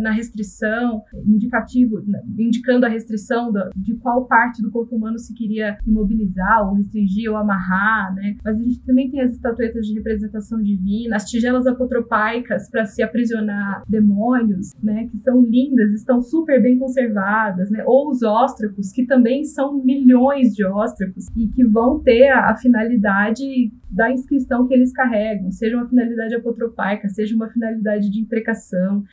na 0.00 0.10
restrição, 0.10 1.02
indicativo, 1.26 2.02
indicando 2.38 2.86
a 2.86 2.88
restrição 2.88 3.52
de 3.76 3.94
qual 3.94 4.26
parte 4.26 4.62
do 4.62 4.70
corpo 4.70 4.96
humano 4.96 5.18
se 5.18 5.34
queria 5.34 5.78
imobilizar, 5.86 6.66
ou 6.66 6.74
restringir, 6.74 7.30
ou 7.30 7.36
amarrar, 7.36 8.14
né. 8.14 8.36
Mas 8.44 8.58
a 8.58 8.62
gente 8.62 8.80
também 8.84 9.10
tem 9.10 9.20
as 9.20 9.32
estatuetas 9.32 9.86
de 9.86 9.94
representação 9.94 10.60
divina, 10.62 11.16
as 11.16 11.24
tigelas 11.24 11.66
apotropaicas 11.66 12.70
para 12.70 12.84
se 12.84 13.02
aprisionar 13.02 13.82
demônios, 13.88 14.72
né, 14.82 15.06
que 15.10 15.18
são 15.18 15.42
lindas, 15.42 15.92
estão 15.92 16.22
super 16.22 16.60
bem 16.62 16.78
conservadas, 16.78 17.70
né, 17.70 17.82
ou 17.86 18.08
os 18.08 18.22
óstracos, 18.22 18.92
que 18.92 19.06
também 19.06 19.44
são 19.44 19.82
milhões 19.82 20.54
de 20.54 20.64
óstracos 20.64 21.26
e 21.36 21.48
que 21.48 21.64
vão 21.64 22.00
ter 22.00 22.28
a, 22.28 22.50
a 22.50 22.56
finalidade 22.56 23.72
da 23.90 24.10
inscrição 24.10 24.66
que 24.66 24.74
eles 24.74 24.92
carregam, 24.92 25.52
seja 25.52 25.76
uma 25.76 25.88
finalidade 25.88 26.34
apotropaica, 26.34 27.08
seja 27.08 27.34
uma 27.34 27.48
finalidade 27.48 28.10
de 28.10 28.20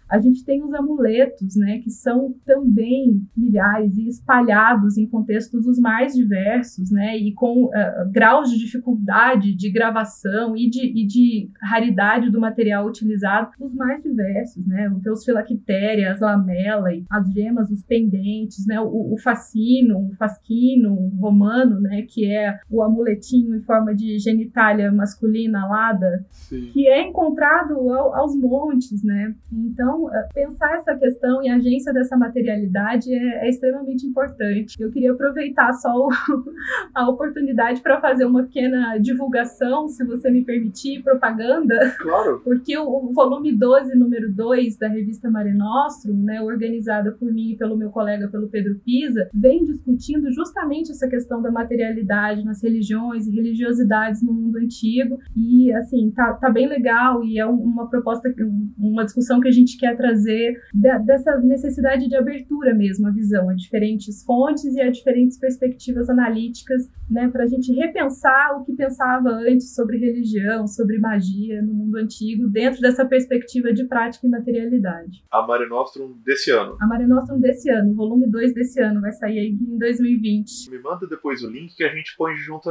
A 0.09 0.19
gente 0.19 0.45
tem 0.45 0.63
os 0.63 0.73
amuletos, 0.73 1.55
né, 1.55 1.79
que 1.79 1.89
são 1.89 2.35
também 2.45 3.21
milhares 3.35 3.97
e 3.97 4.07
espalhados 4.07 4.97
em 4.97 5.07
contextos 5.07 5.65
os 5.65 5.79
mais 5.79 6.13
diversos, 6.13 6.91
né, 6.91 7.17
e 7.17 7.33
com 7.33 7.65
uh, 7.65 8.11
graus 8.11 8.49
de 8.49 8.57
dificuldade 8.57 9.55
de 9.55 9.69
gravação 9.69 10.55
e 10.55 10.69
de, 10.69 10.85
e 10.85 11.05
de 11.05 11.49
raridade 11.61 12.29
do 12.29 12.39
material 12.39 12.87
utilizado 12.87 13.49
os 13.59 13.73
mais 13.73 14.01
diversos, 14.03 14.65
né, 14.65 14.89
os 14.89 15.25
filactéria, 15.25 16.11
as 16.11 16.19
lamelas, 16.19 17.03
as 17.09 17.31
gemas, 17.31 17.69
os 17.69 17.83
pendentes, 17.83 18.65
né, 18.65 18.79
o, 18.79 19.13
o 19.13 19.17
fascino, 19.17 20.09
o 20.11 20.15
fasquino 20.15 21.09
romano, 21.19 21.79
né, 21.81 22.03
que 22.07 22.25
é 22.25 22.59
o 22.69 22.81
amuletinho 22.81 23.55
em 23.55 23.61
forma 23.61 23.93
de 23.93 24.17
genital 24.19 24.61
masculina 24.93 25.63
alada, 25.63 26.25
Sim. 26.29 26.69
que 26.71 26.87
é 26.87 27.01
encontrado 27.07 27.73
ao, 27.89 28.15
aos 28.15 28.35
montes, 28.35 29.03
né? 29.03 29.10
Então, 29.51 30.13
eh, 30.13 30.27
pensar 30.33 30.77
essa 30.77 30.95
questão 30.95 31.43
e 31.43 31.49
a 31.49 31.55
agência 31.55 31.93
dessa 31.93 32.17
materialidade 32.17 33.13
é, 33.13 33.45
é 33.45 33.49
extremamente 33.49 34.05
importante. 34.05 34.75
Eu 34.79 34.91
queria 34.91 35.11
aproveitar 35.11 35.73
só 35.73 35.89
o, 35.89 36.09
a 36.93 37.09
oportunidade 37.09 37.81
para 37.81 37.99
fazer 37.99 38.25
uma 38.25 38.43
pequena 38.43 38.97
divulgação, 38.97 39.87
se 39.87 40.03
você 40.05 40.29
me 40.29 40.43
permitir, 40.43 41.03
propaganda. 41.03 41.77
Claro. 41.99 42.41
Porque 42.45 42.77
o, 42.77 42.87
o 42.87 43.13
volume 43.13 43.55
12, 43.55 43.95
número 43.95 44.31
2 44.31 44.77
da 44.77 44.87
revista 44.87 45.29
Mare 45.29 45.53
Nostrum, 45.53 46.23
né, 46.23 46.41
organizada 46.41 47.11
por 47.11 47.31
mim 47.31 47.51
e 47.51 47.57
pelo 47.57 47.77
meu 47.77 47.89
colega, 47.89 48.27
pelo 48.27 48.47
Pedro 48.47 48.79
Pisa, 48.83 49.29
vem 49.33 49.65
discutindo 49.65 50.31
justamente 50.31 50.91
essa 50.91 51.07
questão 51.07 51.41
da 51.41 51.51
materialidade 51.51 52.43
nas 52.43 52.61
religiões 52.61 53.27
e 53.27 53.35
religiosidades 53.35 54.21
no 54.23 54.33
mundo 54.33 54.57
antigo. 54.57 55.19
E, 55.35 55.71
assim, 55.73 56.11
tá, 56.11 56.33
tá 56.33 56.49
bem 56.49 56.67
legal 56.67 57.23
e 57.23 57.39
é 57.39 57.45
uma 57.45 57.89
proposta, 57.89 58.33
uma 58.77 59.00
discussão 59.03 59.39
que 59.39 59.47
a 59.47 59.51
gente 59.51 59.77
quer 59.77 59.95
trazer 59.95 60.61
dessa 60.73 61.37
necessidade 61.39 62.07
de 62.07 62.15
abertura 62.15 62.73
mesmo, 62.73 63.07
a 63.07 63.11
visão 63.11 63.49
a 63.49 63.53
diferentes 63.53 64.23
fontes 64.23 64.73
e 64.75 64.81
a 64.81 64.89
diferentes 64.89 65.37
perspectivas 65.37 66.09
analíticas, 66.09 66.89
né, 67.09 67.29
para 67.29 67.43
a 67.43 67.47
gente 67.47 67.73
repensar 67.73 68.57
o 68.57 68.63
que 68.63 68.73
pensava 68.73 69.29
antes 69.29 69.75
sobre 69.75 69.97
religião, 69.97 70.67
sobre 70.67 70.97
magia 70.97 71.61
no 71.61 71.73
mundo 71.73 71.97
antigo, 71.97 72.47
dentro 72.47 72.81
dessa 72.81 73.05
perspectiva 73.05 73.73
de 73.73 73.85
prática 73.85 74.25
e 74.25 74.29
materialidade. 74.29 75.23
A 75.31 75.45
Mare 75.45 75.67
Nostrum 75.67 76.13
desse 76.23 76.51
ano. 76.51 76.77
A 76.79 76.87
Mare 76.87 77.05
Nostrum 77.05 77.39
desse 77.39 77.69
ano, 77.69 77.93
volume 77.93 78.27
2 78.27 78.53
desse 78.53 78.81
ano, 78.81 79.01
vai 79.01 79.11
sair 79.11 79.39
aí 79.39 79.49
em 79.49 79.77
2020. 79.77 80.69
Me 80.71 80.79
manda 80.79 81.05
depois 81.07 81.43
o 81.43 81.49
link 81.49 81.75
que 81.75 81.83
a 81.83 81.89
gente 81.89 82.15
põe 82.17 82.35
junto 82.35 82.69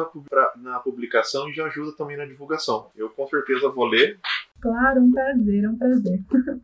na 0.62 0.78
publicação 0.80 1.48
e 1.48 1.52
já 1.52 1.66
ajuda 1.66 1.92
também 1.96 2.16
na 2.16 2.24
divulgação. 2.24 2.88
Eu 2.96 3.10
com 3.10 3.26
certeza 3.26 3.68
vou 3.68 3.86
ler. 3.86 4.18
Claro, 4.60 5.00
um 5.00 5.10
prazer, 5.10 5.68
um 5.68 5.76
prazer. 5.76 6.20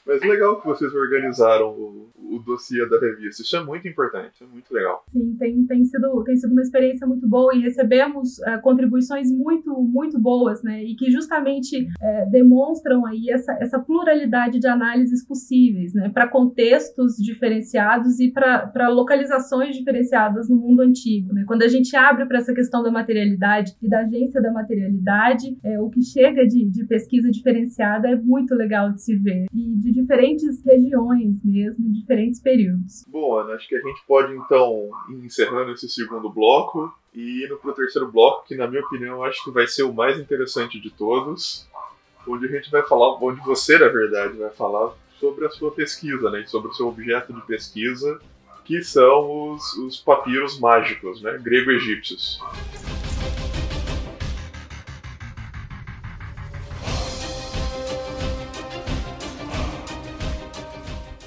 Mas 0.07 0.21
legal 0.23 0.61
que 0.61 0.67
vocês 0.67 0.93
organizaram 0.95 1.71
o, 1.71 2.11
o 2.31 2.39
dossiê 2.39 2.89
da 2.89 2.99
revista. 2.99 3.43
Isso 3.43 3.57
é 3.57 3.65
muito 3.65 3.87
importante, 3.89 4.43
é 4.43 4.47
muito 4.47 4.73
legal. 4.73 5.05
Sim, 5.13 5.37
tem, 5.39 5.67
tem, 5.67 5.85
sido, 5.85 6.25
tem 6.25 6.37
sido 6.37 6.53
uma 6.53 6.63
experiência 6.63 7.07
muito 7.07 7.29
boa 7.29 7.55
e 7.55 7.61
recebemos 7.61 8.39
uh, 8.39 8.61
contribuições 8.63 9.31
muito, 9.31 9.73
muito 9.83 10.19
boas, 10.19 10.63
né? 10.63 10.83
E 10.83 10.95
que 10.95 11.11
justamente 11.11 11.83
uh, 11.83 12.31
demonstram 12.31 13.07
aí 13.07 13.31
essa, 13.31 13.53
essa 13.61 13.79
pluralidade 13.79 14.59
de 14.59 14.67
análises 14.67 15.27
possíveis, 15.27 15.95
né? 15.95 16.09
Para 16.09 16.29
contextos 16.29 17.17
diferenciados 17.17 18.21
e 18.21 18.31
para 18.31 18.89
localizações 18.89 19.77
diferenciadas 19.77 20.49
no 20.49 20.57
mundo 20.57 20.81
antigo, 20.81 21.33
né? 21.33 21.45
Quando 21.47 21.63
a 21.63 21.69
gente 21.69 21.95
abre 21.97 22.27
para 22.27 22.39
essa 22.39 22.55
questão 22.55 22.83
da 22.83 22.91
materialidade 22.91 23.77
e 23.83 23.89
da 23.89 24.01
agência 24.01 24.41
da 24.41 24.53
materialidade, 24.53 25.57
é, 25.63 25.81
o 25.81 25.89
que 25.89 26.03
chega 26.03 26.47
de, 26.47 26.65
de 26.65 26.85
pesquisa 26.85 27.31
diferenciada 27.31 28.09
é 28.09 28.17
muito 28.17 28.55
legal 28.55 28.93
de 28.93 29.03
se 29.03 29.17
ver. 29.17 29.47
E 29.53 29.77
de 29.77 29.93
diferentes 29.93 30.63
regiões 30.65 31.43
mesmo, 31.45 31.91
de 31.93 32.05
diferentes 32.17 32.41
períodos. 32.41 33.05
Acho 33.55 33.69
que 33.69 33.77
a 33.77 33.81
gente 33.81 34.03
pode 34.07 34.35
então 34.35 34.91
ir 35.11 35.25
encerrando 35.25 35.73
esse 35.73 35.89
segundo 35.89 36.29
bloco 36.31 36.93
e 37.15 37.45
indo 37.45 37.57
para 37.59 37.71
o 37.71 37.75
terceiro 37.75 38.11
bloco, 38.11 38.47
que 38.47 38.57
na 38.57 38.67
minha 38.67 38.83
opinião 38.83 39.23
acho 39.23 39.45
que 39.45 39.51
vai 39.51 39.67
ser 39.67 39.83
o 39.83 39.93
mais 39.93 40.19
interessante 40.19 40.81
de 40.81 40.91
todos, 40.91 41.67
onde 42.27 42.47
a 42.47 42.51
gente 42.51 42.71
vai 42.71 42.83
falar, 42.83 43.23
onde 43.23 43.41
você, 43.43 43.79
na 43.79 43.89
verdade, 43.89 44.37
vai 44.37 44.51
falar 44.51 44.93
sobre 45.21 45.47
a 45.47 45.51
sua 45.51 45.71
pesquisa, 45.71 46.31
né, 46.31 46.45
sobre 46.47 46.71
o 46.71 46.75
seu 46.75 46.89
objeto 46.89 47.33
de 47.33 47.41
pesquisa, 47.43 48.21
que 48.65 48.83
são 48.83 49.55
os, 49.55 49.75
os 49.75 49.99
papiros 49.99 50.59
mágicos, 50.59 51.23
né, 51.23 51.39
grego-egípcios. 51.39 52.41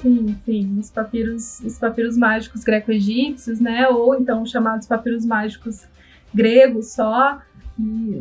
Sim, 0.00 0.34
sim, 0.46 0.78
os 0.78 0.90
papiros, 0.90 1.60
os 1.60 1.78
papiros 1.78 2.16
mágicos 2.16 2.64
greco-egípcios, 2.64 3.60
né? 3.60 3.86
Ou 3.88 4.14
então 4.14 4.46
chamados 4.46 4.86
papiros 4.86 5.26
mágicos 5.26 5.86
gregos 6.34 6.94
só. 6.94 7.40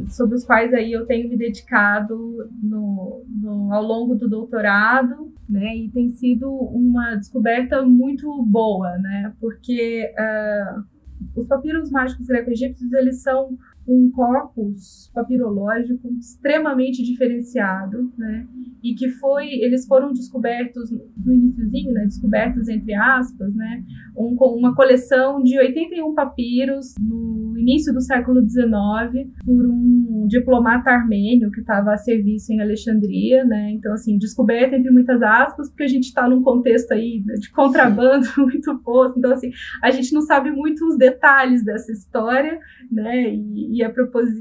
sobre 0.09 0.35
os 0.35 0.45
quais 0.45 0.73
aí 0.73 0.91
eu 0.91 1.05
tenho 1.05 1.29
me 1.29 1.37
dedicado 1.37 2.49
no, 2.61 3.23
no, 3.27 3.73
ao 3.73 3.83
longo 3.83 4.15
do 4.15 4.27
doutorado, 4.27 5.33
né? 5.47 5.75
E 5.75 5.89
tem 5.89 6.09
sido 6.09 6.51
uma 6.51 7.15
descoberta 7.15 7.81
muito 7.81 8.43
boa, 8.43 8.97
né? 8.97 9.33
Porque 9.39 10.13
uh, 10.17 10.83
os 11.35 11.47
papiros 11.47 11.89
mágicos 11.89 12.27
greco-egípcios 12.27 12.91
eles 12.93 13.21
são 13.21 13.57
um 13.89 14.11
corpus 14.11 15.11
papirológico 15.13 16.07
extremamente 16.19 17.03
diferenciado, 17.03 18.11
né? 18.17 18.47
E 18.83 18.93
que 18.93 19.09
foi, 19.09 19.47
eles 19.47 19.87
foram 19.87 20.11
descobertos 20.11 20.91
no 20.91 21.33
iníciozinho, 21.33 21.93
né? 21.93 22.05
Descobertos 22.05 22.69
entre 22.69 22.93
aspas, 22.93 23.55
né? 23.55 23.83
Um, 24.15 24.35
com 24.35 24.55
uma 24.55 24.75
coleção 24.75 25.41
de 25.41 25.57
81 25.57 26.13
papiros 26.13 26.93
no 26.99 27.57
início 27.57 27.93
do 27.93 28.01
século 28.01 28.41
XIX 28.47 29.29
por 29.43 29.65
um 29.65 30.27
diplomata 30.27 30.91
armênio 30.91 31.51
que 31.51 31.59
estava 31.59 31.93
a 31.93 31.97
serviço 31.97 32.53
em 32.53 32.61
Alexandria, 32.61 33.43
né? 33.43 33.71
Então, 33.71 33.93
assim, 33.93 34.17
descoberta 34.17 34.75
entre 34.75 34.91
muitas 34.91 35.21
aspas, 35.21 35.69
porque 35.69 35.83
a 35.83 35.87
gente 35.87 36.05
está 36.05 36.29
num 36.29 36.43
contexto 36.43 36.91
aí 36.91 37.21
de 37.39 37.51
contrabando 37.51 38.25
muito 38.37 38.77
posto. 38.79 39.17
Então, 39.17 39.31
assim, 39.31 39.51
a 39.81 39.89
gente 39.89 40.13
não 40.13 40.21
sabe 40.21 40.51
muito 40.51 40.85
os 40.85 40.97
detalhes 40.97 41.63
dessa 41.65 41.91
história, 41.91 42.59
né? 42.91 43.33
E, 43.33 43.78
é, 43.83 43.93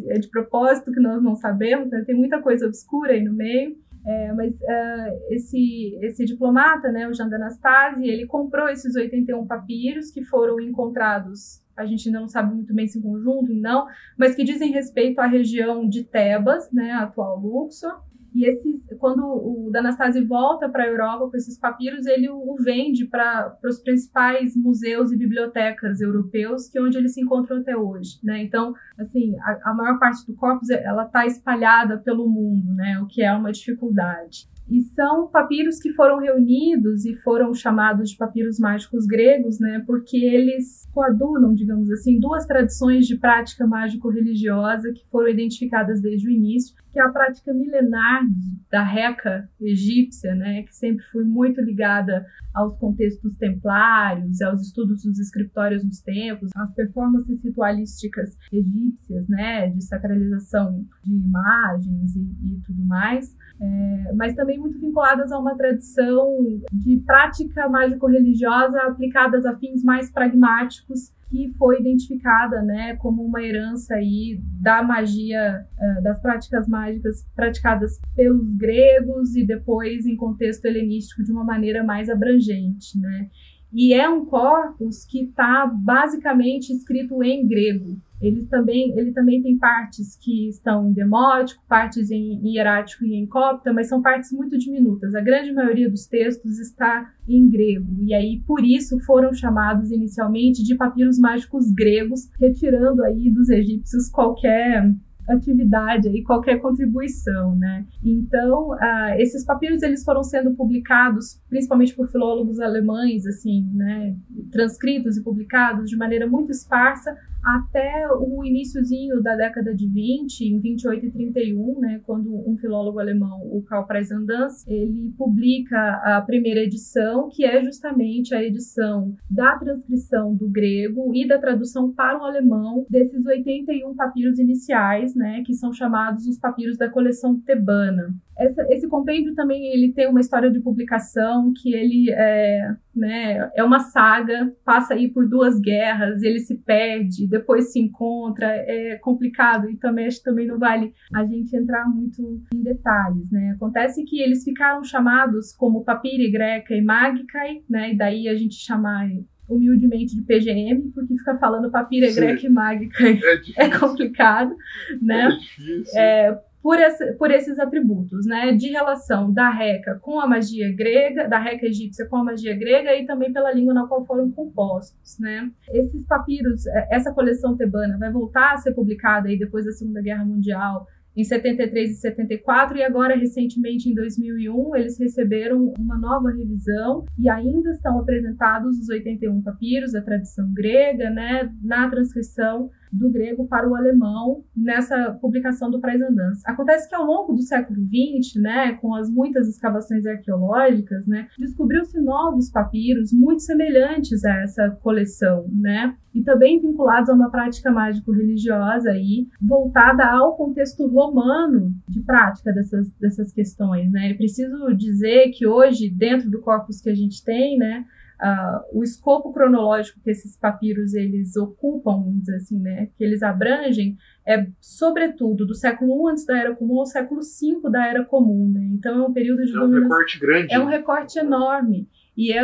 é 0.08 0.18
de 0.18 0.28
propósito 0.28 0.92
que 0.92 1.00
nós 1.00 1.22
não 1.22 1.34
sabemos, 1.34 1.90
né? 1.90 2.02
tem 2.06 2.14
muita 2.14 2.40
coisa 2.40 2.66
obscura 2.66 3.12
aí 3.12 3.22
no 3.22 3.32
meio. 3.32 3.76
É, 4.06 4.32
mas 4.32 4.54
uh, 4.54 5.18
esse, 5.28 5.98
esse 6.00 6.24
diplomata, 6.24 6.90
né, 6.90 7.06
o 7.08 7.12
Jean 7.12 7.28
d'Anastase, 7.28 8.06
ele 8.06 8.26
comprou 8.26 8.68
esses 8.68 8.94
81 8.94 9.46
papiros 9.46 10.10
que 10.10 10.24
foram 10.24 10.58
encontrados, 10.60 11.62
a 11.76 11.84
gente 11.84 12.08
ainda 12.08 12.20
não 12.20 12.28
sabe 12.28 12.54
muito 12.54 12.72
bem 12.72 12.86
se 12.88 12.98
em 12.98 13.02
conjunto, 13.02 13.52
não, 13.52 13.86
mas 14.16 14.34
que 14.34 14.44
dizem 14.44 14.72
respeito 14.72 15.20
à 15.20 15.26
região 15.26 15.86
de 15.86 16.04
Tebas, 16.04 16.70
né, 16.72 16.92
atual 16.92 17.38
Luxor, 17.38 18.00
e 18.46 18.94
quando 18.98 19.22
o 19.24 19.70
Danastasi 19.72 20.24
volta 20.24 20.68
para 20.68 20.84
a 20.84 20.86
Europa 20.86 21.30
com 21.30 21.36
esses 21.36 21.58
papiros, 21.58 22.06
ele 22.06 22.28
o, 22.28 22.56
vende 22.62 23.06
para 23.06 23.56
os 23.64 23.80
principais 23.80 24.56
museus 24.56 25.10
e 25.12 25.16
bibliotecas 25.16 26.00
europeus, 26.00 26.68
que 26.68 26.78
é 26.78 26.82
onde 26.82 26.96
eles 26.98 27.14
se 27.14 27.20
encontram 27.20 27.58
até 27.58 27.76
hoje, 27.76 28.18
né? 28.22 28.42
Então, 28.42 28.74
assim, 28.98 29.36
a, 29.40 29.70
a 29.70 29.74
maior 29.74 29.98
parte 29.98 30.26
do 30.26 30.34
corpus 30.34 30.70
ela 30.70 31.04
está 31.04 31.26
espalhada 31.26 31.98
pelo 31.98 32.28
mundo, 32.28 32.74
né? 32.74 33.00
O 33.00 33.06
que 33.06 33.22
é 33.22 33.32
uma 33.32 33.52
dificuldade. 33.52 34.48
E 34.70 34.82
são 34.82 35.28
papiros 35.28 35.80
que 35.80 35.94
foram 35.94 36.18
reunidos 36.18 37.06
e 37.06 37.16
foram 37.16 37.54
chamados 37.54 38.10
de 38.10 38.18
papiros 38.18 38.58
mágicos 38.58 39.06
gregos, 39.06 39.58
né, 39.58 39.82
porque 39.86 40.18
eles 40.18 40.86
coadunam, 40.92 41.54
digamos 41.54 41.90
assim, 41.90 42.20
duas 42.20 42.44
tradições 42.44 43.06
de 43.06 43.16
prática 43.16 43.66
mágico-religiosa 43.66 44.92
que 44.92 45.06
foram 45.10 45.28
identificadas 45.28 46.02
desde 46.02 46.28
o 46.28 46.30
início, 46.30 46.76
que 46.98 47.02
é 47.02 47.04
a 47.04 47.10
prática 47.10 47.54
milenar 47.54 48.22
da 48.68 48.82
Reca 48.82 49.48
egípcia, 49.60 50.34
né, 50.34 50.64
que 50.64 50.74
sempre 50.74 51.04
foi 51.12 51.22
muito 51.22 51.60
ligada 51.60 52.26
aos 52.52 52.76
contextos 52.76 53.36
templários, 53.36 54.42
aos 54.42 54.62
estudos 54.62 55.04
dos 55.04 55.16
escritórios 55.20 55.84
nos 55.84 56.00
templos, 56.00 56.50
às 56.56 56.74
performances 56.74 57.40
ritualísticas 57.44 58.36
egípcias, 58.52 59.28
né, 59.28 59.68
de 59.68 59.84
sacralização 59.84 60.84
de 61.04 61.14
imagens 61.14 62.16
e, 62.16 62.20
e 62.20 62.60
tudo 62.66 62.84
mais 62.84 63.36
é, 63.60 64.12
mas 64.14 64.34
também 64.34 64.58
muito 64.58 64.78
vinculadas 64.78 65.32
a 65.32 65.38
uma 65.38 65.56
tradição 65.56 66.36
de 66.72 66.98
prática 66.98 67.68
mágico-religiosa 67.68 68.82
aplicadas 68.82 69.44
a 69.44 69.56
fins 69.56 69.82
mais 69.82 70.10
pragmáticos 70.12 71.12
que 71.30 71.52
foi 71.58 71.80
identificada 71.80 72.62
né, 72.62 72.96
como 72.96 73.22
uma 73.22 73.42
herança 73.42 73.94
aí 73.94 74.40
da 74.60 74.82
magia, 74.82 75.66
uh, 75.78 76.02
das 76.02 76.20
práticas 76.20 76.66
mágicas 76.66 77.26
praticadas 77.34 78.00
pelos 78.16 78.48
gregos 78.56 79.36
e 79.36 79.44
depois 79.44 80.06
em 80.06 80.16
contexto 80.16 80.64
helenístico 80.64 81.22
de 81.22 81.30
uma 81.30 81.44
maneira 81.44 81.84
mais 81.84 82.08
abrangente. 82.08 82.98
Né? 82.98 83.28
E 83.72 83.92
é 83.92 84.08
um 84.08 84.24
corpus 84.24 85.04
que 85.04 85.24
está 85.24 85.66
basicamente 85.66 86.72
escrito 86.72 87.22
em 87.22 87.46
grego. 87.46 88.00
Ele 88.20 88.46
também, 88.46 88.98
ele 88.98 89.12
também 89.12 89.42
tem 89.42 89.56
partes 89.56 90.16
que 90.16 90.48
estão 90.48 90.88
em 90.88 90.92
demótico, 90.92 91.62
partes 91.68 92.10
em 92.10 92.40
hierático 92.44 93.04
e 93.04 93.14
em 93.14 93.26
cópita, 93.26 93.72
mas 93.72 93.88
são 93.88 94.02
partes 94.02 94.32
muito 94.32 94.58
diminutas. 94.58 95.14
A 95.14 95.20
grande 95.20 95.52
maioria 95.52 95.88
dos 95.88 96.06
textos 96.06 96.58
está 96.58 97.12
em 97.28 97.48
grego, 97.48 97.96
e 98.00 98.12
aí 98.14 98.42
por 98.46 98.64
isso 98.64 98.98
foram 99.00 99.32
chamados 99.32 99.90
inicialmente 99.90 100.64
de 100.64 100.74
papiros 100.74 101.18
mágicos 101.18 101.70
gregos, 101.70 102.28
retirando 102.40 103.04
aí 103.04 103.30
dos 103.30 103.48
egípcios 103.48 104.10
qualquer 104.10 104.92
atividade 105.28 106.08
e 106.08 106.22
qualquer 106.22 106.58
contribuição, 106.58 107.54
né? 107.54 107.84
Então, 108.02 108.70
uh, 108.70 109.14
esses 109.18 109.44
papiros 109.44 109.82
eles 109.82 110.02
foram 110.02 110.22
sendo 110.22 110.54
publicados, 110.54 111.40
principalmente 111.48 111.94
por 111.94 112.08
filólogos 112.08 112.58
alemães, 112.60 113.26
assim, 113.26 113.68
né? 113.74 114.16
Transcritos 114.50 115.16
e 115.16 115.22
publicados 115.22 115.90
de 115.90 115.96
maneira 115.96 116.26
muito 116.26 116.50
esparsa 116.50 117.14
até 117.56 118.06
o 118.12 118.44
iníciozinho 118.44 119.22
da 119.22 119.34
década 119.34 119.74
de 119.74 119.88
20, 119.88 120.40
em 120.42 120.60
28 120.60 121.06
e 121.06 121.10
31, 121.10 121.80
né, 121.80 122.00
quando 122.04 122.30
um 122.48 122.56
filólogo 122.56 122.98
alemão, 122.98 123.40
o 123.44 123.62
Karl 123.62 123.86
Preisandans, 123.86 124.66
ele 124.66 125.12
publica 125.16 125.78
a 126.04 126.20
primeira 126.20 126.60
edição, 126.60 127.28
que 127.30 127.44
é 127.44 127.62
justamente 127.62 128.34
a 128.34 128.42
edição 128.42 129.14
da 129.30 129.56
transcrição 129.56 130.34
do 130.34 130.48
grego 130.48 131.14
e 131.14 131.26
da 131.26 131.38
tradução 131.38 131.92
para 131.92 132.18
o 132.18 132.24
alemão 132.24 132.86
desses 132.90 133.24
81 133.24 133.94
papiros 133.94 134.38
iniciais, 134.38 135.14
né, 135.14 135.42
que 135.46 135.54
são 135.54 135.72
chamados 135.72 136.26
os 136.26 136.38
papiros 136.38 136.76
da 136.76 136.88
coleção 136.88 137.40
tebana. 137.40 138.14
Essa, 138.38 138.66
esse 138.70 138.88
compêndio 138.88 139.34
também 139.34 139.72
ele 139.72 139.92
tem 139.92 140.08
uma 140.08 140.20
história 140.20 140.50
de 140.50 140.60
publicação 140.60 141.52
que 141.60 141.74
ele 141.74 142.10
é, 142.10 142.74
né, 142.94 143.50
é 143.54 143.64
uma 143.64 143.80
saga, 143.80 144.52
passa 144.64 144.94
aí 144.94 145.08
por 145.08 145.28
duas 145.28 145.60
guerras, 145.60 146.22
ele 146.22 146.38
se 146.38 146.56
perde, 146.58 147.26
depois 147.26 147.72
se 147.72 147.80
encontra, 147.80 148.46
é 148.46 148.96
complicado 148.96 149.68
e 149.68 149.76
também 149.76 150.06
acho 150.06 150.18
que 150.18 150.24
também 150.24 150.46
não 150.46 150.58
vale 150.58 150.94
a 151.12 151.24
gente 151.24 151.54
entrar 151.56 151.88
muito 151.88 152.22
em 152.54 152.62
detalhes, 152.62 153.30
né? 153.30 153.52
Acontece 153.56 154.04
que 154.04 154.20
eles 154.20 154.44
ficaram 154.44 154.84
chamados 154.84 155.52
como 155.52 155.84
Papiri 155.84 156.30
Greca 156.30 156.74
e 156.74 156.80
Magicae, 156.80 157.62
né? 157.68 157.92
E 157.92 157.96
daí 157.96 158.28
a 158.28 158.34
gente 158.34 158.54
chamar 158.54 159.08
humildemente 159.48 160.14
de 160.14 160.22
PGM, 160.22 160.90
porque 160.94 161.16
ficar 161.16 161.38
falando 161.38 161.70
papira 161.70 162.12
greca 162.12 162.46
e 162.46 162.50
mágica 162.50 163.08
é, 163.56 163.64
é, 163.64 163.78
complicado, 163.78 164.54
né? 165.00 165.24
É 165.24 165.36
difícil. 165.38 165.98
É, 165.98 166.38
por, 166.62 166.78
esse, 166.78 167.12
por 167.14 167.30
esses 167.30 167.58
atributos, 167.58 168.26
né, 168.26 168.52
de 168.52 168.68
relação 168.68 169.32
da 169.32 169.50
Reca 169.50 169.98
com 170.00 170.20
a 170.20 170.26
magia 170.26 170.74
grega, 170.74 171.28
da 171.28 171.38
Reca 171.38 171.66
egípcia 171.66 172.06
com 172.06 172.16
a 172.16 172.24
magia 172.24 172.56
grega 172.56 172.94
e 172.96 173.06
também 173.06 173.32
pela 173.32 173.52
língua 173.52 173.74
na 173.74 173.86
qual 173.86 174.04
foram 174.04 174.30
compostos, 174.30 175.18
né. 175.18 175.50
Esses 175.72 176.04
papiros, 176.06 176.66
é, 176.66 176.88
essa 176.90 177.12
coleção 177.12 177.56
tebana 177.56 177.98
vai 177.98 178.10
voltar 178.10 178.52
a 178.52 178.56
ser 178.56 178.72
publicada 178.72 179.28
aí 179.28 179.38
depois 179.38 179.64
da 179.64 179.72
Segunda 179.72 180.02
Guerra 180.02 180.24
Mundial 180.24 180.86
em 181.16 181.24
73 181.24 181.90
e 181.90 181.94
74 181.94 182.78
e 182.78 182.82
agora 182.84 183.16
recentemente 183.16 183.88
em 183.88 183.94
2001 183.94 184.76
eles 184.76 184.98
receberam 184.98 185.72
uma 185.76 185.98
nova 185.98 186.30
revisão 186.30 187.04
e 187.18 187.28
ainda 187.28 187.72
estão 187.72 187.98
apresentados 187.98 188.78
os 188.78 188.88
81 188.88 189.42
papiros 189.42 189.92
da 189.92 190.00
tradição 190.00 190.52
grega, 190.52 191.10
né, 191.10 191.52
na 191.60 191.90
transcrição 191.90 192.70
do 192.92 193.10
grego 193.10 193.46
para 193.46 193.68
o 193.68 193.74
alemão 193.74 194.42
nessa 194.56 195.12
publicação 195.20 195.70
do 195.70 195.80
Praisandans. 195.80 196.44
Acontece 196.46 196.88
que 196.88 196.94
ao 196.94 197.04
longo 197.04 197.32
do 197.32 197.42
século 197.42 197.78
XX, 197.80 198.40
né, 198.40 198.72
com 198.74 198.94
as 198.94 199.10
muitas 199.10 199.48
escavações 199.48 200.06
arqueológicas, 200.06 201.06
né, 201.06 201.28
descobriu-se 201.38 202.00
novos 202.00 202.50
papiros 202.50 203.12
muito 203.12 203.42
semelhantes 203.42 204.24
a 204.24 204.42
essa 204.42 204.70
coleção, 204.82 205.48
né, 205.52 205.94
e 206.14 206.22
também 206.22 206.60
vinculados 206.60 207.10
a 207.10 207.14
uma 207.14 207.30
prática 207.30 207.70
mágico-religiosa 207.70 208.90
aí, 208.90 209.28
voltada 209.40 210.04
ao 210.04 210.36
contexto 210.36 210.86
romano 210.88 211.72
de 211.88 212.00
prática 212.00 212.52
dessas, 212.52 212.90
dessas 212.92 213.32
questões, 213.32 213.90
né. 213.92 214.10
É 214.10 214.14
preciso 214.14 214.74
dizer 214.74 215.30
que 215.30 215.46
hoje, 215.46 215.90
dentro 215.90 216.30
do 216.30 216.40
corpus 216.40 216.80
que 216.80 216.90
a 216.90 216.94
gente 216.94 217.24
tem, 217.24 217.58
né, 217.58 217.84
uh, 218.22 218.78
o 218.78 218.82
escopo 218.82 219.32
cronológico 219.32 220.00
que 220.00 220.10
esses 220.10 220.36
papiros 220.36 220.94
eles 220.94 221.36
ocupam, 221.36 222.02
vamos 222.02 222.20
dizer 222.20 222.36
assim, 222.36 222.58
né, 222.58 222.88
que 222.96 223.04
eles 223.04 223.22
abrangem, 223.22 223.96
é 224.26 224.46
sobretudo 224.60 225.46
do 225.46 225.54
século 225.54 226.08
I 226.08 226.12
antes 226.12 226.26
da 226.26 226.38
Era 226.38 226.54
Comum 226.54 226.80
ao 226.80 226.86
século 226.86 227.20
V 227.22 227.70
da 227.70 227.86
Era 227.86 228.04
Comum. 228.04 228.50
Né? 228.52 228.68
Então 228.72 229.04
é 229.04 229.06
um 229.06 229.12
período 229.12 229.44
de 229.44 229.56
é 229.56 229.60
um 229.60 229.70
recorte 229.70 230.20
grande. 230.20 230.54
É 230.54 230.58
um 230.58 230.66
recorte 230.66 231.18
enorme 231.18 231.88
e, 232.18 232.32
é, 232.32 232.42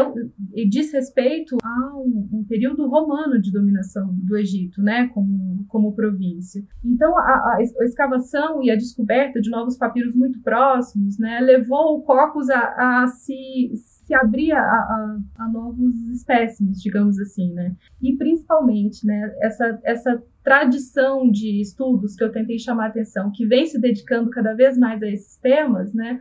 e 0.55 0.69
diz 0.69 0.93
respeito 0.93 1.57
a 1.61 1.97
um, 1.97 2.29
um, 2.33 2.45
período 2.49 2.87
romano 2.87 3.41
de 3.41 3.51
dominação 3.51 4.09
do 4.23 4.37
Egito, 4.37 4.81
né, 4.81 5.09
como, 5.09 5.65
como 5.67 5.93
província. 5.93 6.63
Então, 6.85 7.19
a, 7.19 7.57
a, 7.57 7.59
escavação 7.83 8.63
e 8.63 8.71
a 8.71 8.77
descoberta 8.77 9.41
de 9.41 9.51
novos 9.51 9.77
papiros 9.77 10.15
muito 10.15 10.41
próximos, 10.43 11.19
né, 11.19 11.41
levou 11.41 11.99
o 11.99 12.03
corpus 12.03 12.49
a, 12.51 13.03
a 13.03 13.09
se, 13.09 13.73
se 14.05 14.15
abrir 14.15 14.53
a, 14.53 14.61
a, 14.61 15.19
a, 15.39 15.49
novos 15.49 15.95
espécimes, 16.09 16.81
digamos 16.81 17.19
assim, 17.19 17.53
né, 17.53 17.75
e 18.01 18.17
principalmente, 18.17 19.07
né, 19.07 19.35
essa, 19.41 19.81
essa 19.83 20.23
tradição 20.43 21.31
de 21.31 21.61
estudos 21.61 22.15
que 22.15 22.23
eu 22.23 22.31
tentei 22.31 22.59
chamar 22.59 22.89
atenção, 22.89 23.33
que 23.33 23.47
vem 23.47 23.67
se 23.67 23.81
dedicando 23.81 24.31
cada 24.31 24.55
vez 24.55 24.77
mais 24.77 25.03
a 25.03 25.09
esses 25.09 25.39
temas, 25.39 25.95
né, 25.95 26.21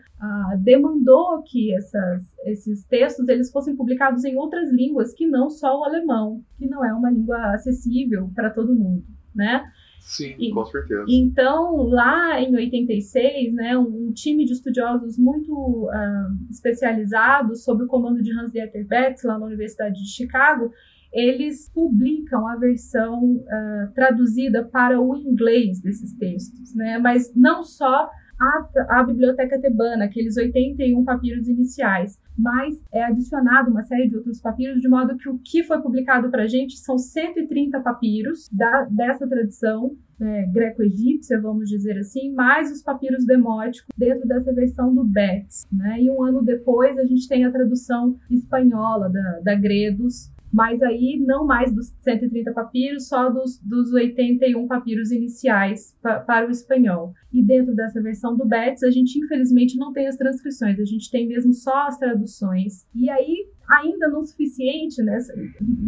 demandou 0.59 1.43
que 1.43 1.75
essas, 1.75 2.33
esses 2.45 2.85
textos 2.85 3.27
eles 3.27 3.51
fossem 3.51 3.75
publicados 3.75 4.23
em 4.23 4.37
outras 4.37 4.71
línguas 4.71 5.13
que 5.13 5.27
não 5.27 5.49
só 5.49 5.77
o 5.77 5.83
alemão, 5.83 6.41
que 6.57 6.67
não 6.67 6.85
é 6.85 6.93
uma 6.93 7.11
língua 7.11 7.53
acessível 7.53 8.31
para 8.33 8.49
todo 8.49 8.73
mundo, 8.73 9.03
né? 9.35 9.63
Sim, 10.03 10.35
e, 10.37 10.51
com 10.51 10.65
certeza. 10.65 11.05
Então, 11.07 11.83
lá 11.83 12.39
em 12.39 12.53
86, 12.53 13.53
né, 13.53 13.77
um, 13.77 14.11
time 14.13 14.43
de 14.45 14.51
estudiosos 14.51 15.17
muito 15.17 15.53
uh, 15.53 16.51
especializados, 16.51 17.63
sob 17.63 17.85
o 17.85 17.87
comando 17.87 18.21
de 18.21 18.31
Hans-Dieter 18.31 18.85
Betz, 18.85 19.23
lá 19.23 19.39
na 19.39 19.45
Universidade 19.45 19.95
de 19.95 20.09
Chicago, 20.09 20.71
eles 21.11 21.69
publicam 21.69 22.45
a 22.47 22.57
versão 22.57 23.35
uh, 23.37 23.93
traduzida 23.95 24.63
para 24.65 24.99
o 24.99 25.15
inglês 25.15 25.79
desses 25.79 26.13
textos, 26.17 26.75
né? 26.75 26.99
Mas 26.99 27.33
não 27.33 27.63
só 27.63 28.09
a, 28.43 28.99
a, 28.99 29.03
biblioteca 29.03 29.59
tebana, 29.59 30.05
aqueles 30.05 30.37
81 30.37 31.03
papiros 31.03 31.47
iniciais, 31.47 32.19
mas 32.37 32.83
é 32.91 33.03
adicionado 33.03 33.71
uma 33.71 33.83
série 33.83 34.09
de 34.09 34.17
outros 34.17 34.41
papiros, 34.41 34.81
de 34.81 34.87
modo 34.87 35.17
que 35.17 35.29
o 35.29 35.39
que 35.39 35.63
foi 35.63 35.81
publicado 35.81 36.29
para 36.29 36.43
a 36.43 36.47
gente 36.47 36.77
são 36.77 36.97
130 36.97 37.79
papiros 37.81 38.49
da, 38.51 38.87
dessa 38.89 39.27
tradição 39.27 39.95
né, 40.19 40.49
greco-egípcia, 40.53 41.39
vamos 41.41 41.69
dizer 41.69 41.97
assim, 41.97 42.33
mais 42.33 42.71
os 42.71 42.81
papiros 42.81 43.25
demóticos 43.25 43.89
dentro 43.97 44.27
dessa 44.27 44.53
versão 44.53 44.93
do 44.93 45.03
Betz. 45.03 45.65
Né? 45.71 46.01
E 46.01 46.09
um 46.09 46.23
ano 46.23 46.41
depois 46.41 46.97
a 46.97 47.05
gente 47.05 47.27
tem 47.27 47.45
a 47.45 47.51
tradução 47.51 48.17
espanhola 48.29 49.09
da, 49.09 49.39
da 49.43 49.55
Gredos, 49.55 50.31
mas 50.53 50.83
aí 50.83 51.19
não 51.19 51.47
mais 51.47 51.73
dos 51.73 51.87
130 52.01 52.53
papiros, 52.53 53.07
só 53.07 53.27
dos, 53.27 53.57
dos 53.57 53.91
81 53.91 54.67
papiros 54.67 55.11
iniciais 55.11 55.97
pa, 55.99 56.19
para 56.19 56.47
o 56.47 56.51
espanhol. 56.51 57.11
E 57.33 57.43
dentro 57.43 57.73
dessa 57.73 57.99
versão 57.99 58.37
do 58.37 58.45
Betts, 58.45 58.83
a 58.83 58.91
gente 58.91 59.17
infelizmente 59.17 59.79
não 59.79 59.91
tem 59.91 60.07
as 60.07 60.15
transcrições, 60.15 60.79
a 60.79 60.85
gente 60.85 61.09
tem 61.09 61.27
mesmo 61.27 61.51
só 61.53 61.87
as 61.87 61.97
traduções. 61.97 62.87
E 62.93 63.09
aí, 63.09 63.47
ainda 63.67 64.07
não 64.09 64.23
suficiente, 64.23 65.01
né? 65.01 65.17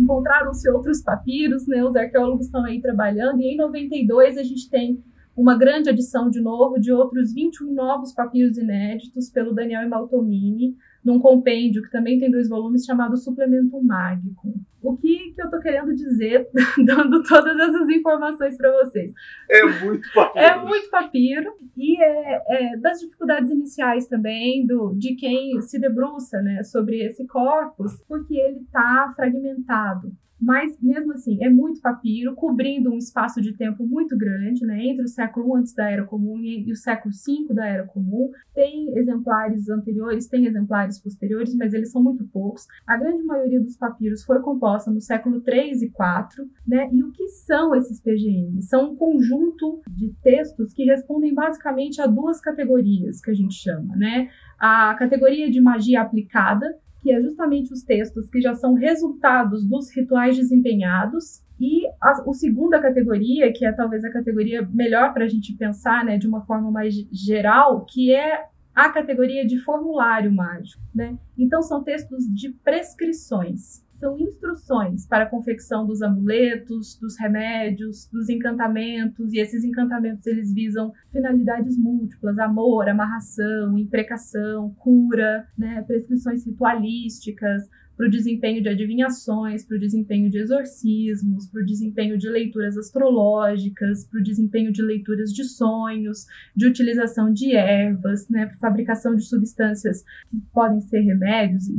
Encontraram-se 0.01 0.67
outros 0.71 1.03
papiros, 1.03 1.67
né? 1.67 1.83
Os 1.83 1.95
arqueólogos 1.95 2.47
estão 2.47 2.65
aí 2.65 2.81
trabalhando, 2.81 3.41
e 3.41 3.53
em 3.53 3.57
92 3.57 4.35
a 4.35 4.43
gente 4.43 4.67
tem 4.67 5.03
uma 5.37 5.55
grande 5.55 5.89
adição 5.89 6.29
de 6.29 6.41
novo 6.41 6.79
de 6.79 6.91
outros 6.91 7.33
21 7.33 7.71
novos 7.71 8.13
papiros 8.13 8.57
inéditos 8.57 9.29
pelo 9.29 9.53
Daniel 9.53 9.87
Maltomini, 9.87 10.75
num 11.05 11.19
compêndio 11.19 11.83
que 11.83 11.91
também 11.91 12.19
tem 12.19 12.31
dois 12.31 12.49
volumes 12.49 12.83
chamado 12.83 13.15
Suplemento 13.15 13.79
Mágico. 13.83 14.53
O 14.81 14.97
que, 14.97 15.33
que 15.33 15.41
eu 15.41 15.45
estou 15.45 15.59
querendo 15.59 15.95
dizer, 15.95 16.47
dando 16.83 17.21
todas 17.23 17.57
essas 17.57 17.89
informações 17.89 18.57
para 18.57 18.71
vocês? 18.71 19.13
É 19.49 19.63
muito 19.85 20.11
papiro. 20.13 20.45
É 20.45 20.63
muito 20.63 20.89
papiro. 20.89 21.53
E 21.77 22.01
é, 22.01 22.41
é, 22.49 22.77
das 22.77 22.99
dificuldades 22.99 23.51
iniciais 23.51 24.07
também 24.07 24.65
do, 24.65 24.95
de 24.95 25.15
quem 25.15 25.61
se 25.61 25.79
debruça 25.79 26.41
né, 26.41 26.63
sobre 26.63 27.05
esse 27.05 27.25
corpus, 27.27 28.01
porque 28.07 28.35
ele 28.35 28.59
está 28.59 29.13
fragmentado. 29.15 30.11
Mas, 30.39 30.77
mesmo 30.81 31.13
assim, 31.13 31.43
é 31.43 31.49
muito 31.49 31.81
papiro, 31.81 32.35
cobrindo 32.35 32.91
um 32.91 32.97
espaço 32.97 33.41
de 33.41 33.53
tempo 33.53 33.85
muito 33.85 34.17
grande, 34.17 34.65
né, 34.65 34.85
entre 34.85 35.05
o 35.05 35.07
século 35.07 35.55
I 35.55 35.59
antes 35.59 35.73
da 35.73 35.89
Era 35.89 36.05
Comum 36.05 36.39
e, 36.39 36.71
o 36.71 36.75
século 36.75 37.13
V 37.13 37.53
da 37.53 37.65
Era 37.65 37.85
Comum. 37.85 38.29
Tem 38.53 38.97
exemplares 38.97 39.69
anteriores, 39.69 40.27
tem 40.27 40.45
exemplares 40.45 40.99
posteriores, 40.99 41.55
mas 41.55 41.73
eles 41.73 41.91
são 41.91 42.03
muito 42.03 42.25
poucos. 42.27 42.67
A 42.85 42.97
grande 42.97 43.23
maioria 43.23 43.61
dos 43.61 43.77
papiros 43.77 44.23
foi 44.23 44.39
composta 44.41 44.91
no 44.91 45.01
século 45.01 45.41
III 45.45 45.71
e 45.71 45.85
IV, 45.85 46.49
né, 46.67 46.89
e 46.91 47.03
o 47.03 47.11
que 47.11 47.27
são 47.29 47.73
esses 47.73 48.01
PGM? 48.01 48.61
São 48.61 48.91
um 48.91 48.95
conjunto 48.95 49.81
de 49.87 50.13
textos 50.21 50.73
que 50.73 50.83
respondem 50.83 51.33
basicamente 51.33 52.01
a 52.01 52.07
duas 52.07 52.39
categorias 52.39 53.21
que 53.21 53.31
a 53.31 53.33
gente 53.33 53.55
chama, 53.55 53.95
né? 53.95 54.29
A 54.59 54.95
categoria 54.95 55.49
de 55.49 55.61
magia 55.61 56.01
aplicada, 56.01 56.67
que 57.05 57.11
é 57.11 57.21
justamente 57.21 57.71
os 57.71 57.83
textos 57.83 58.31
que 58.31 58.41
já 58.41 58.55
são 58.55 58.73
resultados 58.73 59.63
dos 59.63 59.95
rituais 59.95 60.35
desempenhados. 60.35 61.43
E 61.59 61.85
a, 62.01 62.09
a 62.09 62.33
segunda 62.33 62.81
categoria, 62.81 63.53
que 63.53 63.63
é 63.63 63.71
talvez 63.71 64.03
a 64.03 64.11
categoria 64.11 64.67
melhor 64.73 65.13
para 65.13 65.25
a 65.25 65.27
gente 65.27 65.53
pensar 65.53 66.03
né, 66.03 66.17
de 66.17 66.27
uma 66.27 66.43
forma 66.47 66.71
mais 66.71 66.95
geral, 67.11 67.85
que 67.85 68.11
é 68.11 68.47
a 68.73 68.89
categoria 68.89 69.45
de 69.45 69.59
formulário 69.59 70.31
mágico. 70.31 70.81
Né? 70.95 71.15
Então, 71.37 71.61
são 71.61 71.83
textos 71.83 72.25
de 72.25 72.49
prescrições 72.63 73.84
são 73.99 74.17
instruções 74.19 75.05
para 75.05 75.23
a 75.23 75.29
confecção 75.29 75.85
dos 75.85 76.01
amuletos, 76.01 76.97
dos 76.99 77.17
remédios, 77.19 78.07
dos 78.11 78.29
encantamentos, 78.29 79.33
e 79.33 79.39
esses 79.39 79.63
encantamentos 79.63 80.25
eles 80.27 80.53
visam 80.53 80.93
finalidades 81.11 81.77
múltiplas, 81.77 82.37
amor, 82.39 82.89
amarração, 82.89 83.77
imprecação, 83.77 84.73
cura, 84.79 85.47
né, 85.57 85.81
prescrições 85.83 86.45
ritualísticas, 86.45 87.69
para 87.97 88.07
o 88.07 88.09
desempenho 88.09 88.61
de 88.61 88.69
adivinhações, 88.69 89.65
para 89.65 89.77
o 89.77 89.79
desempenho 89.79 90.29
de 90.29 90.37
exorcismos, 90.37 91.47
para 91.47 91.61
o 91.61 91.65
desempenho 91.65 92.17
de 92.17 92.29
leituras 92.29 92.77
astrológicas, 92.77 94.05
para 94.05 94.19
o 94.19 94.23
desempenho 94.23 94.71
de 94.71 94.81
leituras 94.81 95.31
de 95.31 95.43
sonhos, 95.43 96.25
de 96.55 96.67
utilização 96.67 97.31
de 97.31 97.53
ervas, 97.55 98.27
né, 98.29 98.51
fabricação 98.59 99.15
de 99.15 99.23
substâncias 99.23 100.03
que 100.29 100.37
podem 100.53 100.81
ser 100.81 101.01
remédios 101.01 101.67
e, 101.67 101.75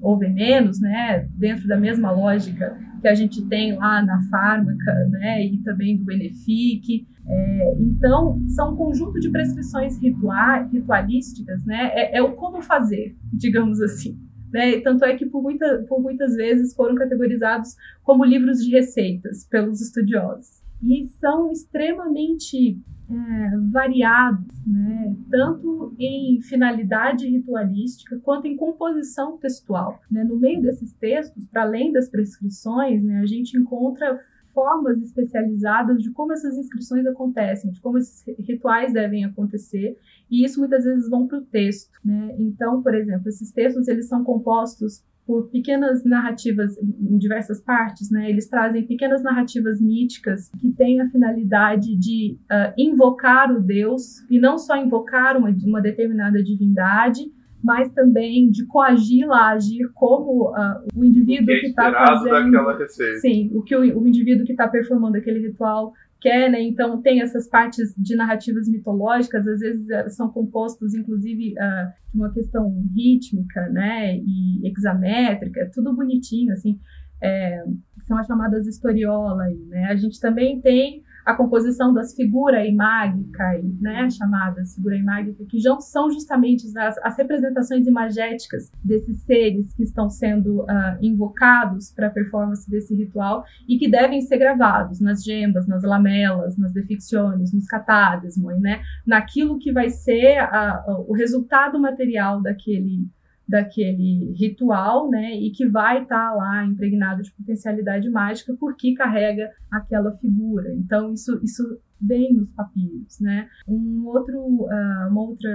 ou 0.00 0.16
venenos, 0.16 0.80
né, 0.80 1.28
dentro 1.34 1.66
da 1.66 1.76
mesma 1.76 2.12
lógica 2.12 2.78
que 3.00 3.08
a 3.08 3.14
gente 3.14 3.44
tem 3.46 3.76
lá 3.76 4.02
na 4.02 4.22
fármaca, 4.28 4.94
né, 5.10 5.44
e 5.44 5.58
também 5.58 5.96
do 5.96 6.04
Benefic. 6.04 7.06
É, 7.26 7.76
então, 7.80 8.42
são 8.48 8.72
um 8.72 8.76
conjunto 8.76 9.20
de 9.20 9.30
prescrições 9.30 10.00
ritual, 10.00 10.68
ritualísticas, 10.68 11.64
né, 11.64 11.90
é, 11.92 12.18
é 12.18 12.22
o 12.22 12.32
como 12.32 12.62
fazer, 12.62 13.16
digamos 13.32 13.80
assim. 13.80 14.27
Né? 14.52 14.80
Tanto 14.80 15.04
é 15.04 15.16
que 15.16 15.26
por, 15.26 15.42
muita, 15.42 15.84
por 15.88 16.00
muitas 16.00 16.34
vezes 16.34 16.74
foram 16.74 16.94
categorizados 16.94 17.76
como 18.02 18.24
livros 18.24 18.64
de 18.64 18.70
receitas 18.70 19.44
pelos 19.44 19.80
estudiosos. 19.80 20.62
E 20.82 21.06
são 21.06 21.50
extremamente 21.50 22.80
é, 23.10 23.56
variados, 23.70 24.46
né? 24.66 25.16
tanto 25.30 25.94
em 25.98 26.40
finalidade 26.42 27.26
ritualística 27.28 28.18
quanto 28.22 28.46
em 28.46 28.56
composição 28.56 29.38
textual. 29.38 30.00
Né? 30.10 30.24
No 30.24 30.36
meio 30.36 30.62
desses 30.62 30.92
textos, 30.92 31.46
para 31.46 31.62
além 31.62 31.92
das 31.92 32.08
prescrições, 32.08 33.02
né, 33.02 33.20
a 33.20 33.26
gente 33.26 33.56
encontra 33.56 34.18
formas 34.58 35.00
especializadas 35.00 36.02
de 36.02 36.10
como 36.10 36.32
essas 36.32 36.58
inscrições 36.58 37.06
acontecem, 37.06 37.70
de 37.70 37.80
como 37.80 37.96
esses 37.96 38.24
rituais 38.40 38.92
devem 38.92 39.24
acontecer, 39.24 39.96
e 40.28 40.44
isso 40.44 40.58
muitas 40.58 40.82
vezes 40.82 41.08
vão 41.08 41.28
para 41.28 41.38
o 41.38 41.44
texto, 41.44 41.92
né? 42.04 42.34
Então, 42.40 42.82
por 42.82 42.92
exemplo, 42.92 43.28
esses 43.28 43.52
textos 43.52 43.86
eles 43.86 44.08
são 44.08 44.24
compostos 44.24 45.04
por 45.24 45.48
pequenas 45.48 46.04
narrativas 46.04 46.76
em 46.76 47.16
diversas 47.18 47.60
partes, 47.60 48.10
né? 48.10 48.28
Eles 48.28 48.48
trazem 48.48 48.84
pequenas 48.84 49.22
narrativas 49.22 49.80
míticas 49.80 50.50
que 50.58 50.72
têm 50.72 51.00
a 51.00 51.08
finalidade 51.08 51.96
de 51.96 52.36
uh, 52.50 52.74
invocar 52.76 53.54
o 53.54 53.60
Deus 53.60 54.28
e 54.28 54.40
não 54.40 54.58
só 54.58 54.76
invocar 54.76 55.36
uma, 55.36 55.54
uma 55.64 55.80
determinada 55.80 56.42
divindade, 56.42 57.30
mas 57.62 57.90
também 57.92 58.50
de 58.50 58.64
coagi-la 58.66 59.36
a 59.36 59.52
agir 59.52 59.90
como 59.94 60.50
uh, 60.50 60.86
o 60.94 61.04
indivíduo 61.04 61.54
o 61.54 61.60
que 61.60 61.66
está 61.66 61.92
fazendo. 61.92 62.52
Daquela 62.52 62.78
receita. 62.78 63.18
Sim, 63.18 63.50
o 63.52 63.62
que 63.62 63.74
o, 63.74 63.80
o 64.00 64.06
indivíduo 64.06 64.46
que 64.46 64.52
está 64.52 64.68
performando 64.68 65.16
aquele 65.16 65.46
ritual 65.46 65.92
quer, 66.20 66.50
né? 66.50 66.60
Então 66.62 67.00
tem 67.00 67.20
essas 67.20 67.48
partes 67.48 67.94
de 67.96 68.16
narrativas 68.16 68.68
mitológicas, 68.68 69.46
às 69.46 69.60
vezes 69.60 69.88
eh, 69.88 70.08
são 70.08 70.28
compostos, 70.28 70.94
inclusive, 70.94 71.52
uh, 71.52 72.12
de 72.12 72.18
uma 72.18 72.32
questão 72.32 72.82
rítmica, 72.94 73.68
né? 73.68 74.16
E 74.16 74.66
hexamétrica, 74.66 75.70
tudo 75.72 75.94
bonitinho, 75.94 76.52
assim. 76.52 76.78
É, 77.20 77.64
são 78.06 78.16
as 78.16 78.26
chamadas 78.26 78.66
historiolas, 78.66 79.58
né? 79.66 79.86
A 79.86 79.96
gente 79.96 80.20
também 80.20 80.60
tem 80.60 81.02
a 81.28 81.34
composição 81.34 81.92
das 81.92 82.14
figuras 82.14 82.66
imágicas, 82.66 83.62
né, 83.82 84.08
chamadas 84.08 84.74
figuras 84.74 84.98
imágicas, 84.98 85.46
que 85.46 85.58
já 85.58 85.78
são 85.78 86.10
justamente 86.10 86.66
as, 86.78 86.96
as, 86.96 87.18
representações 87.18 87.86
imagéticas 87.86 88.72
desses 88.82 89.20
seres 89.24 89.74
que 89.74 89.82
estão 89.82 90.08
sendo 90.08 90.62
uh, 90.62 90.66
invocados 91.02 91.92
para 91.92 92.06
a 92.06 92.10
performance 92.10 92.68
desse 92.70 92.94
ritual 92.96 93.44
e 93.68 93.76
que 93.76 93.90
devem 93.90 94.22
ser 94.22 94.38
gravados 94.38 95.00
nas 95.00 95.22
gemas, 95.22 95.68
nas 95.68 95.82
lamelas, 95.82 96.56
nas 96.56 96.72
deficciones, 96.72 97.52
nos 97.52 97.66
catadesmos, 97.66 98.58
né, 98.58 98.80
naquilo 99.06 99.58
que 99.58 99.70
vai 99.70 99.90
ser 99.90 100.42
uh, 100.42 101.04
o 101.06 101.12
resultado 101.12 101.78
material 101.78 102.40
daquele 102.40 103.06
daquele 103.48 104.34
ritual, 104.34 105.08
né, 105.08 105.34
e 105.34 105.50
que 105.50 105.66
vai 105.66 106.02
estar 106.02 106.30
tá 106.30 106.34
lá 106.34 106.64
impregnado 106.66 107.22
de 107.22 107.32
potencialidade 107.32 108.10
mágica 108.10 108.54
porque 108.60 108.92
carrega 108.94 109.50
aquela 109.70 110.12
figura. 110.18 110.74
Então 110.74 111.14
isso 111.14 111.40
isso 111.42 111.62
vem 112.00 112.32
nos 112.32 112.48
papiros, 112.50 113.18
né? 113.20 113.48
Um 113.66 114.06
outro 114.06 114.38
uh, 114.38 115.12
um 115.12 115.16
outro 115.16 115.48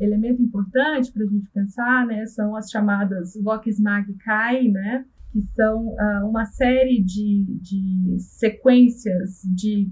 elemento 0.00 0.42
importante 0.42 1.12
para 1.12 1.22
a 1.22 1.26
gente 1.26 1.48
pensar, 1.50 2.06
né, 2.06 2.24
são 2.26 2.56
as 2.56 2.70
chamadas 2.70 3.34
Vox 3.42 3.78
Magicae, 3.78 4.72
né, 4.72 5.04
que 5.30 5.42
são 5.54 5.88
uh, 5.88 6.28
uma 6.28 6.46
série 6.46 7.02
de, 7.02 7.44
de 7.60 8.16
sequências 8.18 9.42
de 9.54 9.90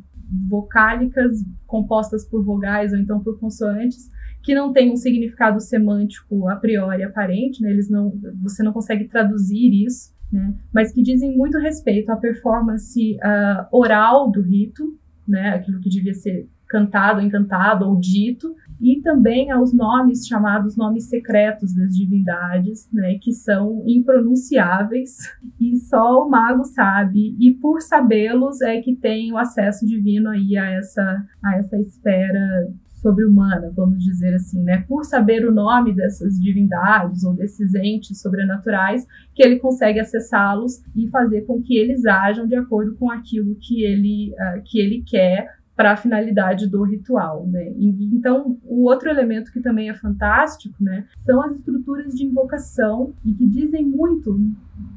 vocálicas 0.48 1.44
compostas 1.66 2.26
por 2.26 2.42
vogais 2.42 2.92
ou 2.92 2.98
então 2.98 3.22
por 3.22 3.38
consoantes 3.38 4.10
que 4.42 4.54
não 4.54 4.72
tem 4.72 4.90
um 4.90 4.96
significado 4.96 5.60
semântico 5.60 6.48
a 6.48 6.56
priori 6.56 7.02
aparente, 7.02 7.62
né? 7.62 7.70
Eles 7.70 7.88
não, 7.88 8.12
você 8.42 8.62
não 8.62 8.72
consegue 8.72 9.04
traduzir 9.04 9.84
isso, 9.84 10.12
né? 10.32 10.54
Mas 10.72 10.92
que 10.92 11.02
dizem 11.02 11.36
muito 11.36 11.58
respeito 11.58 12.10
à 12.10 12.16
performance 12.16 13.16
uh, 13.16 13.66
oral 13.70 14.30
do 14.30 14.42
rito, 14.42 14.98
né? 15.26 15.50
Aquilo 15.50 15.80
que 15.80 15.88
devia 15.88 16.14
ser 16.14 16.48
cantado, 16.72 17.20
encantado 17.20 17.86
ou 17.86 18.00
dito, 18.00 18.56
e 18.80 19.00
também 19.02 19.50
aos 19.50 19.74
nomes 19.74 20.26
chamados 20.26 20.74
nomes 20.74 21.04
secretos 21.04 21.74
das 21.74 21.94
divindades, 21.94 22.88
né, 22.90 23.18
que 23.20 23.30
são 23.30 23.84
impronunciáveis 23.86 25.18
e 25.60 25.76
só 25.76 26.26
o 26.26 26.30
mago 26.30 26.64
sabe, 26.64 27.36
e 27.38 27.52
por 27.52 27.82
sabê-los 27.82 28.62
é 28.62 28.80
que 28.80 28.96
tem 28.96 29.30
o 29.32 29.36
acesso 29.36 29.86
divino 29.86 30.30
aí 30.30 30.56
a 30.56 30.64
essa, 30.70 31.24
a 31.44 31.58
essa 31.58 31.78
esfera 31.78 32.72
sobre-humana, 33.02 33.72
vamos 33.74 34.02
dizer 34.02 34.34
assim, 34.34 34.62
né? 34.62 34.84
Por 34.88 35.04
saber 35.04 35.44
o 35.44 35.52
nome 35.52 35.92
dessas 35.92 36.40
divindades 36.40 37.24
ou 37.24 37.34
desses 37.34 37.74
entes 37.74 38.22
sobrenaturais, 38.22 39.06
que 39.34 39.42
ele 39.42 39.58
consegue 39.58 39.98
acessá-los 39.98 40.82
e 40.94 41.08
fazer 41.08 41.42
com 41.42 41.60
que 41.60 41.76
eles 41.76 42.06
ajam 42.06 42.46
de 42.46 42.54
acordo 42.54 42.94
com 42.94 43.10
aquilo 43.10 43.56
que 43.56 43.82
ele, 43.82 44.32
uh, 44.32 44.62
que 44.64 44.78
ele 44.78 45.02
quer 45.06 45.60
para 45.74 45.92
a 45.92 45.96
finalidade 45.96 46.68
do 46.68 46.82
ritual, 46.84 47.46
né? 47.46 47.72
Então, 47.76 48.58
o 48.62 48.84
outro 48.84 49.08
elemento 49.08 49.50
que 49.50 49.60
também 49.60 49.88
é 49.88 49.94
fantástico, 49.94 50.76
né, 50.78 51.06
são 51.24 51.42
as 51.42 51.56
estruturas 51.56 52.14
de 52.14 52.24
invocação 52.24 53.14
e 53.24 53.32
que 53.32 53.48
dizem 53.48 53.84
muito, 53.84 54.38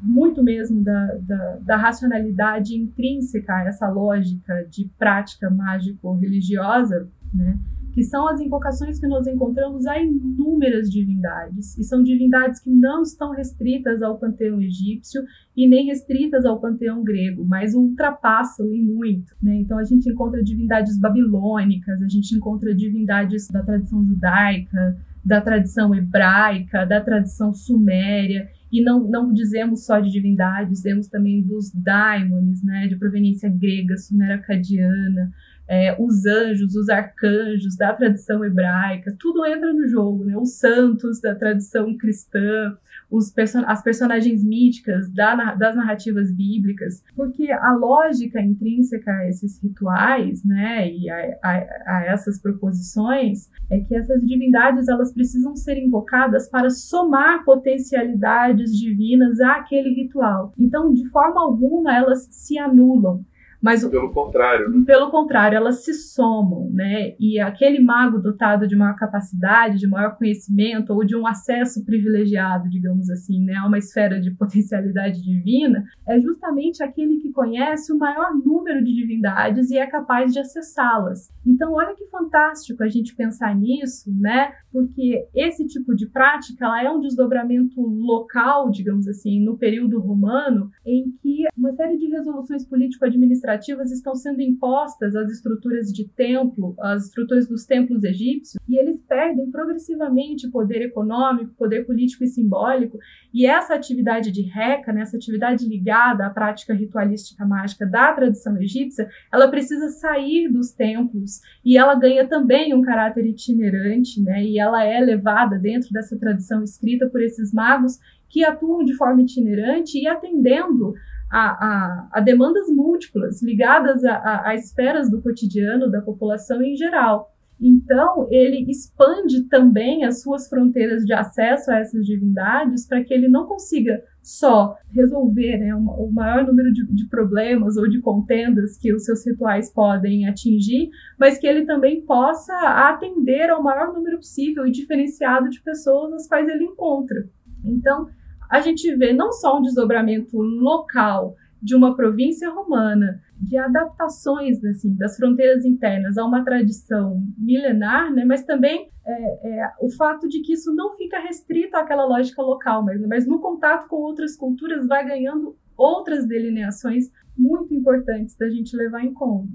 muito 0.02 0.42
mesmo 0.42 0.84
da, 0.84 1.14
da, 1.22 1.58
da 1.62 1.76
racionalidade 1.76 2.76
intrínseca 2.76 3.54
a 3.54 3.64
essa 3.64 3.88
lógica 3.88 4.66
de 4.70 4.88
prática 4.98 5.50
mágico-religiosa, 5.50 7.08
né? 7.32 7.58
Que 7.96 8.02
são 8.02 8.28
as 8.28 8.42
invocações 8.42 9.00
que 9.00 9.06
nós 9.06 9.26
encontramos 9.26 9.86
a 9.86 9.98
inúmeras 9.98 10.90
divindades, 10.90 11.78
e 11.78 11.82
são 11.82 12.02
divindades 12.02 12.60
que 12.60 12.68
não 12.68 13.00
estão 13.00 13.30
restritas 13.30 14.02
ao 14.02 14.18
panteão 14.18 14.60
egípcio 14.60 15.22
e 15.56 15.66
nem 15.66 15.86
restritas 15.86 16.44
ao 16.44 16.60
panteão 16.60 17.02
grego, 17.02 17.42
mas 17.46 17.74
ultrapassam 17.74 18.66
em 18.66 18.82
muito. 18.82 19.34
Né? 19.42 19.60
Então 19.60 19.78
a 19.78 19.84
gente 19.84 20.10
encontra 20.10 20.44
divindades 20.44 20.98
babilônicas, 20.98 22.02
a 22.02 22.06
gente 22.06 22.36
encontra 22.36 22.74
divindades 22.74 23.48
da 23.48 23.62
tradição 23.62 24.04
judaica, 24.04 24.98
da 25.24 25.40
tradição 25.40 25.94
hebraica, 25.94 26.84
da 26.84 27.00
tradição 27.00 27.54
suméria, 27.54 28.46
e 28.70 28.82
não, 28.82 29.08
não 29.08 29.32
dizemos 29.32 29.86
só 29.86 30.00
de 30.00 30.10
divindades, 30.10 30.82
dizemos 30.82 31.08
também 31.08 31.42
dos 31.42 31.72
daimones, 31.72 32.62
né, 32.62 32.88
de 32.88 32.96
proveniência 32.96 33.48
grega, 33.48 33.96
sumero-acadiana, 33.96 35.32
é, 35.68 35.96
os 35.98 36.24
anjos, 36.26 36.74
os 36.74 36.88
arcanjos 36.88 37.76
da 37.76 37.92
tradição 37.92 38.44
hebraica, 38.44 39.14
tudo 39.18 39.44
entra 39.44 39.72
no 39.72 39.86
jogo, 39.88 40.24
né? 40.24 40.36
Os 40.36 40.58
santos 40.58 41.20
da 41.20 41.34
tradição 41.34 41.96
cristã, 41.96 42.76
os 43.10 43.30
person 43.30 43.62
as 43.66 43.82
personagens 43.82 44.44
míticas 44.44 45.10
da, 45.12 45.54
das 45.54 45.76
narrativas 45.76 46.32
bíblicas, 46.32 47.02
porque 47.14 47.50
a 47.50 47.72
lógica 47.72 48.40
intrínseca 48.40 49.10
a 49.10 49.28
esses 49.28 49.62
rituais, 49.62 50.44
né, 50.44 50.90
e 50.90 51.08
a, 51.08 51.38
a, 51.42 51.52
a 51.86 52.04
essas 52.06 52.40
proposições, 52.40 53.48
é 53.70 53.80
que 53.80 53.94
essas 53.94 54.22
divindades 54.24 54.88
elas 54.88 55.12
precisam 55.12 55.54
ser 55.56 55.78
invocadas 55.78 56.48
para 56.48 56.70
somar 56.70 57.44
potencialidades 57.44 58.76
divinas 58.76 59.40
àquele 59.40 59.90
ritual. 59.90 60.52
Então, 60.58 60.92
de 60.92 61.08
forma 61.08 61.40
alguma, 61.40 61.96
elas 61.96 62.28
se 62.30 62.58
anulam. 62.58 63.24
Mas 63.66 63.84
pelo 63.88 64.12
contrário, 64.12 64.70
né? 64.70 64.84
pelo 64.86 65.10
contrário, 65.10 65.56
elas 65.56 65.84
se 65.84 65.92
somam, 65.92 66.70
né? 66.72 67.16
E 67.18 67.40
aquele 67.40 67.80
mago 67.80 68.18
dotado 68.18 68.64
de 68.68 68.76
maior 68.76 68.94
capacidade, 68.94 69.78
de 69.78 69.88
maior 69.88 70.16
conhecimento 70.16 70.92
ou 70.92 71.04
de 71.04 71.16
um 71.16 71.26
acesso 71.26 71.84
privilegiado, 71.84 72.70
digamos 72.70 73.10
assim, 73.10 73.44
né, 73.44 73.54
a 73.54 73.66
uma 73.66 73.76
esfera 73.76 74.20
de 74.20 74.30
potencialidade 74.38 75.20
divina, 75.20 75.84
é 76.06 76.20
justamente 76.20 76.80
aquele 76.80 77.18
que 77.18 77.32
conhece 77.32 77.92
o 77.92 77.98
maior 77.98 78.32
número 78.34 78.84
de 78.84 78.94
divindades 78.94 79.68
e 79.70 79.78
é 79.78 79.86
capaz 79.86 80.32
de 80.32 80.38
acessá-las. 80.38 81.28
Então, 81.44 81.72
olha 81.72 81.96
que 81.96 82.06
fantástico 82.06 82.84
a 82.84 82.88
gente 82.88 83.16
pensar 83.16 83.52
nisso, 83.56 84.14
né? 84.16 84.52
Porque 84.72 85.26
esse 85.34 85.66
tipo 85.66 85.92
de 85.96 86.06
prática 86.06 86.66
ela 86.66 86.84
é 86.84 86.90
um 86.90 87.00
desdobramento 87.00 87.80
local, 87.80 88.70
digamos 88.70 89.08
assim, 89.08 89.44
no 89.44 89.58
período 89.58 89.98
romano, 89.98 90.70
em 90.84 91.10
que 91.20 91.46
uma 91.56 91.72
série 91.72 91.96
de 91.96 92.06
resoluções 92.06 92.64
político-administrativas 92.64 93.55
estão 93.90 94.14
sendo 94.14 94.40
impostas 94.40 95.14
às 95.14 95.30
estruturas 95.30 95.92
de 95.92 96.08
templo, 96.08 96.74
às 96.78 97.06
estruturas 97.06 97.48
dos 97.48 97.64
templos 97.64 98.04
egípcios, 98.04 98.56
e 98.68 98.78
eles 98.78 99.00
perdem 99.00 99.50
progressivamente 99.50 100.50
poder 100.50 100.82
econômico, 100.82 101.54
poder 101.54 101.84
político 101.86 102.24
e 102.24 102.28
simbólico, 102.28 102.98
e 103.32 103.46
essa 103.46 103.74
atividade 103.74 104.30
de 104.30 104.42
reca, 104.42 104.92
né, 104.92 105.02
essa 105.02 105.16
atividade 105.16 105.66
ligada 105.66 106.26
à 106.26 106.30
prática 106.30 106.74
ritualística 106.74 107.44
mágica 107.44 107.86
da 107.86 108.12
tradição 108.12 108.56
egípcia, 108.60 109.08
ela 109.32 109.48
precisa 109.48 109.88
sair 109.88 110.48
dos 110.48 110.72
templos 110.72 111.40
e 111.64 111.76
ela 111.76 111.94
ganha 111.94 112.26
também 112.26 112.74
um 112.74 112.82
caráter 112.82 113.26
itinerante, 113.26 114.20
né, 114.22 114.44
e 114.44 114.58
ela 114.58 114.84
é 114.84 115.00
levada 115.00 115.58
dentro 115.58 115.90
dessa 115.92 116.18
tradição 116.18 116.62
escrita 116.62 117.08
por 117.08 117.22
esses 117.22 117.52
magos 117.52 117.98
que 118.28 118.44
atuam 118.44 118.84
de 118.84 118.94
forma 118.94 119.22
itinerante 119.22 119.98
e 119.98 120.06
atendendo 120.06 120.94
a, 121.36 121.50
a, 121.50 122.08
a 122.12 122.20
demandas 122.20 122.66
múltiplas 122.70 123.42
ligadas 123.42 124.02
a, 124.04 124.48
a, 124.48 124.54
esferas 124.54 125.10
do 125.10 125.20
cotidiano 125.20 125.90
da 125.90 126.00
população 126.00 126.62
em 126.62 126.74
geral. 126.74 127.30
Então, 127.60 128.26
ele 128.30 128.70
expande 128.70 129.42
também 129.44 130.04
as 130.04 130.22
suas 130.22 130.48
fronteiras 130.48 131.04
de 131.04 131.12
acesso 131.12 131.70
a 131.70 131.78
essas 131.78 132.06
divindades 132.06 132.86
para 132.86 133.02
que 133.04 133.12
ele 133.12 133.28
não 133.28 133.46
consiga 133.46 134.02
só 134.22 134.76
resolver 134.90 135.58
né, 135.58 135.74
o 135.74 136.10
maior 136.10 136.46
número 136.46 136.72
de, 136.72 136.86
de, 136.86 137.06
problemas 137.08 137.76
ou 137.76 137.88
de 137.88 138.00
contendas 138.00 138.76
que 138.78 138.94
os 138.94 139.04
seus 139.04 139.24
rituais 139.26 139.72
podem 139.72 140.26
atingir, 140.28 140.88
mas 141.18 141.38
que 141.38 141.46
ele 141.46 141.64
também 141.64 142.00
possa 142.02 142.52
atender 142.90 143.50
ao 143.50 143.62
maior 143.62 143.92
número 143.92 144.16
possível 144.16 144.66
e 144.66 144.72
diferenciado 144.72 145.48
de 145.48 145.62
pessoas 145.62 146.12
as 146.14 146.26
quais 146.26 146.48
ele 146.48 146.64
encontra. 146.64 147.26
Então, 147.64 148.08
a 148.50 148.60
gente 148.60 148.94
vê 148.96 149.12
não 149.12 149.32
só 149.32 149.58
um 149.58 149.62
desdobramento 149.62 150.38
local 150.38 151.34
de 151.62 151.74
uma 151.74 151.96
província 151.96 152.50
romana, 152.50 153.20
de 153.40 153.56
adaptações 153.56 154.62
assim, 154.64 154.94
das 154.94 155.16
fronteiras 155.16 155.64
internas 155.64 156.16
a 156.16 156.24
uma 156.24 156.44
tradição 156.44 157.22
milenar, 157.36 158.12
né, 158.12 158.24
mas 158.24 158.44
também 158.44 158.90
é, 159.04 159.48
é, 159.48 159.72
o 159.80 159.90
fato 159.90 160.28
de 160.28 160.40
que 160.42 160.52
isso 160.52 160.74
não 160.74 160.94
fica 160.96 161.18
restrito 161.18 161.76
àquela 161.76 162.04
lógica 162.04 162.42
local, 162.42 162.84
mas, 162.84 163.00
mas 163.06 163.26
no 163.26 163.40
contato 163.40 163.88
com 163.88 163.96
outras 163.96 164.36
culturas 164.36 164.86
vai 164.86 165.06
ganhando 165.06 165.56
outras 165.76 166.26
delineações 166.26 167.10
muito 167.36 167.74
importantes 167.74 168.36
da 168.36 168.48
gente 168.48 168.76
levar 168.76 169.04
em 169.04 169.12
conta. 169.12 169.52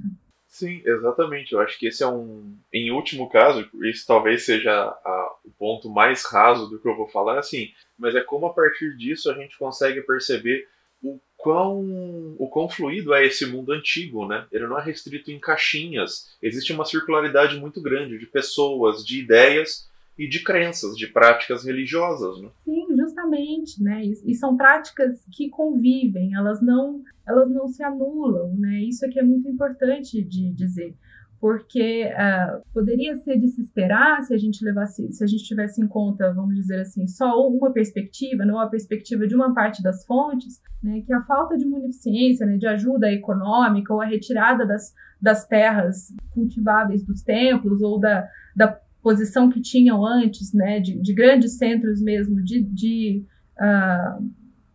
Sim, 0.52 0.82
exatamente. 0.86 1.54
Eu 1.54 1.62
acho 1.62 1.80
que 1.80 1.88
esse 1.88 2.04
é 2.04 2.08
um. 2.08 2.58
Em 2.74 2.92
último 2.92 3.30
caso, 3.30 3.66
isso 3.86 4.06
talvez 4.06 4.46
seja 4.46 4.70
a, 4.70 5.36
o 5.46 5.52
ponto 5.58 5.90
mais 5.90 6.26
raso 6.26 6.70
do 6.70 6.78
que 6.78 6.88
eu 6.88 6.96
vou 6.96 7.08
falar, 7.08 7.40
assim, 7.40 7.70
mas 8.02 8.16
é 8.16 8.22
como 8.22 8.48
a 8.48 8.54
partir 8.54 8.98
disso 8.98 9.30
a 9.30 9.34
gente 9.36 9.58
consegue 9.58 10.02
perceber 10.02 10.68
o 11.04 11.20
quão, 11.38 12.36
o 12.38 12.48
quão 12.50 12.68
fluido 12.68 13.14
é 13.14 13.26
esse 13.26 13.46
mundo 13.46 13.72
antigo, 13.72 14.28
né? 14.28 14.46
Ele 14.52 14.68
não 14.68 14.78
é 14.78 14.84
restrito 14.84 15.32
em 15.32 15.40
caixinhas. 15.40 16.36
Existe 16.42 16.74
uma 16.74 16.86
circularidade 16.86 17.60
muito 17.60 17.82
grande 17.82 18.18
de 18.18 18.26
pessoas, 18.26 19.06
de 19.06 19.20
ideias 19.20 19.90
e 20.18 20.28
de 20.28 20.44
crenças, 20.44 20.96
de 20.96 21.08
práticas 21.08 21.64
religiosas, 21.64 22.42
né? 22.42 22.50
Sim, 22.64 22.86
justamente, 22.96 23.82
né? 23.82 24.04
E, 24.04 24.32
e, 24.32 24.36
são 24.36 24.56
práticas 24.56 25.26
que 25.32 25.50
convivem, 25.50 26.36
elas 26.36 26.62
não, 26.62 27.02
elas 27.28 27.50
não 27.50 27.68
se 27.68 27.82
anulam, 27.84 28.54
né? 28.56 28.82
Isso 28.82 29.06
aqui 29.06 29.20
é 29.20 29.24
muito 29.24 29.50
importante 29.50 30.22
de 30.22 30.52
dizer, 30.52 30.94
porque 31.42 32.06
uh, 32.06 32.62
poderia 32.72 33.16
ser 33.16 33.40
de 33.40 33.48
se 33.48 33.62
esperar 33.62 34.22
se 34.22 34.32
a 34.32 34.38
gente 34.38 34.64
levasse, 34.64 35.12
se 35.12 35.24
a 35.24 35.28
gente 35.28 35.44
tivesse 35.44 35.82
em 35.82 35.88
conta, 35.88 36.32
vamos 36.32 36.54
dizer 36.54 36.82
assim, 36.82 37.08
só 37.08 37.50
uma 37.50 37.74
perspectiva, 37.74 38.46
não 38.46 38.60
a 38.60 38.68
perspectiva 38.68 39.26
de 39.26 39.36
uma 39.36 39.52
parte 39.52 39.82
das 39.82 40.06
fontes, 40.06 40.62
né? 40.84 41.02
Que 41.02 41.12
a 41.12 41.24
falta 41.24 41.58
de 41.58 41.66
munificência, 41.66 42.46
né? 42.46 42.58
De 42.58 42.68
ajuda 42.68 43.12
econômica 43.12 43.92
ou 43.92 44.00
a 44.00 44.06
retirada 44.06 44.68
das, 44.68 44.94
das 45.20 45.48
terras 45.48 46.14
cultiváveis 46.32 47.04
dos 47.04 47.24
templos 47.24 47.82
ou 47.82 48.00
da, 48.00 48.30
da 48.56 48.80
posição 49.02 49.50
que 49.50 49.60
tinham 49.60 50.06
antes, 50.06 50.54
né, 50.54 50.80
de, 50.80 51.02
de 51.02 51.12
grandes 51.12 51.58
centros 51.58 52.00
mesmo 52.00 52.40
de, 52.44 52.62
de 52.62 53.26
uh, 53.60 54.32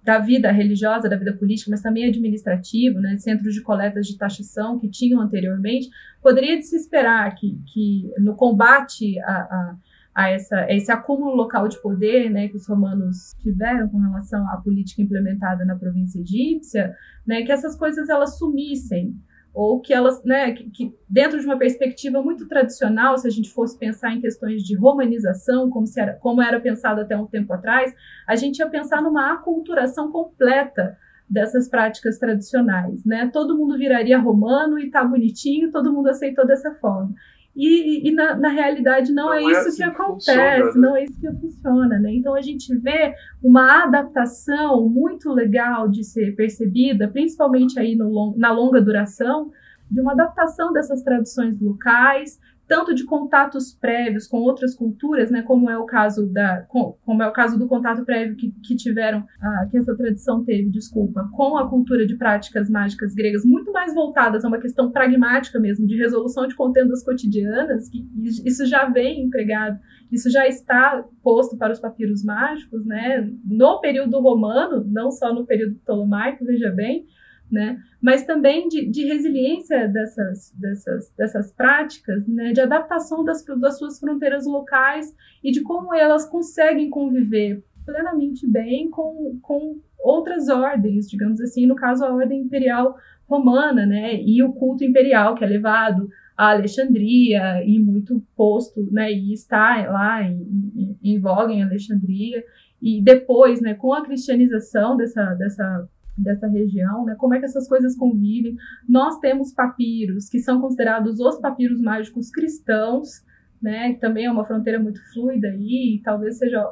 da 0.06 0.20
vida 0.20 0.52
religiosa, 0.52 1.08
da 1.08 1.16
vida 1.16 1.32
política, 1.32 1.68
mas 1.68 1.82
também 1.82 2.08
administrativo, 2.08 3.00
né, 3.00 3.16
centros 3.16 3.52
de 3.52 3.60
coletas 3.60 4.06
de 4.06 4.16
taxação 4.16 4.78
que 4.78 4.88
tinham 4.88 5.20
anteriormente, 5.20 5.90
poderia 6.22 6.62
se 6.62 6.76
esperar 6.76 7.34
que, 7.34 7.58
que 7.74 8.08
no 8.18 8.36
combate 8.36 9.18
a, 9.18 9.32
a 9.32 9.76
a 10.14 10.30
essa, 10.30 10.64
esse 10.72 10.90
acúmulo 10.90 11.36
local 11.36 11.68
de 11.68 11.78
poder 11.82 12.30
né, 12.30 12.48
que 12.48 12.56
os 12.56 12.66
romanos 12.66 13.34
tiveram 13.42 13.86
com 13.86 13.98
relação 13.98 14.48
à 14.48 14.56
política 14.56 15.02
implementada 15.02 15.62
na 15.62 15.76
província 15.76 16.18
egípcia, 16.18 16.94
né, 17.26 17.42
que 17.42 17.52
essas 17.52 17.76
coisas 17.76 18.08
elas 18.08 18.38
sumissem 18.38 19.14
ou 19.56 19.80
que 19.80 19.90
elas, 19.90 20.22
né, 20.22 20.52
que, 20.52 20.68
que, 20.68 20.94
dentro 21.08 21.40
de 21.40 21.46
uma 21.46 21.56
perspectiva 21.56 22.22
muito 22.22 22.46
tradicional, 22.46 23.16
se 23.16 23.26
a 23.26 23.30
gente 23.30 23.50
fosse 23.50 23.78
pensar 23.78 24.12
em 24.12 24.20
questões 24.20 24.62
de 24.62 24.76
romanização, 24.76 25.70
como, 25.70 25.86
era, 25.96 26.12
como 26.12 26.42
era 26.42 26.60
pensado 26.60 27.00
até 27.00 27.16
um 27.16 27.24
tempo 27.24 27.54
atrás, 27.54 27.94
a 28.28 28.36
gente 28.36 28.58
ia 28.58 28.68
pensar 28.68 29.00
numa 29.00 29.32
aculturação 29.32 30.12
completa 30.12 30.98
dessas 31.26 31.70
práticas 31.70 32.18
tradicionais, 32.18 33.02
né? 33.06 33.30
Todo 33.32 33.56
mundo 33.56 33.78
viraria 33.78 34.18
romano 34.18 34.78
e 34.78 34.90
tá 34.90 35.02
bonitinho, 35.02 35.72
todo 35.72 35.90
mundo 35.90 36.10
aceitou 36.10 36.46
dessa 36.46 36.74
forma. 36.74 37.14
E, 37.56 38.06
e 38.06 38.12
na, 38.12 38.36
na, 38.36 38.50
realidade 38.50 39.10
não, 39.12 39.26
não 39.26 39.34
é, 39.34 39.38
é 39.38 39.50
isso 39.50 39.68
assim 39.68 39.76
que 39.78 39.82
acontece, 39.82 40.62
funciona, 40.62 40.64
né? 40.64 40.72
não 40.76 40.96
é 40.96 41.04
isso 41.04 41.20
que 41.20 41.40
funciona, 41.40 41.98
né? 41.98 42.12
Então 42.12 42.34
a 42.34 42.42
gente 42.42 42.76
vê 42.76 43.14
uma 43.42 43.84
adaptação 43.84 44.86
muito 44.90 45.32
legal 45.32 45.88
de 45.88 46.04
ser 46.04 46.36
percebida, 46.36 47.08
principalmente 47.08 47.80
aí 47.80 47.96
no, 47.96 48.34
na 48.36 48.52
longa 48.52 48.78
duração, 48.80 49.50
de 49.90 50.00
uma 50.00 50.12
adaptação 50.12 50.70
dessas 50.70 51.02
tradições 51.02 51.58
locais, 51.58 52.38
tanto 52.68 52.94
de 52.94 53.04
contatos 53.04 53.72
prévios 53.72 54.26
com 54.26 54.38
outras 54.38 54.74
culturas, 54.74 55.30
né, 55.30 55.42
como 55.42 55.70
é 55.70 55.78
o 55.78 55.86
caso 55.86 56.26
da, 56.26 56.62
como 56.68 57.22
é 57.22 57.26
o 57.26 57.32
caso 57.32 57.58
do 57.58 57.68
contato 57.68 58.04
prévio 58.04 58.36
que, 58.36 58.52
que 58.62 58.74
tiveram, 58.74 59.24
ah, 59.40 59.68
que 59.70 59.78
essa 59.78 59.96
tradição 59.96 60.44
teve, 60.44 60.68
desculpa, 60.70 61.28
com 61.32 61.56
a 61.56 61.68
cultura 61.68 62.06
de 62.06 62.16
práticas 62.16 62.68
mágicas 62.68 63.14
gregas, 63.14 63.44
muito 63.44 63.72
mais 63.72 63.94
voltadas 63.94 64.44
a 64.44 64.48
uma 64.48 64.58
questão 64.58 64.90
pragmática 64.90 65.60
mesmo, 65.60 65.86
de 65.86 65.96
resolução 65.96 66.46
de 66.46 66.56
contendas 66.56 67.04
cotidianas, 67.04 67.88
que 67.88 68.04
isso 68.44 68.66
já 68.66 68.88
vem 68.88 69.22
empregado, 69.22 69.78
isso 70.10 70.30
já 70.30 70.46
está 70.46 71.04
posto 71.22 71.56
para 71.56 71.72
os 71.72 71.80
papiros 71.80 72.24
mágicos, 72.24 72.84
né, 72.84 73.30
no 73.44 73.80
período 73.80 74.20
romano, 74.20 74.84
não 74.86 75.10
só 75.10 75.32
no 75.32 75.46
período 75.46 75.76
ptolomaico, 75.76 76.44
veja 76.44 76.70
bem, 76.70 77.06
né? 77.50 77.78
Mas 78.00 78.24
também 78.24 78.68
de, 78.68 78.86
de 78.86 79.04
resiliência 79.04 79.88
dessas, 79.88 80.52
dessas, 80.54 81.12
dessas 81.16 81.52
práticas, 81.52 82.26
né? 82.26 82.52
De 82.52 82.60
adaptação 82.60 83.24
das, 83.24 83.44
das 83.44 83.78
suas 83.78 83.98
fronteiras 83.98 84.46
locais 84.46 85.14
e 85.42 85.50
de 85.50 85.62
como 85.62 85.94
elas 85.94 86.28
conseguem 86.28 86.90
conviver 86.90 87.62
plenamente 87.84 88.46
bem 88.46 88.90
com, 88.90 89.38
com 89.40 89.80
outras 89.98 90.48
ordens, 90.48 91.08
digamos 91.08 91.40
assim, 91.40 91.66
no 91.66 91.76
caso 91.76 92.04
a 92.04 92.12
ordem 92.12 92.42
imperial 92.42 92.96
romana, 93.28 93.86
né? 93.86 94.20
E 94.20 94.42
o 94.42 94.52
culto 94.52 94.84
imperial 94.84 95.34
que 95.34 95.44
é 95.44 95.46
levado 95.46 96.08
a 96.36 96.50
Alexandria 96.50 97.64
e 97.64 97.78
muito 97.78 98.22
posto, 98.36 98.86
né? 98.92 99.10
E 99.12 99.32
está 99.32 99.90
lá 99.90 100.22
em, 100.22 100.42
em, 100.76 100.98
em 101.02 101.18
voga 101.20 101.52
em 101.52 101.62
Alexandria 101.62 102.44
e 102.82 103.00
depois, 103.00 103.60
né? 103.60 103.74
Com 103.74 103.92
a 103.92 104.04
cristianização 104.04 104.96
dessa 104.96 105.34
dessa 105.34 105.88
dessa 106.16 106.46
região, 106.48 107.04
né? 107.04 107.14
Como 107.16 107.34
é 107.34 107.38
que 107.38 107.44
essas 107.44 107.68
coisas 107.68 107.96
convivem? 107.96 108.56
Nós 108.88 109.18
temos 109.18 109.52
papiros 109.52 110.28
que 110.28 110.38
são 110.38 110.60
considerados 110.60 111.20
os 111.20 111.38
papiros 111.38 111.80
mágicos 111.80 112.30
cristãos, 112.30 113.22
né? 113.60 113.96
Também 114.00 114.26
é 114.26 114.30
uma 114.30 114.44
fronteira 114.44 114.78
muito 114.78 115.00
fluida 115.12 115.48
aí, 115.48 115.96
e 115.96 116.02
talvez 116.02 116.38
seja 116.38 116.62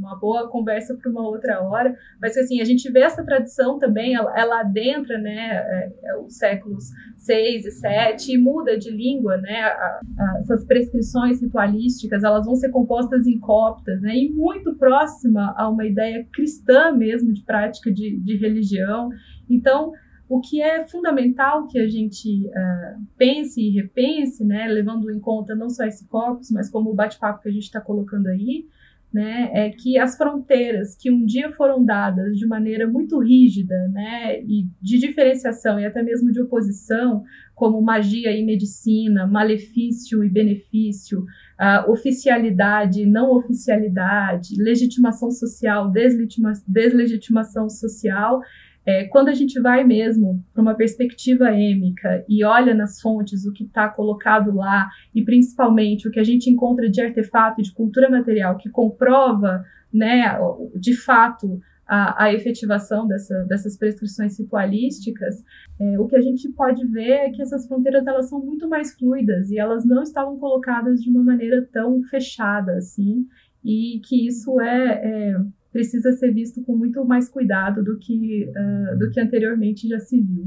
uma 0.00 0.18
boa 0.18 0.48
conversa 0.48 0.96
para 0.96 1.10
uma 1.10 1.26
outra 1.26 1.60
hora. 1.62 1.94
Mas 2.20 2.36
assim, 2.36 2.60
a 2.60 2.64
gente 2.64 2.90
vê 2.90 3.00
essa 3.00 3.24
tradição 3.24 3.78
também, 3.78 4.14
ela, 4.14 4.32
ela 4.38 4.60
adentra, 4.60 5.18
né? 5.18 5.56
É, 5.56 5.92
é, 6.04 6.16
os 6.18 6.36
séculos 6.36 6.84
6 7.16 7.66
e 7.66 7.70
7 7.70 8.32
e 8.32 8.38
muda 8.38 8.78
de 8.78 8.90
língua, 8.90 9.36
né? 9.36 9.62
A, 9.62 10.00
a, 10.18 10.38
essas 10.40 10.64
prescrições 10.64 11.40
ritualísticas, 11.40 12.24
elas 12.24 12.46
vão 12.46 12.54
ser 12.54 12.70
compostas 12.70 13.26
em 13.26 13.38
coptas, 13.38 14.00
né? 14.00 14.16
E 14.16 14.30
muito 14.30 14.74
próxima 14.74 15.54
a 15.56 15.68
uma 15.68 15.86
ideia 15.86 16.26
cristã 16.32 16.92
mesmo 16.92 17.32
de 17.32 17.42
prática 17.42 17.92
de, 17.92 18.18
de 18.18 18.36
religião. 18.36 19.10
Então, 19.48 19.92
o 20.32 20.40
que 20.40 20.62
é 20.62 20.82
fundamental 20.86 21.66
que 21.66 21.78
a 21.78 21.86
gente 21.86 22.46
uh, 22.46 23.02
pense 23.18 23.60
e 23.60 23.68
repense, 23.68 24.42
né, 24.42 24.66
levando 24.66 25.10
em 25.10 25.20
conta 25.20 25.54
não 25.54 25.68
só 25.68 25.84
esse 25.84 26.08
corpus, 26.08 26.50
mas 26.50 26.70
como 26.70 26.88
o 26.88 26.94
bate-papo 26.94 27.42
que 27.42 27.50
a 27.50 27.52
gente 27.52 27.64
está 27.64 27.82
colocando 27.82 28.28
aí, 28.28 28.64
né, 29.12 29.50
é 29.52 29.68
que 29.68 29.98
as 29.98 30.16
fronteiras 30.16 30.96
que 30.96 31.10
um 31.10 31.22
dia 31.26 31.52
foram 31.52 31.84
dadas 31.84 32.38
de 32.38 32.46
maneira 32.46 32.88
muito 32.88 33.18
rígida, 33.18 33.76
né, 33.88 34.40
e 34.40 34.66
de 34.80 34.98
diferenciação 34.98 35.78
e 35.78 35.84
até 35.84 36.02
mesmo 36.02 36.32
de 36.32 36.40
oposição, 36.40 37.22
como 37.54 37.82
magia 37.82 38.32
e 38.32 38.42
medicina, 38.42 39.26
malefício 39.26 40.24
e 40.24 40.30
benefício, 40.30 41.26
uh, 41.60 41.90
oficialidade, 41.90 43.04
não 43.04 43.36
oficialidade, 43.36 44.54
legitimação 44.56 45.30
social, 45.30 45.90
deslegitima 45.90 46.54
deslegitimação 46.66 47.68
social, 47.68 48.40
é, 48.84 49.04
quando 49.04 49.28
a 49.28 49.34
gente 49.34 49.60
vai 49.60 49.84
mesmo 49.84 50.44
para 50.52 50.62
uma 50.62 50.74
perspectiva 50.74 51.52
êmica 51.52 52.24
e 52.28 52.44
olha 52.44 52.74
nas 52.74 53.00
fontes 53.00 53.46
o 53.46 53.52
que 53.52 53.64
está 53.64 53.88
colocado 53.88 54.54
lá, 54.54 54.88
e 55.14 55.24
principalmente 55.24 56.08
o 56.08 56.10
que 56.10 56.20
a 56.20 56.24
gente 56.24 56.50
encontra 56.50 56.90
de 56.90 57.00
artefato 57.00 57.62
de 57.62 57.72
cultura 57.72 58.10
material 58.10 58.56
que 58.56 58.68
comprova, 58.68 59.64
né, 59.92 60.36
de 60.74 60.96
fato, 60.96 61.60
a, 61.86 62.24
a 62.24 62.32
efetivação 62.32 63.06
dessa, 63.06 63.44
dessas 63.44 63.76
prescrições 63.76 64.38
ritualísticas, 64.38 65.44
é, 65.78 65.98
o 65.98 66.06
que 66.06 66.16
a 66.16 66.20
gente 66.20 66.48
pode 66.52 66.86
ver 66.86 67.10
é 67.10 67.30
que 67.30 67.42
essas 67.42 67.66
fronteiras 67.66 68.06
elas 68.06 68.28
são 68.28 68.40
muito 68.40 68.68
mais 68.68 68.94
fluidas 68.94 69.50
e 69.50 69.58
elas 69.58 69.84
não 69.84 70.02
estavam 70.02 70.38
colocadas 70.38 71.02
de 71.02 71.10
uma 71.10 71.22
maneira 71.22 71.68
tão 71.72 72.02
fechada 72.04 72.72
assim, 72.76 73.26
e 73.64 74.00
que 74.04 74.26
isso 74.26 74.60
é, 74.60 75.00
é 75.04 75.36
precisa 75.72 76.12
ser 76.12 76.32
visto 76.32 76.62
com 76.62 76.76
muito 76.76 77.04
mais 77.04 77.28
cuidado 77.28 77.82
do 77.82 77.98
que, 77.98 78.44
uh, 78.50 78.98
do 78.98 79.10
que 79.10 79.18
anteriormente 79.18 79.88
já 79.88 79.98
se 79.98 80.20
viu. 80.20 80.44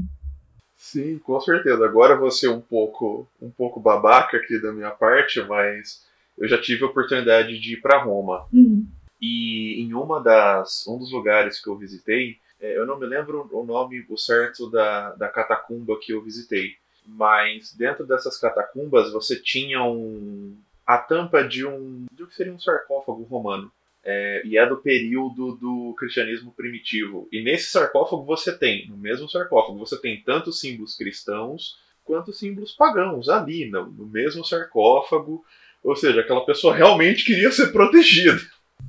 Sim, 0.76 1.18
com 1.18 1.40
certeza. 1.40 1.84
Agora 1.84 2.16
vou 2.16 2.30
ser 2.30 2.48
um 2.48 2.60
pouco, 2.60 3.28
um 3.40 3.50
pouco 3.50 3.80
babaca 3.80 4.36
aqui 4.36 4.60
da 4.60 4.72
minha 4.72 4.90
parte, 4.90 5.42
mas 5.42 6.06
eu 6.38 6.46
já 6.46 6.60
tive 6.60 6.84
a 6.84 6.86
oportunidade 6.86 7.58
de 7.58 7.74
ir 7.74 7.80
para 7.80 8.02
Roma. 8.02 8.46
Uhum. 8.52 8.86
E 9.20 9.80
em 9.80 9.94
uma 9.94 10.22
das, 10.22 10.86
um 10.86 10.98
dos 10.98 11.10
lugares 11.10 11.62
que 11.62 11.68
eu 11.68 11.76
visitei, 11.76 12.36
é, 12.60 12.78
eu 12.78 12.86
não 12.86 12.98
me 12.98 13.06
lembro 13.06 13.48
o 13.50 13.64
nome 13.64 14.04
o 14.08 14.16
certo 14.16 14.70
da, 14.70 15.12
da 15.12 15.28
catacumba 15.28 15.98
que 16.00 16.12
eu 16.12 16.22
visitei, 16.22 16.74
mas 17.06 17.74
dentro 17.74 18.06
dessas 18.06 18.38
catacumbas 18.38 19.12
você 19.12 19.40
tinha 19.40 19.82
um, 19.82 20.54
a 20.86 20.98
tampa 20.98 21.42
de 21.42 21.66
um, 21.66 22.04
de 22.12 22.22
o 22.22 22.26
que 22.26 22.34
seria 22.34 22.52
um 22.52 22.60
sarcófago 22.60 23.22
romano 23.22 23.72
é, 24.08 24.42
e 24.46 24.56
é 24.56 24.64
do 24.64 24.76
período 24.76 25.56
do 25.56 25.92
cristianismo 25.98 26.54
primitivo. 26.56 27.28
E 27.32 27.42
nesse 27.42 27.70
sarcófago 27.70 28.24
você 28.24 28.56
tem, 28.56 28.88
no 28.88 28.96
mesmo 28.96 29.28
sarcófago, 29.28 29.76
você 29.76 30.00
tem 30.00 30.22
tanto 30.22 30.52
símbolos 30.52 30.96
cristãos 30.96 31.76
quanto 32.04 32.32
símbolos 32.32 32.72
pagãos 32.72 33.28
ali, 33.28 33.68
no, 33.68 33.90
no 33.90 34.06
mesmo 34.06 34.44
sarcófago. 34.44 35.42
Ou 35.82 35.96
seja, 35.96 36.20
aquela 36.20 36.46
pessoa 36.46 36.74
realmente 36.74 37.24
queria 37.24 37.50
ser 37.50 37.72
protegida. 37.72 38.38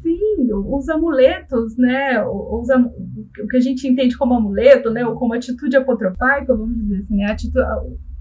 Sim, 0.03 0.53
os 0.53 0.87
amuletos, 0.87 1.75
né? 1.77 2.23
Os, 2.23 2.69
o 2.69 3.47
que 3.47 3.57
a 3.57 3.59
gente 3.59 3.87
entende 3.87 4.15
como 4.15 4.35
amuleto, 4.35 4.91
né? 4.91 5.03
Ou 5.05 5.15
como 5.15 5.33
atitude 5.33 5.75
apotropaica, 5.75 6.55
vamos 6.55 6.77
dizer 6.77 6.97
assim, 6.99 7.23
a 7.23 7.31
atitude, 7.31 7.65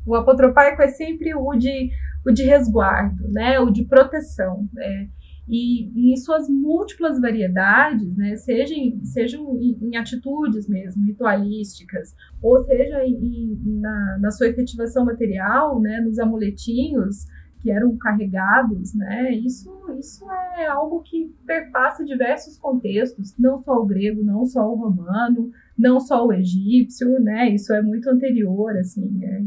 o 0.06 0.14
apotropaico 0.14 0.80
é 0.80 0.88
sempre 0.88 1.34
o 1.34 1.54
de, 1.54 1.90
o 2.26 2.32
de 2.32 2.44
resguardo, 2.44 3.28
né? 3.28 3.60
O 3.60 3.70
de 3.70 3.84
proteção. 3.84 4.66
Né? 4.72 5.08
E, 5.48 6.12
em 6.12 6.16
suas 6.16 6.48
múltiplas 6.48 7.20
variedades, 7.20 8.16
né, 8.16 8.36
sejam, 8.36 8.76
sejam 9.04 9.58
em, 9.60 9.78
em 9.80 9.96
atitudes 9.96 10.68
mesmo, 10.68 11.04
ritualísticas, 11.04 12.14
ou 12.42 12.64
seja 12.64 13.04
em, 13.04 13.58
na, 13.64 14.18
na, 14.20 14.30
sua 14.30 14.48
efetivação 14.48 15.04
material, 15.04 15.80
né, 15.80 16.00
nos 16.00 16.18
amuletinhos 16.18 17.26
que 17.60 17.70
eram 17.70 17.96
carregados, 17.96 18.94
né, 18.94 19.32
isso, 19.32 19.70
isso 19.98 20.24
é 20.58 20.66
algo 20.66 21.02
que 21.02 21.32
perpassa 21.46 22.04
diversos 22.04 22.58
contextos, 22.58 23.34
não 23.38 23.62
só 23.62 23.76
o 23.76 23.86
grego, 23.86 24.24
não 24.24 24.44
só 24.44 24.68
o 24.68 24.76
romano, 24.76 25.50
não 25.78 26.00
só 26.00 26.26
o 26.26 26.32
egípcio, 26.32 27.20
né, 27.20 27.50
isso 27.50 27.72
é 27.72 27.80
muito 27.80 28.10
anterior, 28.10 28.76
assim, 28.76 29.24
é, 29.24 29.42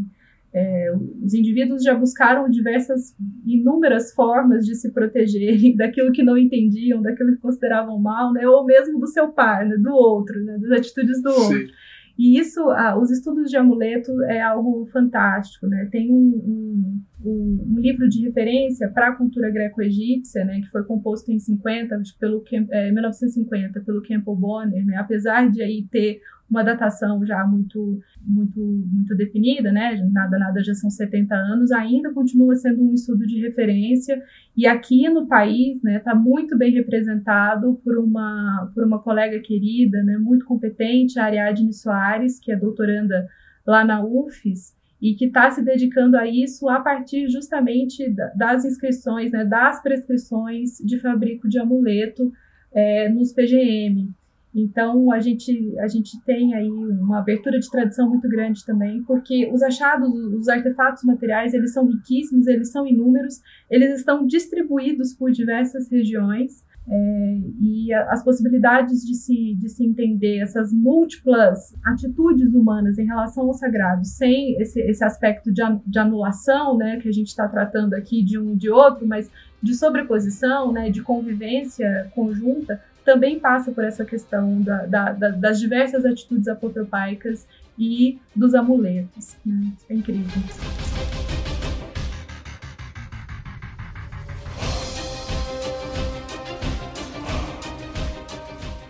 é, 0.53 0.93
os 1.23 1.33
indivíduos 1.33 1.83
já 1.83 1.93
buscaram 1.93 2.49
diversas, 2.49 3.15
inúmeras 3.45 4.13
formas 4.13 4.65
de 4.65 4.75
se 4.75 4.91
protegerem 4.91 5.75
daquilo 5.77 6.11
que 6.11 6.23
não 6.23 6.37
entendiam, 6.37 7.01
daquilo 7.01 7.35
que 7.35 7.41
consideravam 7.41 7.99
mal, 7.99 8.33
né, 8.33 8.47
ou 8.47 8.65
mesmo 8.65 8.99
do 8.99 9.07
seu 9.07 9.29
par, 9.29 9.65
né, 9.65 9.77
do 9.77 9.91
outro, 9.91 10.43
né, 10.43 10.57
das 10.57 10.79
atitudes 10.79 11.21
do 11.21 11.31
Sim. 11.31 11.41
outro. 11.41 11.73
E 12.19 12.37
isso, 12.37 12.59
ah, 12.71 12.99
os 12.99 13.09
estudos 13.09 13.49
de 13.49 13.55
amuleto 13.55 14.11
é 14.23 14.41
algo 14.41 14.85
fantástico, 14.91 15.65
né? 15.67 15.87
Tem 15.89 16.11
um, 16.11 16.99
um, 17.23 17.65
um 17.65 17.79
livro 17.79 18.09
de 18.09 18.21
referência 18.25 18.89
para 18.89 19.07
a 19.07 19.15
cultura 19.15 19.49
greco-egípcia, 19.49 20.43
né, 20.43 20.59
que 20.59 20.69
foi 20.69 20.83
composto 20.83 21.31
em 21.31 21.39
50, 21.39 21.97
pelo, 22.19 22.43
é, 22.71 22.91
1950 22.91 23.79
pelo 23.85 24.01
Campbell 24.01 24.35
Bonner, 24.35 24.85
né, 24.85 24.97
apesar 24.97 25.49
de 25.49 25.61
aí 25.61 25.87
ter 25.89 26.19
uma 26.49 26.63
datação 26.63 27.25
já 27.25 27.45
muito 27.45 27.99
muito 28.25 28.59
muito 28.59 29.15
definida, 29.15 29.71
né? 29.71 29.95
Nada 30.11 30.37
nada 30.39 30.63
já 30.63 30.73
são 30.73 30.89
70 30.89 31.35
anos, 31.35 31.71
ainda 31.71 32.11
continua 32.13 32.55
sendo 32.55 32.83
um 32.83 32.93
estudo 32.93 33.25
de 33.25 33.39
referência 33.39 34.21
e 34.57 34.65
aqui 34.65 35.07
no 35.09 35.27
país, 35.27 35.81
né, 35.83 35.97
está 35.97 36.15
muito 36.15 36.57
bem 36.57 36.71
representado 36.71 37.79
por 37.83 37.97
uma 37.97 38.71
por 38.73 38.83
uma 38.83 38.99
colega 38.99 39.39
querida, 39.39 40.03
né, 40.03 40.17
muito 40.17 40.45
competente, 40.45 41.19
a 41.19 41.25
Ariadne 41.25 41.73
Soares, 41.73 42.39
que 42.39 42.51
é 42.51 42.55
doutoranda 42.55 43.27
lá 43.65 43.85
na 43.85 44.03
UFES 44.03 44.75
e 45.01 45.13
que 45.13 45.25
está 45.25 45.49
se 45.49 45.63
dedicando 45.63 46.17
a 46.17 46.27
isso 46.27 46.67
a 46.67 46.79
partir 46.79 47.29
justamente 47.29 48.13
das 48.35 48.65
inscrições, 48.65 49.31
né, 49.31 49.45
das 49.45 49.81
prescrições 49.81 50.77
de 50.79 50.99
fabrico 50.99 51.47
de 51.47 51.57
amuleto 51.57 52.31
é, 52.71 53.07
nos 53.09 53.31
PGM. 53.31 54.09
Então, 54.53 55.11
a 55.11 55.19
gente, 55.19 55.77
a 55.79 55.87
gente 55.87 56.19
tem 56.25 56.55
aí 56.55 56.69
uma 56.69 57.19
abertura 57.19 57.59
de 57.59 57.69
tradição 57.69 58.09
muito 58.09 58.27
grande 58.27 58.65
também, 58.65 59.03
porque 59.03 59.51
os 59.53 59.61
achados, 59.61 60.09
os 60.33 60.47
artefatos 60.47 61.03
materiais, 61.03 61.53
eles 61.53 61.71
são 61.71 61.85
riquíssimos, 61.85 62.47
eles 62.47 62.71
são 62.71 62.87
inúmeros, 62.87 63.41
eles 63.69 63.99
estão 63.99 64.25
distribuídos 64.25 65.13
por 65.13 65.31
diversas 65.31 65.89
regiões, 65.89 66.63
é, 66.91 67.39
e 67.61 67.93
a, 67.93 68.11
as 68.11 68.23
possibilidades 68.23 69.05
de 69.05 69.13
se, 69.13 69.53
de 69.55 69.69
se 69.69 69.85
entender 69.85 70.39
essas 70.39 70.73
múltiplas 70.73 71.75
atitudes 71.85 72.55
humanas 72.55 72.97
em 72.97 73.05
relação 73.05 73.45
ao 73.45 73.53
sagrado, 73.53 74.03
sem 74.05 74.59
esse, 74.59 74.81
esse 74.81 75.03
aspecto 75.03 75.53
de, 75.53 75.61
de 75.85 75.99
anulação, 75.99 76.75
né, 76.75 76.99
que 76.99 77.07
a 77.07 77.11
gente 77.11 77.27
está 77.27 77.47
tratando 77.47 77.93
aqui 77.93 78.23
de 78.23 78.39
um 78.39 78.53
e 78.53 78.55
de 78.55 78.71
outro, 78.71 79.07
mas 79.07 79.29
de 79.61 79.75
sobreposição, 79.75 80.71
né, 80.71 80.89
de 80.89 81.03
convivência 81.03 82.09
conjunta, 82.15 82.81
também 83.09 83.39
passa 83.39 83.71
por 83.71 83.83
essa 83.83 84.05
questão 84.05 84.61
da, 84.61 84.85
da, 84.85 85.11
da, 85.13 85.29
das 85.29 85.59
diversas 85.59 86.05
atitudes 86.05 86.47
apotropaicas 86.47 87.47
e 87.75 88.19
dos 88.35 88.53
amuletos. 88.53 89.35
Né? 89.43 89.73
é 89.89 89.95
incrível. 89.95 90.43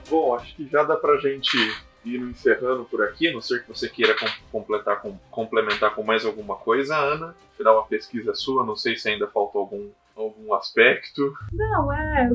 Bom, 0.10 0.36
acho 0.36 0.54
que 0.54 0.68
já 0.68 0.84
dá 0.84 0.98
pra 0.98 1.16
gente 1.20 1.56
ir 2.04 2.20
encerrando 2.20 2.84
por 2.84 3.02
aqui, 3.02 3.30
a 3.30 3.32
não 3.32 3.40
ser 3.40 3.64
que 3.64 3.70
você 3.70 3.88
queira 3.88 4.14
completar 4.52 5.02
com, 5.02 5.18
complementar 5.32 5.96
com 5.96 6.04
mais 6.04 6.26
alguma 6.26 6.58
coisa, 6.58 6.98
Ana. 6.98 7.34
Afinal, 7.54 7.80
a 7.80 7.84
pesquisa 7.84 8.34
sua, 8.34 8.66
não 8.66 8.76
sei 8.76 8.98
se 8.98 9.08
ainda 9.08 9.28
faltou 9.28 9.62
algum, 9.62 9.88
algum 10.22 10.54
aspecto. 10.54 11.34
Não, 11.54 11.94
é 11.94 12.30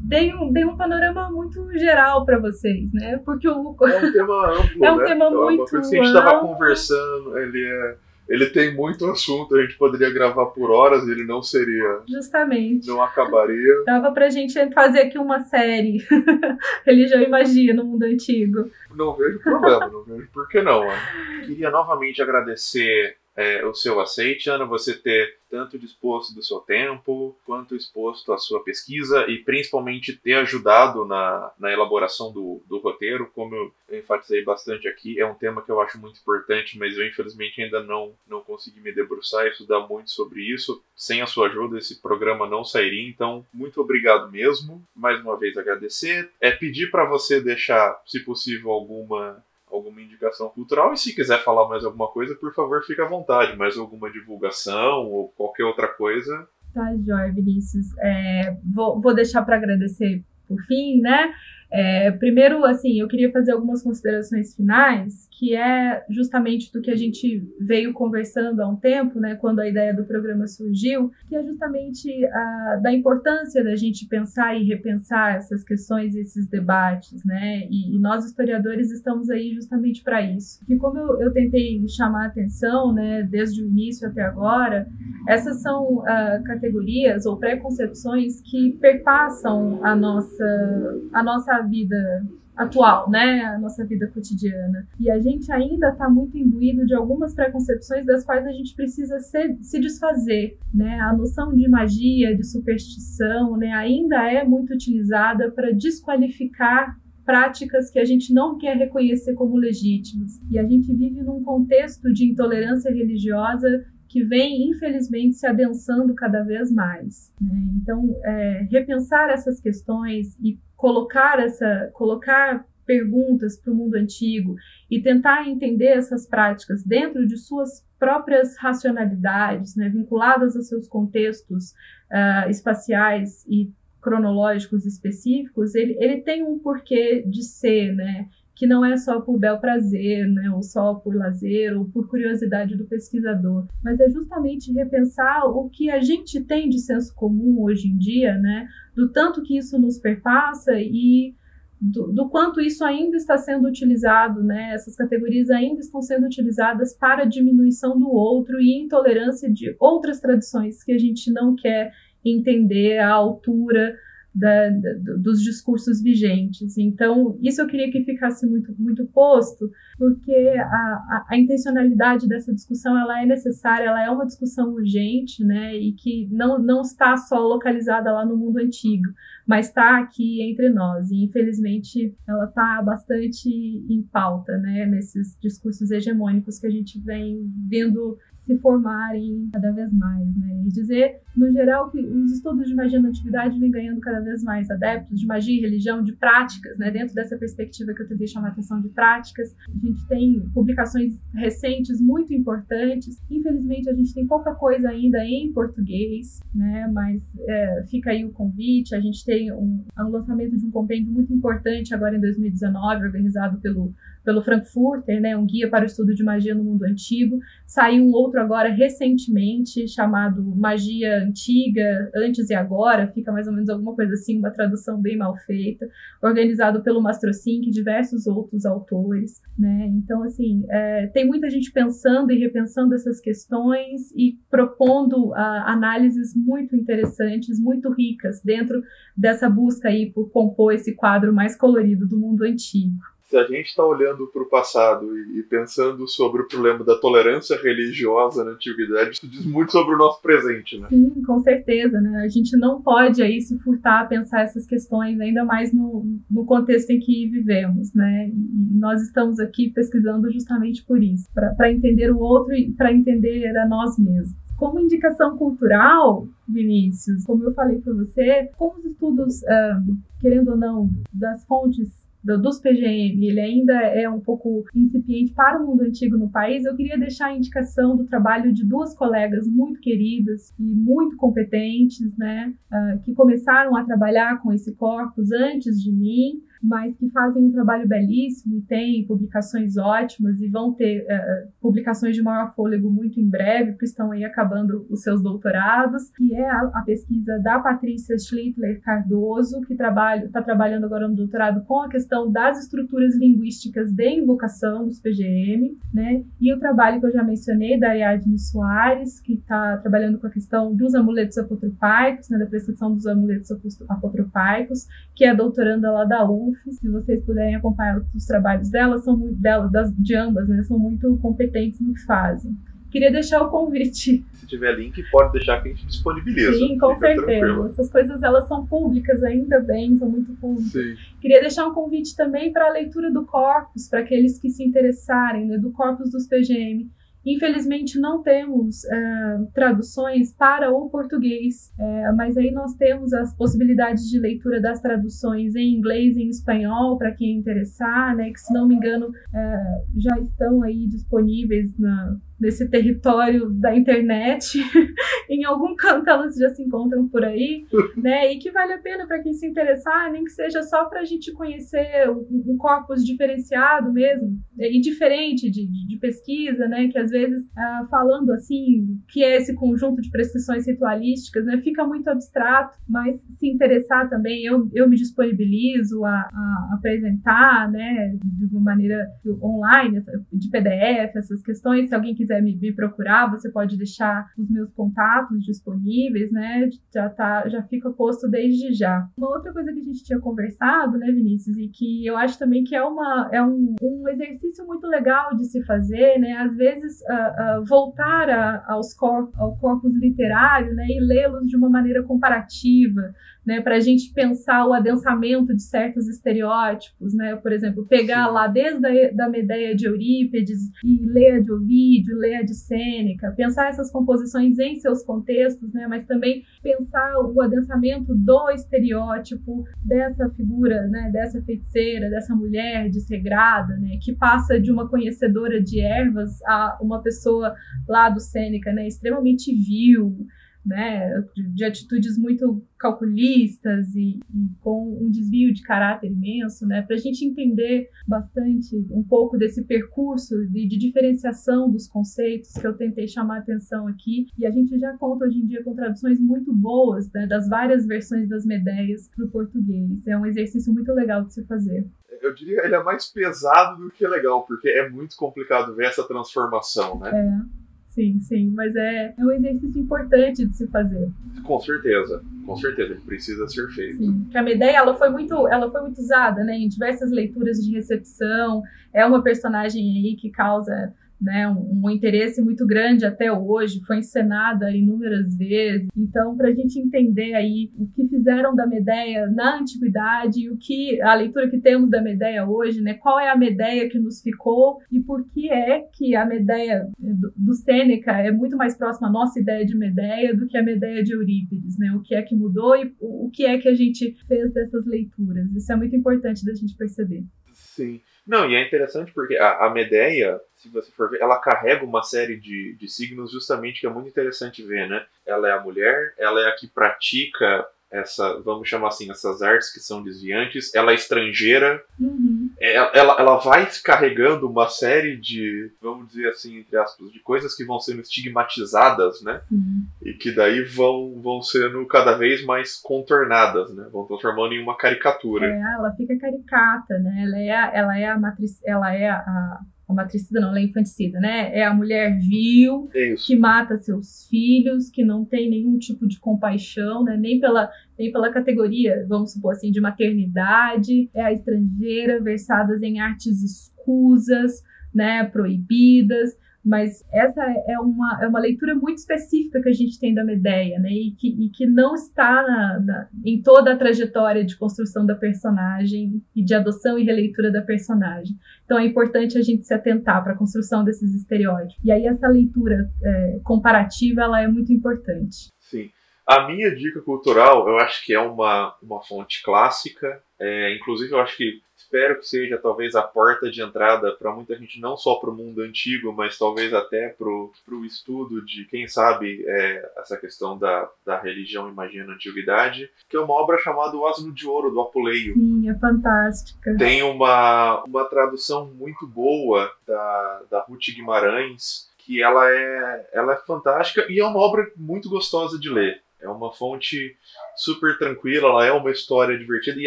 dei 0.00 0.34
um, 0.34 0.52
dei 0.52 0.64
um 0.64 0.76
panorama 0.76 1.30
muito 1.30 1.70
geral 1.78 2.24
para 2.24 2.38
vocês, 2.38 2.92
né? 2.92 3.18
Porque 3.24 3.48
o 3.48 3.76
é 3.82 3.96
um 3.96 4.12
tema 4.12 4.50
amplo, 4.58 4.84
é 4.84 4.92
um 4.92 4.96
né? 4.96 5.04
tema 5.06 5.24
é 5.26 5.30
muito 5.30 5.64
coisa 5.70 5.90
que 5.90 5.98
a 5.98 6.02
gente 6.02 6.16
estava 6.16 6.40
conversando, 6.40 7.38
ele 7.38 7.64
é 7.64 7.96
ele 8.30 8.46
tem 8.46 8.72
muito 8.72 9.04
assunto, 9.06 9.56
a 9.56 9.60
gente 9.60 9.76
poderia 9.76 10.08
gravar 10.14 10.46
por 10.46 10.70
horas, 10.70 11.08
ele 11.08 11.24
não 11.24 11.42
seria. 11.42 11.98
Justamente. 12.08 12.86
Não 12.86 13.02
acabaria. 13.02 13.82
Dava 13.84 14.12
pra 14.12 14.30
gente 14.30 14.54
fazer 14.72 15.00
aqui 15.00 15.18
uma 15.18 15.40
série. 15.40 15.98
Religião 16.86 17.20
e 17.20 17.28
magia 17.28 17.74
no 17.74 17.84
mundo 17.84 18.04
antigo. 18.04 18.70
Não 18.94 19.16
vejo 19.16 19.40
problema, 19.40 19.88
não 19.88 20.04
vejo 20.04 20.28
por 20.32 20.48
que 20.48 20.62
não. 20.62 20.86
Mano. 20.86 21.00
Queria 21.44 21.72
novamente 21.72 22.22
agradecer 22.22 23.16
é, 23.36 23.64
o 23.64 23.74
seu 23.74 24.00
aceite, 24.00 24.50
Ana, 24.50 24.64
você 24.64 24.94
ter 24.94 25.38
tanto 25.48 25.78
disposto 25.78 26.34
do 26.34 26.42
seu 26.42 26.58
tempo, 26.58 27.36
quanto 27.44 27.74
exposto 27.74 28.32
à 28.32 28.38
sua 28.38 28.62
pesquisa 28.62 29.26
e 29.28 29.38
principalmente 29.38 30.16
ter 30.16 30.34
ajudado 30.34 31.04
na, 31.04 31.50
na 31.58 31.72
elaboração 31.72 32.32
do, 32.32 32.62
do 32.66 32.78
roteiro. 32.78 33.30
Como 33.34 33.54
eu 33.54 33.74
enfatizei 33.98 34.44
bastante 34.44 34.86
aqui, 34.86 35.20
é 35.20 35.26
um 35.26 35.34
tema 35.34 35.62
que 35.62 35.70
eu 35.70 35.80
acho 35.80 35.98
muito 35.98 36.20
importante, 36.20 36.78
mas 36.78 36.96
eu 36.96 37.06
infelizmente 37.06 37.60
ainda 37.60 37.82
não, 37.82 38.14
não 38.28 38.40
consegui 38.42 38.80
me 38.80 38.92
debruçar 38.92 39.46
e 39.46 39.50
estudar 39.50 39.80
muito 39.80 40.10
sobre 40.10 40.42
isso. 40.42 40.82
Sem 40.94 41.20
a 41.20 41.26
sua 41.26 41.48
ajuda, 41.48 41.78
esse 41.78 42.00
programa 42.00 42.46
não 42.46 42.64
sairia. 42.64 43.08
Então, 43.08 43.44
muito 43.52 43.80
obrigado 43.80 44.30
mesmo. 44.30 44.82
Mais 44.94 45.20
uma 45.20 45.36
vez 45.36 45.56
agradecer. 45.56 46.30
É 46.40 46.50
pedir 46.50 46.90
para 46.90 47.04
você 47.04 47.40
deixar, 47.40 48.00
se 48.06 48.20
possível, 48.20 48.70
alguma 48.70 49.42
alguma 49.70 50.00
indicação 50.00 50.48
cultural. 50.48 50.92
E 50.92 50.96
se 50.96 51.14
quiser 51.14 51.42
falar 51.42 51.68
mais 51.68 51.84
alguma 51.84 52.08
coisa, 52.08 52.34
por 52.34 52.52
favor, 52.54 52.82
fique 52.84 53.00
à 53.00 53.06
vontade. 53.06 53.56
Mais 53.56 53.76
alguma 53.76 54.10
divulgação 54.10 55.10
ou 55.10 55.28
qualquer 55.30 55.64
outra 55.64 55.88
coisa. 55.88 56.48
Tá, 56.72 56.94
Joia, 57.04 57.32
Vinícius. 57.32 57.86
É, 57.98 58.56
vou, 58.64 59.00
vou 59.00 59.14
deixar 59.14 59.42
para 59.42 59.56
agradecer 59.56 60.22
por 60.46 60.60
fim, 60.62 61.00
né? 61.00 61.32
É, 61.70 62.10
primeiro, 62.10 62.64
assim, 62.64 63.00
eu 63.00 63.06
queria 63.06 63.30
fazer 63.30 63.52
algumas 63.52 63.82
considerações 63.82 64.54
finais, 64.54 65.28
que 65.30 65.54
é 65.54 66.04
justamente 66.10 66.72
do 66.72 66.80
que 66.80 66.90
a 66.90 66.96
gente 66.96 67.46
veio 67.60 67.92
conversando 67.92 68.60
há 68.60 68.68
um 68.68 68.76
tempo, 68.76 69.20
né, 69.20 69.36
quando 69.36 69.60
a 69.60 69.68
ideia 69.68 69.94
do 69.94 70.04
programa 70.04 70.46
surgiu, 70.48 71.12
que 71.28 71.36
é 71.36 71.42
justamente 71.42 72.24
a, 72.26 72.80
da 72.82 72.92
importância 72.92 73.62
da 73.62 73.76
gente 73.76 74.06
pensar 74.06 74.56
e 74.56 74.64
repensar 74.64 75.36
essas 75.36 75.62
questões, 75.62 76.16
esses 76.16 76.48
debates, 76.48 77.24
né, 77.24 77.66
e, 77.70 77.94
e 77.96 77.98
nós 78.00 78.24
historiadores 78.24 78.90
estamos 78.90 79.30
aí 79.30 79.54
justamente 79.54 80.02
para 80.02 80.20
isso. 80.22 80.60
E 80.68 80.76
como 80.76 80.98
eu, 80.98 81.20
eu, 81.20 81.32
tentei 81.32 81.86
chamar 81.88 82.24
a 82.24 82.26
atenção, 82.26 82.92
né, 82.92 83.22
desde 83.22 83.62
o 83.62 83.66
início 83.66 84.08
até 84.08 84.22
agora, 84.22 84.88
essas 85.28 85.62
são 85.62 85.98
uh, 85.98 86.44
categorias 86.44 87.26
ou 87.26 87.36
preconcepções 87.36 88.40
que 88.40 88.72
perpassam 88.80 89.78
a 89.84 89.94
nossa, 89.94 91.00
a 91.12 91.22
nossa 91.22 91.59
vida 91.62 92.24
atual, 92.56 93.08
né, 93.08 93.42
a 93.42 93.58
nossa 93.58 93.84
vida 93.86 94.06
cotidiana. 94.08 94.86
E 94.98 95.10
a 95.10 95.18
gente 95.18 95.50
ainda 95.50 95.88
está 95.88 96.10
muito 96.10 96.36
imbuído 96.36 96.84
de 96.84 96.94
algumas 96.94 97.34
preconcepções 97.34 98.04
das 98.04 98.22
quais 98.24 98.46
a 98.46 98.52
gente 98.52 98.74
precisa 98.74 99.18
se, 99.18 99.56
se 99.62 99.80
desfazer, 99.80 100.58
né? 100.72 101.00
A 101.00 101.16
noção 101.16 101.54
de 101.54 101.66
magia, 101.68 102.36
de 102.36 102.44
superstição, 102.44 103.56
né, 103.56 103.72
ainda 103.72 104.30
é 104.30 104.44
muito 104.44 104.74
utilizada 104.74 105.50
para 105.50 105.72
desqualificar 105.72 106.96
práticas 107.24 107.90
que 107.90 107.98
a 107.98 108.04
gente 108.04 108.34
não 108.34 108.58
quer 108.58 108.76
reconhecer 108.76 109.34
como 109.34 109.56
legítimas. 109.56 110.40
E 110.50 110.58
a 110.58 110.64
gente 110.64 110.92
vive 110.92 111.22
num 111.22 111.42
contexto 111.42 112.12
de 112.12 112.28
intolerância 112.28 112.90
religiosa 112.92 113.86
que 114.10 114.24
vem, 114.24 114.68
infelizmente, 114.68 115.36
se 115.36 115.46
adensando 115.46 116.12
cada 116.16 116.42
vez 116.42 116.70
mais. 116.72 117.32
Né? 117.40 117.54
Então, 117.80 118.12
é, 118.24 118.66
repensar 118.68 119.30
essas 119.30 119.60
questões 119.60 120.36
e 120.42 120.58
colocar 120.76 121.38
essa, 121.38 121.88
colocar 121.94 122.66
perguntas 122.84 123.56
para 123.56 123.72
o 123.72 123.76
mundo 123.76 123.94
antigo 123.94 124.56
e 124.90 125.00
tentar 125.00 125.48
entender 125.48 125.92
essas 125.92 126.26
práticas 126.26 126.82
dentro 126.82 127.24
de 127.24 127.36
suas 127.36 127.86
próprias 128.00 128.56
racionalidades, 128.58 129.76
né, 129.76 129.88
vinculadas 129.88 130.56
a 130.56 130.62
seus 130.62 130.88
contextos 130.88 131.70
uh, 132.10 132.50
espaciais 132.50 133.46
e 133.46 133.70
cronológicos 134.00 134.84
específicos, 134.86 135.76
ele, 135.76 135.96
ele 136.00 136.20
tem 136.22 136.42
um 136.42 136.58
porquê 136.58 137.22
de 137.24 137.44
ser, 137.44 137.94
né? 137.94 138.28
Que 138.60 138.66
não 138.66 138.84
é 138.84 138.94
só 138.98 139.22
por 139.22 139.38
bel 139.38 139.58
prazer, 139.58 140.28
né, 140.28 140.50
ou 140.50 140.62
só 140.62 140.92
por 140.92 141.16
lazer, 141.16 141.74
ou 141.78 141.86
por 141.86 142.06
curiosidade 142.06 142.76
do 142.76 142.84
pesquisador, 142.84 143.66
mas 143.82 143.98
é 143.98 144.10
justamente 144.10 144.70
repensar 144.70 145.46
o 145.46 145.70
que 145.70 145.90
a 145.90 145.98
gente 145.98 146.42
tem 146.42 146.68
de 146.68 146.78
senso 146.78 147.14
comum 147.14 147.62
hoje 147.62 147.88
em 147.88 147.96
dia, 147.96 148.36
né, 148.36 148.68
do 148.94 149.10
tanto 149.10 149.42
que 149.42 149.56
isso 149.56 149.78
nos 149.78 149.98
perpassa 149.98 150.72
e 150.78 151.34
do, 151.80 152.12
do, 152.12 152.28
quanto 152.28 152.60
isso 152.60 152.84
ainda 152.84 153.16
está 153.16 153.38
sendo 153.38 153.66
utilizado, 153.66 154.42
né? 154.42 154.74
Essas 154.74 154.94
categorias 154.94 155.48
ainda 155.48 155.80
estão 155.80 156.02
sendo 156.02 156.26
utilizadas 156.26 156.92
para 156.92 157.24
diminuição 157.24 157.98
do 157.98 158.10
outro 158.10 158.60
e 158.60 158.82
intolerância 158.82 159.50
de 159.50 159.74
outras 159.80 160.20
tradições 160.20 160.84
que 160.84 160.92
a 160.92 160.98
gente 160.98 161.32
não 161.32 161.56
quer 161.56 161.94
entender 162.22 162.98
à 162.98 163.10
altura 163.10 163.96
da, 164.34 164.70
da, 164.70 165.16
dos 165.18 165.42
discursos 165.42 166.00
vigentes. 166.00 166.78
Então, 166.78 167.38
isso 167.42 167.60
eu 167.60 167.66
queria 167.66 167.90
que 167.90 168.04
ficasse 168.04 168.46
muito, 168.46 168.74
muito 168.78 169.04
posto, 169.06 169.70
porque 169.98 170.32
a, 170.32 170.64
a, 170.64 171.26
a, 171.30 171.38
intencionalidade 171.38 172.28
dessa 172.28 172.54
discussão 172.54 172.96
ela 172.96 173.22
é 173.22 173.26
necessária, 173.26 173.86
ela 173.86 174.04
é 174.04 174.10
uma 174.10 174.24
discussão 174.24 174.72
urgente, 174.72 175.44
né, 175.44 175.76
e 175.76 175.92
que 175.92 176.28
não, 176.30 176.58
não 176.58 176.82
está 176.82 177.16
só 177.16 177.38
localizada 177.38 178.12
lá 178.12 178.24
no 178.24 178.36
mundo 178.36 178.58
antigo, 178.58 179.10
mas 179.46 179.66
está 179.66 179.98
aqui 179.98 180.42
entre 180.42 180.70
nós. 180.70 181.10
E, 181.10 181.24
infelizmente, 181.24 182.14
ela 182.28 182.44
está 182.44 182.80
bastante 182.82 183.48
em 183.48 184.02
pauta, 184.12 184.56
né, 184.58 184.86
nesses 184.86 185.36
discursos 185.40 185.90
hegemônicos 185.90 186.58
que 186.58 186.66
a 186.66 186.70
gente 186.70 187.00
vem 187.00 187.50
vendo 187.68 188.16
se 188.50 188.58
formarem 188.58 189.48
cada 189.52 189.70
vez 189.70 189.92
mais, 189.92 190.26
né? 190.36 190.62
E 190.66 190.68
dizer, 190.68 191.20
no 191.36 191.50
geral, 191.52 191.90
que 191.90 191.98
os 192.00 192.32
estudos 192.32 192.66
de 192.66 192.74
magia 192.74 193.00
na 193.00 193.08
atividade 193.08 193.58
vêm 193.58 193.70
ganhando 193.70 194.00
cada 194.00 194.20
vez 194.20 194.42
mais 194.42 194.68
adeptos 194.68 195.20
de 195.20 195.26
magia 195.26 195.56
e 195.56 195.60
religião, 195.60 196.02
de 196.02 196.12
práticas, 196.12 196.76
né? 196.76 196.90
Dentro 196.90 197.14
dessa 197.14 197.36
perspectiva 197.36 197.94
que 197.94 198.02
eu 198.02 198.08
tentei 198.08 198.26
chamar 198.26 198.48
a 198.48 198.50
atenção 198.50 198.80
de 198.80 198.88
práticas, 198.88 199.54
a 199.68 199.86
gente 199.86 200.06
tem 200.08 200.40
publicações 200.52 201.22
recentes 201.32 202.00
muito 202.00 202.34
importantes. 202.34 203.20
Infelizmente, 203.30 203.88
a 203.88 203.94
gente 203.94 204.12
tem 204.12 204.26
pouca 204.26 204.54
coisa 204.54 204.88
ainda 204.88 205.24
em 205.24 205.52
português, 205.52 206.40
né? 206.52 206.90
Mas 206.92 207.22
é, 207.48 207.84
fica 207.88 208.10
aí 208.10 208.24
o 208.24 208.32
convite. 208.32 208.96
A 208.96 209.00
gente 209.00 209.24
tem 209.24 209.52
um, 209.52 209.84
um 209.96 210.08
lançamento 210.08 210.56
de 210.56 210.66
um 210.66 210.70
compêndio 210.70 211.12
muito 211.12 211.32
importante 211.32 211.94
agora 211.94 212.16
em 212.16 212.20
2019, 212.20 213.04
organizado 213.04 213.60
pelo 213.60 213.94
pelo 214.30 214.42
Frankfurter, 214.42 215.20
né, 215.20 215.36
um 215.36 215.44
guia 215.44 215.68
para 215.68 215.82
o 215.82 215.86
estudo 215.86 216.14
de 216.14 216.22
magia 216.22 216.54
no 216.54 216.62
mundo 216.62 216.84
antigo. 216.84 217.40
Saiu 217.66 218.04
um 218.04 218.12
outro 218.12 218.40
agora 218.40 218.68
recentemente, 218.68 219.88
chamado 219.88 220.54
Magia 220.54 221.24
Antiga, 221.24 222.08
Antes 222.14 222.48
e 222.48 222.54
Agora, 222.54 223.08
fica 223.08 223.32
mais 223.32 223.48
ou 223.48 223.52
menos 223.52 223.68
alguma 223.68 223.92
coisa 223.96 224.12
assim, 224.12 224.38
uma 224.38 224.52
tradução 224.52 225.02
bem 225.02 225.16
mal 225.16 225.36
feita, 225.38 225.84
organizado 226.22 226.80
pelo 226.80 227.02
Mastrocink 227.02 227.68
e 227.68 227.72
diversos 227.72 228.28
outros 228.28 228.64
autores. 228.64 229.40
Né? 229.58 229.88
Então, 229.96 230.22
assim, 230.22 230.64
é, 230.70 231.08
tem 231.08 231.26
muita 231.26 231.50
gente 231.50 231.72
pensando 231.72 232.30
e 232.30 232.38
repensando 232.38 232.94
essas 232.94 233.20
questões 233.20 234.12
e 234.12 234.38
propondo 234.48 235.30
uh, 235.30 235.34
análises 235.34 236.36
muito 236.36 236.76
interessantes, 236.76 237.58
muito 237.60 237.92
ricas, 237.92 238.40
dentro 238.44 238.80
dessa 239.16 239.50
busca 239.50 239.88
aí 239.88 240.12
por 240.12 240.30
compor 240.30 240.72
esse 240.72 240.94
quadro 240.94 241.34
mais 241.34 241.56
colorido 241.56 242.06
do 242.06 242.16
mundo 242.16 242.44
antigo 242.44 243.00
se 243.30 243.36
a 243.36 243.44
gente 243.44 243.66
está 243.66 243.86
olhando 243.86 244.26
para 244.26 244.42
o 244.42 244.48
passado 244.48 245.16
e, 245.16 245.40
pensando 245.44 246.08
sobre 246.08 246.42
o 246.42 246.48
problema 246.48 246.84
da 246.84 246.98
tolerância 246.98 247.56
religiosa 247.62 248.42
na 248.42 248.50
antiguidade, 248.50 249.10
isso 249.12 249.28
diz 249.28 249.46
muito 249.46 249.70
sobre 249.70 249.94
o 249.94 249.98
nosso 249.98 250.20
presente, 250.20 250.76
né? 250.76 250.88
Sim, 250.88 251.22
com 251.24 251.38
certeza, 251.38 252.00
né? 252.00 252.22
A 252.24 252.28
gente 252.28 252.56
não 252.56 252.82
pode 252.82 253.22
aí 253.22 253.40
se 253.40 253.56
furtar 253.60 254.00
a 254.00 254.04
pensar 254.04 254.40
essas 254.40 254.66
questões, 254.66 255.20
ainda 255.20 255.44
mais 255.44 255.72
no, 255.72 256.04
no 256.28 256.44
contexto 256.44 256.90
em 256.90 256.98
que 256.98 257.28
vivemos, 257.28 257.94
né? 257.94 258.28
E 258.28 258.78
nós 258.78 259.00
estamos 259.00 259.38
aqui 259.38 259.70
pesquisando 259.70 260.28
justamente 260.32 260.82
por 260.82 261.00
isso, 261.00 261.26
para 261.32 261.72
entender 261.72 262.10
o 262.10 262.18
outro 262.18 262.52
e 262.52 262.72
para 262.72 262.92
entender 262.92 263.56
a 263.56 263.68
nós 263.68 263.96
mesmos. 263.96 264.34
Como 264.56 264.80
indicação 264.80 265.38
cultural, 265.38 266.26
Vinícius, 266.48 267.24
como 267.24 267.44
eu 267.44 267.54
falei 267.54 267.78
para 267.78 267.94
você, 267.94 268.50
como 268.58 268.76
os 268.76 268.84
estudos, 268.84 269.44
ah, 269.44 269.82
querendo 270.20 270.50
ou 270.50 270.56
não, 270.56 270.90
das 271.14 271.44
fontes 271.44 272.09
dos 272.22 272.60
PGM, 272.60 273.26
ele 273.26 273.40
ainda 273.40 273.74
é 273.74 274.08
um 274.08 274.20
pouco 274.20 274.64
incipiente 274.74 275.32
para 275.32 275.58
o 275.58 275.66
mundo 275.66 275.82
antigo 275.82 276.16
no 276.16 276.30
país, 276.30 276.64
eu 276.64 276.76
queria 276.76 276.98
deixar 276.98 277.26
a 277.26 277.36
indicação 277.36 277.96
do 277.96 278.04
trabalho 278.04 278.52
de 278.52 278.64
duas 278.64 278.94
colegas 278.94 279.46
muito 279.48 279.80
queridas 279.80 280.54
e 280.58 280.62
muito 280.62 281.16
competentes, 281.16 282.16
né, 282.16 282.52
uh, 282.70 283.00
que 283.02 283.14
começaram 283.14 283.76
a 283.76 283.84
trabalhar 283.84 284.40
com 284.42 284.52
esse 284.52 284.74
corpus 284.74 285.32
antes 285.32 285.80
de 285.80 285.90
mim, 285.90 286.42
mas 286.62 286.94
que 286.96 287.08
fazem 287.10 287.44
um 287.44 287.52
trabalho 287.52 287.88
belíssimo 287.88 288.58
e 288.58 288.62
têm 288.62 289.06
publicações 289.06 289.76
ótimas 289.76 290.40
e 290.40 290.48
vão 290.48 290.72
ter 290.72 291.02
uh, 291.04 291.50
publicações 291.60 292.14
de 292.14 292.22
maior 292.22 292.54
fôlego 292.54 292.90
muito 292.90 293.18
em 293.18 293.28
breve, 293.28 293.72
porque 293.72 293.86
estão 293.86 294.10
aí 294.12 294.24
acabando 294.24 294.86
os 294.90 295.02
seus 295.02 295.22
doutorados, 295.22 296.10
que 296.10 296.34
é 296.34 296.48
a, 296.48 296.70
a 296.74 296.82
pesquisa 296.82 297.38
da 297.38 297.58
Patrícia 297.58 298.18
Schlittler 298.18 298.80
Cardoso, 298.82 299.60
que 299.62 299.72
está 299.72 300.42
trabalhando 300.42 300.84
agora 300.84 301.08
no 301.08 301.16
doutorado 301.16 301.64
com 301.64 301.80
a 301.80 301.88
questão 301.88 302.30
das 302.30 302.62
estruturas 302.62 303.16
linguísticas 303.16 303.92
de 303.92 304.08
invocação 304.10 304.86
dos 304.86 305.00
PGM, 305.00 305.78
né? 305.92 306.24
E 306.40 306.52
o 306.52 306.58
trabalho 306.58 307.00
que 307.00 307.06
eu 307.06 307.12
já 307.12 307.22
mencionei 307.22 307.78
da 307.78 307.90
Ariadne 307.90 308.38
Soares, 308.38 309.20
que 309.20 309.34
está 309.34 309.78
trabalhando 309.78 310.18
com 310.18 310.26
a 310.26 310.30
questão 310.30 310.74
dos 310.74 310.94
amuletos 310.94 311.38
apotropaicos, 311.38 312.28
né, 312.28 312.38
da 312.38 312.46
prescrição 312.46 312.94
dos 312.94 313.06
amuletos 313.06 313.50
apotropaicos, 313.88 314.86
que 315.14 315.24
é 315.24 315.34
doutoranda 315.34 315.90
lá 315.90 316.04
da 316.04 316.28
U 316.28 316.49
se 316.54 316.88
vocês 316.88 317.22
puderem 317.24 317.54
acompanhar 317.54 318.02
os 318.14 318.26
trabalhos 318.26 318.70
delas, 318.70 319.04
são 319.04 319.16
muito, 319.16 319.34
delas, 319.34 319.70
das, 319.70 319.94
de 319.96 320.14
ambas, 320.14 320.48
né, 320.48 320.62
são 320.62 320.78
muito 320.78 321.16
competentes 321.18 321.80
no 321.80 321.94
que 321.94 322.04
fazem. 322.04 322.56
Queria 322.90 323.10
deixar 323.10 323.40
o 323.42 323.50
convite. 323.50 324.24
Se 324.32 324.46
tiver 324.46 324.76
link, 324.76 325.00
pode 325.12 325.32
deixar 325.32 325.62
que 325.62 325.68
a 325.68 325.72
gente 325.72 325.86
disponibiliza. 325.86 326.54
Sim, 326.54 326.76
com 326.76 326.96
certeza. 326.96 327.24
Tranquilo. 327.24 327.66
Essas 327.66 327.90
coisas 327.90 328.22
elas 328.22 328.48
são 328.48 328.66
públicas 328.66 329.22
ainda 329.22 329.60
bem, 329.60 329.96
são 329.96 330.08
muito 330.08 330.32
públicas. 330.32 330.72
Sim. 330.72 330.96
Queria 331.20 331.40
deixar 331.40 331.68
um 331.68 331.74
convite 331.74 332.16
também 332.16 332.52
para 332.52 332.66
a 332.66 332.72
leitura 332.72 333.10
do 333.10 333.24
corpus, 333.24 333.88
para 333.88 334.00
aqueles 334.00 334.38
que 334.38 334.50
se 334.50 334.64
interessarem, 334.64 335.46
né, 335.46 335.56
do 335.56 335.70
corpus 335.70 336.10
dos 336.10 336.26
PGM. 336.26 336.90
Infelizmente 337.24 337.98
não 337.98 338.22
temos 338.22 338.82
uh, 338.84 339.46
traduções 339.52 340.32
para 340.34 340.72
o 340.72 340.88
português, 340.88 341.70
uh, 341.78 342.16
mas 342.16 342.36
aí 342.36 342.50
nós 342.50 342.74
temos 342.74 343.12
as 343.12 343.36
possibilidades 343.36 344.08
de 344.08 344.18
leitura 344.18 344.60
das 344.60 344.80
traduções 344.80 345.54
em 345.54 345.74
inglês 345.76 346.16
e 346.16 346.22
em 346.22 346.28
espanhol 346.28 346.96
para 346.96 347.12
quem 347.12 347.36
interessar, 347.36 348.16
né? 348.16 348.30
Que 348.30 348.40
se 348.40 348.52
não 348.52 348.66
me 348.66 348.74
engano 348.74 349.08
uh, 349.08 350.00
já 350.00 350.18
estão 350.18 350.62
aí 350.62 350.86
disponíveis 350.88 351.76
na, 351.78 352.16
nesse 352.40 352.68
território 352.70 353.50
da 353.50 353.76
internet, 353.76 354.58
em 355.28 355.44
algum 355.44 355.76
canto 355.76 356.08
elas 356.08 356.34
já 356.34 356.48
se 356.48 356.62
encontram 356.62 357.06
por 357.06 357.22
aí, 357.22 357.66
né? 357.96 358.32
E 358.32 358.38
que 358.38 358.50
vale 358.50 358.72
a 358.72 358.78
pena 358.78 359.06
para 359.06 359.22
quem 359.22 359.34
se 359.34 359.46
interessar, 359.46 360.10
nem 360.10 360.24
que 360.24 360.30
seja 360.30 360.62
só 360.62 360.86
para 360.86 361.00
a 361.00 361.04
gente 361.04 361.32
conhecer 361.32 362.08
um, 362.08 362.52
um 362.52 362.56
corpus 362.56 363.04
diferenciado 363.04 363.92
mesmo 363.92 364.40
e 364.58 364.80
diferente 364.80 365.50
de, 365.50 365.66
de, 365.66 365.86
de, 365.86 365.96
pesquisa, 365.98 366.66
né? 366.66 366.88
Que 366.88 366.98
às 366.98 367.10
vezes 367.10 367.46
ah, 367.56 367.86
falando 367.90 368.32
assim, 368.32 368.98
que 369.08 369.22
é 369.22 369.36
esse 369.36 369.54
conjunto 369.54 370.00
de 370.00 370.10
prescrições 370.10 370.66
ritualísticas, 370.66 371.44
né? 371.44 371.60
Fica 371.60 371.84
muito 371.84 372.08
abstrato, 372.08 372.78
mas 372.88 373.20
se 373.38 373.48
interessar 373.48 374.08
também, 374.08 374.44
eu, 374.44 374.68
eu 374.74 374.88
me 374.88 374.96
disponibilizo 374.96 376.04
a, 376.04 376.28
a 376.32 376.74
apresentar, 376.74 377.70
né? 377.70 378.16
De 378.22 378.46
uma 378.56 378.60
maneira 378.60 379.06
online, 379.42 380.00
de 380.32 380.48
PDF, 380.48 381.16
essas 381.16 381.42
questões, 381.42 381.88
se 381.88 381.94
alguém 381.94 382.14
quiser 382.14 382.29
quiser 382.30 382.42
me, 382.42 382.56
me, 382.56 382.72
procurar, 382.72 383.30
você 383.30 383.50
pode 383.50 383.76
deixar 383.76 384.26
os 384.38 384.48
meus 384.48 384.70
contatos 384.72 385.42
disponíveis, 385.44 386.30
né? 386.30 386.68
Já 386.94 387.08
tá, 387.10 387.48
já 387.48 387.62
fica 387.62 387.90
posto 387.90 388.28
desde 388.28 388.72
já. 388.72 389.08
Uma 389.18 389.30
outra 389.30 389.52
coisa 389.52 389.72
que 389.72 389.80
a 389.80 389.82
gente 389.82 390.04
tinha 390.04 390.20
conversado, 390.20 390.96
né, 390.96 391.10
Vinícius, 391.10 391.58
e 391.58 391.68
que 391.68 392.06
eu 392.06 392.16
acho 392.16 392.38
também 392.38 392.62
que 392.62 392.76
é, 392.76 392.84
uma, 392.84 393.28
é 393.32 393.42
um, 393.42 393.74
um 393.82 394.08
exercício 394.08 394.64
muito 394.66 394.86
legal 394.86 395.34
de 395.36 395.44
se 395.46 395.62
fazer, 395.64 396.18
né? 396.18 396.34
Às 396.38 396.56
vezes 396.56 397.00
uh, 397.00 397.60
uh, 397.60 397.64
voltar 397.64 398.30
a, 398.30 398.64
aos 398.68 398.94
corpos, 398.94 399.38
ao 399.38 399.56
corpus 399.56 399.92
literário, 399.94 400.74
né, 400.74 400.86
e 400.88 401.00
lê-los 401.00 401.48
de 401.48 401.56
uma 401.56 401.68
maneira 401.68 402.02
comparativa 402.02 403.12
né, 403.44 403.60
para 403.60 403.76
a 403.76 403.80
gente 403.80 404.12
pensar 404.12 404.66
o 404.66 404.72
adensamento 404.72 405.54
de 405.54 405.62
certos 405.62 406.08
estereótipos, 406.08 407.14
né, 407.14 407.36
por 407.36 407.52
exemplo, 407.52 407.86
pegar 407.86 408.26
lá 408.28 408.46
desde 408.46 408.86
a 408.86 409.10
da 409.12 409.28
Medeia 409.28 409.74
de 409.74 409.86
Eurípides 409.86 410.60
e 410.84 411.04
ler 411.06 411.36
a 411.36 411.40
de 411.40 411.50
Ovídio, 411.50 412.16
ler 412.20 412.36
a 412.36 412.42
de 412.42 412.54
Sêneca, 412.54 413.32
pensar 413.32 413.68
essas 413.68 413.90
composições 413.90 414.58
em 414.58 414.76
seus 414.76 415.02
contextos, 415.02 415.72
né, 415.72 415.86
mas 415.88 416.04
também 416.04 416.44
pensar 416.62 417.18
o 417.18 417.40
adensamento 417.40 418.14
do 418.14 418.50
estereótipo 418.50 419.64
dessa 419.84 420.28
figura, 420.30 420.86
né, 420.88 421.10
dessa 421.10 421.42
feiticeira, 421.42 422.10
dessa 422.10 422.34
mulher 422.34 422.90
desregrada, 422.90 423.76
né, 423.78 423.98
que 424.02 424.12
passa 424.12 424.60
de 424.60 424.70
uma 424.70 424.88
conhecedora 424.88 425.62
de 425.62 425.80
ervas 425.80 426.40
a 426.46 426.78
uma 426.80 427.02
pessoa 427.02 427.54
lá 427.88 428.10
do 428.10 428.20
Sêneca, 428.20 428.72
né, 428.72 428.86
extremamente 428.86 429.54
vil, 429.54 430.26
né, 430.64 431.22
de 431.54 431.64
atitudes 431.64 432.18
muito 432.18 432.62
calculistas 432.78 433.94
e, 433.94 434.18
e, 434.34 434.48
com 434.60 434.98
um 435.00 435.10
desvio 435.10 435.52
de 435.52 435.62
caráter 435.62 436.10
imenso, 436.10 436.66
né, 436.66 436.82
para 436.82 436.96
a 436.96 436.98
gente 436.98 437.24
entender 437.24 437.88
bastante 438.06 438.76
um 438.90 439.02
pouco 439.02 439.36
desse 439.36 439.64
percurso 439.64 440.34
de, 440.48 440.66
de, 440.66 440.78
diferenciação 440.78 441.70
dos 441.70 441.86
conceitos 441.86 442.52
que 442.52 442.66
eu 442.66 442.74
tentei 442.74 443.06
chamar 443.06 443.36
a 443.36 443.40
atenção 443.40 443.86
aqui. 443.86 444.26
E 444.38 444.46
a 444.46 444.50
gente 444.50 444.78
já 444.78 444.96
conta 444.96 445.26
hoje 445.26 445.38
em 445.38 445.46
dia 445.46 445.62
com 445.62 445.74
traduções 445.74 446.18
muito 446.20 446.52
boas 446.52 447.10
né, 447.12 447.26
das 447.26 447.48
várias 447.48 447.86
versões 447.86 448.28
das 448.28 448.44
Medeias 448.44 449.08
para 449.14 449.24
o 449.24 449.30
português. 449.30 450.06
É 450.06 450.16
um 450.16 450.26
exercício 450.26 450.72
muito 450.72 450.92
legal 450.92 451.24
de 451.24 451.34
se 451.34 451.44
fazer. 451.44 451.86
Eu 452.22 452.34
diria 452.34 452.60
que 452.60 452.66
ele 452.66 452.74
é 452.74 452.82
mais 452.82 453.06
pesado 453.06 453.82
do 453.82 453.90
que 453.90 454.06
legal, 454.06 454.44
porque 454.44 454.68
é 454.68 454.88
muito 454.90 455.16
complicado 455.16 455.74
ver 455.74 455.86
essa 455.86 456.06
transformação, 456.06 456.98
né? 456.98 457.10
É. 457.10 457.59
Sim, 457.90 458.20
sim, 458.20 458.52
mas 458.54 458.76
é, 458.76 459.12
é 459.18 459.24
um 459.24 459.32
exercício 459.32 459.82
importante 459.82 460.46
de 460.46 460.54
se 460.54 460.66
fazer. 460.68 461.10
Com 461.42 461.58
certeza, 461.58 462.22
com 462.46 462.56
certeza, 462.56 462.92
ele 462.92 463.00
precisa 463.00 463.48
ser 463.48 463.68
feito. 463.70 463.96
Sim. 463.96 464.28
A 464.32 464.42
Medeia, 464.42 464.76
ela 464.76 464.94
foi 464.94 465.10
muito, 465.10 465.48
ela 465.48 465.68
foi 465.70 465.80
muito 465.80 465.98
usada, 465.98 466.44
né, 466.44 466.56
em 466.56 466.68
diversas 466.68 467.10
leituras 467.10 467.58
de 467.58 467.72
recepção. 467.72 468.62
É 468.94 469.04
uma 469.04 469.22
personagem 469.22 469.82
aí 469.82 470.14
que 470.14 470.30
causa 470.30 470.94
né, 471.20 471.48
um, 471.48 471.82
um, 471.84 471.90
interesse 471.90 472.40
muito 472.40 472.66
grande 472.66 473.04
até 473.04 473.30
hoje, 473.32 473.80
foi 473.86 473.98
encenada 473.98 474.70
inúmeras 474.70 475.36
vezes. 475.36 475.88
Então, 475.96 476.36
para 476.36 476.48
a 476.48 476.54
gente 476.54 476.78
entender 476.78 477.34
aí 477.34 477.70
o 477.76 477.86
que 477.88 478.08
fizeram 478.08 478.54
da 478.54 478.66
Medeia 478.66 479.28
na 479.30 479.58
antiguidade, 479.58 480.48
o 480.50 480.56
que 480.56 481.00
a 481.02 481.14
leitura 481.14 481.48
que 481.48 481.58
temos 481.58 481.90
da 481.90 482.00
Medeia 482.00 482.48
hoje, 482.48 482.80
né, 482.80 482.94
qual 482.94 483.20
é 483.20 483.28
a 483.28 483.36
Medeia 483.36 483.88
que 483.88 483.98
nos 483.98 484.22
ficou 484.22 484.78
e 484.90 485.00
por 485.00 485.28
que 485.28 485.50
é 485.50 485.80
que 485.92 486.14
a 486.14 486.24
Medeia 486.24 486.88
do, 486.98 487.54
Sêneca 487.54 488.12
é 488.12 488.30
muito 488.30 488.56
mais 488.56 488.76
próxima 488.76 489.08
à 489.08 489.12
nossa 489.12 489.38
ideia 489.38 489.66
de 489.66 489.76
Medeia 489.76 490.34
do 490.34 490.46
que 490.46 490.56
a 490.56 490.62
Medeia 490.62 491.02
de 491.02 491.12
Eurípides, 491.12 491.78
né? 491.78 491.92
O 491.92 492.00
que 492.00 492.14
é 492.14 492.22
que 492.22 492.34
mudou 492.34 492.76
e 492.76 492.94
o 493.00 493.28
que 493.30 493.44
é 493.44 493.58
que 493.58 493.68
a 493.68 493.74
gente 493.74 494.16
fez 494.26 494.52
dessas 494.52 494.86
leituras. 494.86 495.50
Isso 495.54 495.72
é 495.72 495.76
muito 495.76 495.94
importante 495.94 496.44
da 496.44 496.54
gente 496.54 496.76
perceber. 496.76 497.24
Sim. 497.52 498.00
Não, 498.30 498.48
e 498.48 498.54
é 498.54 498.64
interessante 498.64 499.10
porque 499.12 499.36
a, 499.36 499.66
a 499.66 499.70
Medeia, 499.70 500.40
se 500.56 500.68
você 500.68 500.88
for 500.92 501.10
ver, 501.10 501.20
ela 501.20 501.40
carrega 501.40 501.84
uma 501.84 502.00
série 502.00 502.36
de, 502.36 502.74
de 502.74 502.88
signos 502.88 503.32
justamente 503.32 503.80
que 503.80 503.88
é 503.88 503.90
muito 503.90 504.08
interessante 504.08 504.62
ver, 504.62 504.88
né? 504.88 505.04
Ela 505.26 505.48
é 505.48 505.52
a 505.52 505.58
mulher, 505.58 506.14
ela 506.16 506.40
é 506.40 506.46
a 506.46 506.54
que 506.54 506.68
pratica 506.68 507.66
essa, 507.90 508.40
vamos 508.44 508.68
chamar 508.68 508.88
assim, 508.88 509.10
essas 509.10 509.42
artes 509.42 509.72
que 509.72 509.80
são 509.80 510.02
desviantes. 510.02 510.74
Ela 510.74 510.92
é 510.92 510.94
estrangeira. 510.94 511.82
Uhum. 511.98 512.50
Ela, 512.60 512.90
ela, 512.94 513.16
ela, 513.18 513.36
vai 513.38 513.68
carregando 513.82 514.48
uma 514.48 514.68
série 514.68 515.16
de, 515.16 515.72
vamos 515.80 516.08
dizer 516.08 516.28
assim, 516.28 516.58
entre 516.58 516.76
aspas, 516.76 517.10
de 517.10 517.18
coisas 517.20 517.54
que 517.54 517.64
vão 517.64 517.80
sendo 517.80 518.00
estigmatizadas, 518.00 519.20
né? 519.22 519.40
Uhum. 519.50 519.86
E 520.02 520.12
que 520.12 520.30
daí 520.30 520.62
vão, 520.62 521.20
vão 521.20 521.42
sendo 521.42 521.84
cada 521.86 522.16
vez 522.16 522.44
mais 522.44 522.76
contornadas, 522.76 523.74
né? 523.74 523.88
Vão 523.90 524.06
transformando 524.06 524.54
em 524.54 524.62
uma 524.62 524.76
caricatura. 524.76 525.46
É, 525.46 525.60
ela 525.74 525.92
fica 525.96 526.16
caricata, 526.18 526.98
né? 526.98 527.24
Ela 527.24 527.38
é, 527.38 527.78
ela 527.78 527.98
é 527.98 528.08
a 528.08 528.18
matriz, 528.18 528.60
ela 528.64 528.94
é 528.94 529.10
a 529.10 529.20
a 529.20 529.60
matricida 529.94 530.40
não, 530.40 530.50
ela 530.50 530.58
é 530.58 530.64
infanticida, 530.64 531.18
né? 531.20 531.50
É 531.56 531.64
a 531.64 531.74
mulher 531.74 532.18
vil, 532.18 532.88
Isso. 532.94 533.26
que 533.26 533.36
mata 533.36 533.76
seus 533.76 534.26
filhos, 534.28 534.90
que 534.90 535.04
não 535.04 535.24
tem 535.24 535.48
nenhum 535.48 535.78
tipo 535.78 536.06
de 536.06 536.18
compaixão, 536.18 537.04
né? 537.04 537.16
Nem 537.16 537.40
pela, 537.40 537.70
nem 537.98 538.10
pela 538.10 538.30
categoria, 538.30 539.04
vamos 539.08 539.32
supor 539.32 539.52
assim, 539.52 539.70
de 539.70 539.80
maternidade. 539.80 541.10
É 541.14 541.22
a 541.22 541.32
estrangeira, 541.32 542.20
versadas 542.20 542.82
em 542.82 543.00
artes 543.00 543.42
escusas, 543.42 544.62
né? 544.94 545.24
Proibidas 545.24 546.36
mas 546.64 547.04
essa 547.12 547.42
é 547.66 547.78
uma, 547.78 548.18
é 548.22 548.28
uma 548.28 548.40
leitura 548.40 548.74
muito 548.74 548.98
específica 548.98 549.62
que 549.62 549.68
a 549.68 549.72
gente 549.72 549.98
tem 549.98 550.14
da 550.14 550.24
Medeia, 550.24 550.78
né? 550.78 550.90
E 550.90 551.12
que, 551.12 551.28
e 551.28 551.48
que 551.48 551.66
não 551.66 551.94
está 551.94 552.42
na, 552.42 552.80
na, 552.80 553.08
em 553.24 553.40
toda 553.40 553.72
a 553.72 553.76
trajetória 553.76 554.44
de 554.44 554.56
construção 554.56 555.06
da 555.06 555.14
personagem 555.14 556.22
e 556.36 556.42
de 556.42 556.54
adoção 556.54 556.98
e 556.98 557.04
releitura 557.04 557.50
da 557.50 557.62
personagem. 557.62 558.36
Então 558.64 558.78
é 558.78 558.84
importante 558.84 559.38
a 559.38 559.42
gente 559.42 559.64
se 559.64 559.72
atentar 559.72 560.22
para 560.22 560.34
a 560.34 560.36
construção 560.36 560.84
desses 560.84 561.14
estereótipos. 561.14 561.82
E 561.84 561.90
aí 561.90 562.06
essa 562.06 562.28
leitura 562.28 562.90
é, 563.02 563.40
comparativa 563.42 564.22
ela 564.22 564.40
é 564.40 564.46
muito 564.46 564.72
importante. 564.72 565.50
Sim. 565.58 565.90
A 566.26 566.46
minha 566.46 566.72
dica 566.76 567.00
cultural, 567.00 567.68
eu 567.68 567.78
acho 567.78 568.04
que 568.04 568.14
é 568.14 568.20
uma, 568.20 568.76
uma 568.82 569.02
fonte 569.02 569.42
clássica. 569.42 570.22
É, 570.38 570.76
inclusive, 570.76 571.12
eu 571.12 571.20
acho 571.20 571.36
que 571.36 571.60
espero 571.90 572.20
que 572.20 572.28
seja 572.28 572.56
talvez 572.56 572.94
a 572.94 573.02
porta 573.02 573.50
de 573.50 573.60
entrada 573.60 574.12
para 574.12 574.32
muita 574.32 574.56
gente, 574.56 574.80
não 574.80 574.96
só 574.96 575.16
para 575.16 575.30
o 575.30 575.34
mundo 575.34 575.60
antigo, 575.60 576.12
mas 576.12 576.38
talvez 576.38 576.72
até 576.72 577.08
para 577.08 577.28
o 577.28 577.84
estudo 577.84 578.44
de, 578.44 578.64
quem 578.66 578.86
sabe, 578.86 579.44
é, 579.44 579.92
essa 579.98 580.16
questão 580.16 580.56
da, 580.56 580.88
da 581.04 581.18
religião 581.18 581.68
imagina 581.68 582.06
na 582.06 582.14
antiguidade, 582.14 582.88
que 583.08 583.16
é 583.16 583.20
uma 583.20 583.34
obra 583.34 583.58
chamada 583.58 583.96
O 583.96 584.06
Asno 584.06 584.32
de 584.32 584.46
Ouro, 584.46 584.70
do 584.70 584.80
Apuleio. 584.80 585.34
Sim, 585.34 585.68
é 585.68 585.74
fantástica. 585.74 586.76
Tem 586.76 587.02
uma, 587.02 587.82
uma 587.82 588.04
tradução 588.04 588.66
muito 588.66 589.06
boa 589.06 589.70
da, 589.86 590.42
da 590.48 590.60
Ruth 590.60 590.94
Guimarães, 590.94 591.90
que 591.98 592.22
ela 592.22 592.48
é, 592.48 593.08
ela 593.12 593.32
é 593.32 593.36
fantástica 593.36 594.06
e 594.08 594.20
é 594.20 594.24
uma 594.24 594.38
obra 594.38 594.70
muito 594.76 595.10
gostosa 595.10 595.58
de 595.58 595.68
ler. 595.68 596.02
É 596.22 596.28
uma 596.28 596.52
fonte 596.52 597.16
super 597.56 597.96
tranquila, 597.98 598.48
ela 598.48 598.66
é 598.66 598.72
uma 598.72 598.90
história 598.90 599.38
divertida 599.38 599.80
e 599.80 599.86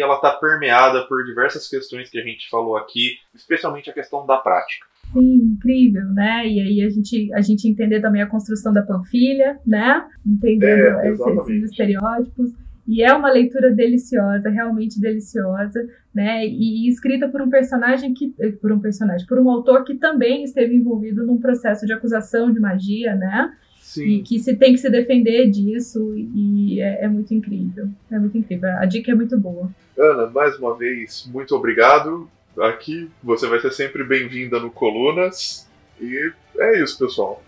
ela 0.00 0.16
está 0.16 0.32
permeada 0.32 1.06
por 1.06 1.24
diversas 1.24 1.68
questões 1.68 2.10
que 2.10 2.18
a 2.18 2.22
gente 2.22 2.48
falou 2.48 2.76
aqui, 2.76 3.18
especialmente 3.34 3.88
a 3.90 3.92
questão 3.92 4.26
da 4.26 4.36
prática. 4.36 4.86
Sim, 5.12 5.56
incrível, 5.56 6.04
né? 6.06 6.46
E 6.46 6.60
aí 6.60 6.82
a 6.82 6.90
gente, 6.90 7.32
a 7.34 7.40
gente 7.40 7.68
entender 7.68 8.00
também 8.00 8.22
a 8.22 8.26
construção 8.26 8.72
da 8.72 8.82
panfilha, 8.82 9.58
né? 9.66 10.04
Entendendo 10.26 11.00
é, 11.00 11.10
esses, 11.10 11.70
estereótipos. 11.70 12.52
E 12.86 13.02
é 13.02 13.14
uma 13.14 13.30
leitura 13.30 13.70
deliciosa, 13.70 14.50
realmente 14.50 15.00
deliciosa, 15.00 15.88
né? 16.14 16.46
E, 16.46 16.86
e 16.86 16.88
escrita 16.88 17.28
por 17.28 17.40
um 17.40 17.48
personagem 17.48 18.12
que, 18.12 18.34
por 18.60 18.72
um 18.72 18.80
personagem, 18.80 19.26
por 19.26 19.38
um 19.38 19.48
autor 19.50 19.84
que 19.84 19.94
também 19.94 20.44
esteve 20.44 20.74
envolvido 20.74 21.24
num 21.24 21.38
processo 21.38 21.86
de 21.86 21.92
acusação 21.92 22.52
de 22.52 22.60
magia, 22.60 23.14
né? 23.14 23.52
Sim. 23.94 24.06
E 24.08 24.22
que 24.22 24.40
se 24.40 24.56
tem 24.56 24.72
que 24.72 24.78
se 24.78 24.90
defender 24.90 25.48
disso 25.48 26.14
e 26.16 26.80
é, 26.80 27.04
é, 27.04 27.08
muito 27.08 27.32
incrível. 27.32 27.88
É 28.10 28.18
muito 28.18 28.36
incrível. 28.36 28.68
A 28.70 28.84
dica 28.86 29.12
é 29.12 29.14
muito 29.14 29.38
boa. 29.38 29.70
Ana, 29.96 30.26
mais 30.26 30.58
uma 30.58 30.76
vez, 30.76 31.28
muito 31.32 31.54
obrigado. 31.54 32.28
Aqui 32.58 33.08
você 33.22 33.46
vai 33.46 33.60
ser 33.60 33.72
sempre 33.72 34.02
bem-vinda 34.02 34.58
no 34.58 34.70
Colunas. 34.70 35.68
E 36.00 36.32
é 36.58 36.82
isso, 36.82 36.98
pessoal. 36.98 37.40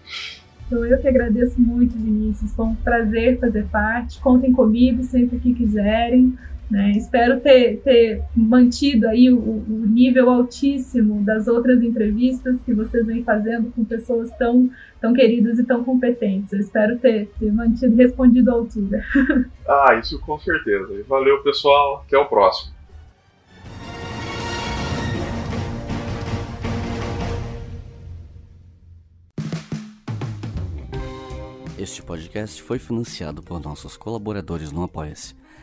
Então 0.67 0.85
eu 0.85 1.01
que 1.01 1.09
agradeço 1.09 1.61
muito, 1.61 1.99
Vinícius. 1.99 2.53
Foi 2.53 2.67
um 2.67 2.77
prazer 2.77 3.41
fazer 3.41 3.67
parte. 3.67 4.21
Contem 4.21 4.53
comigo 4.53 5.03
sempre 5.03 5.39
que 5.41 5.53
quiserem. 5.53 6.39
Né? 6.69 6.91
Espero 6.97 7.39
ter, 7.39 7.77
ter 7.79 8.25
mantido 8.35 9.07
aí 9.07 9.31
o, 9.31 9.39
o, 9.39 9.87
nível 9.87 10.29
altíssimo 10.29 11.23
das 11.23 11.47
outras 11.47 11.81
entrevistas 11.81 12.61
que 12.63 12.75
vocês 12.75 13.07
vêm 13.07 13.23
fazendo 13.23 13.71
com 13.71 13.85
pessoas 13.85 14.33
tão, 14.33 14.69
tão 15.01 15.15
queridas 15.15 15.61
e 15.61 15.65
tão 15.65 15.85
competentes. 15.85 16.53
Eu 16.53 16.59
espero 16.59 16.99
ter, 16.99 17.31
ter 17.39 17.53
mantido 17.53 17.95
respondido 17.95 18.51
à 18.51 18.55
altura. 18.55 19.05
ah, 19.69 19.95
isso 20.03 20.21
com 20.21 20.41
certeza. 20.41 21.05
Valeu, 21.07 21.41
pessoal. 21.45 22.05
Até 22.05 22.19
o 22.19 22.27
próximo. 22.27 22.75
Este 31.79 32.03
podcast 32.03 32.61
foi 32.61 32.81
financiado 32.81 33.41
por 33.41 33.63
nossos 33.63 33.97
colaboradores 33.97 34.73
no 34.73 34.83
Apoia-se 34.83 35.46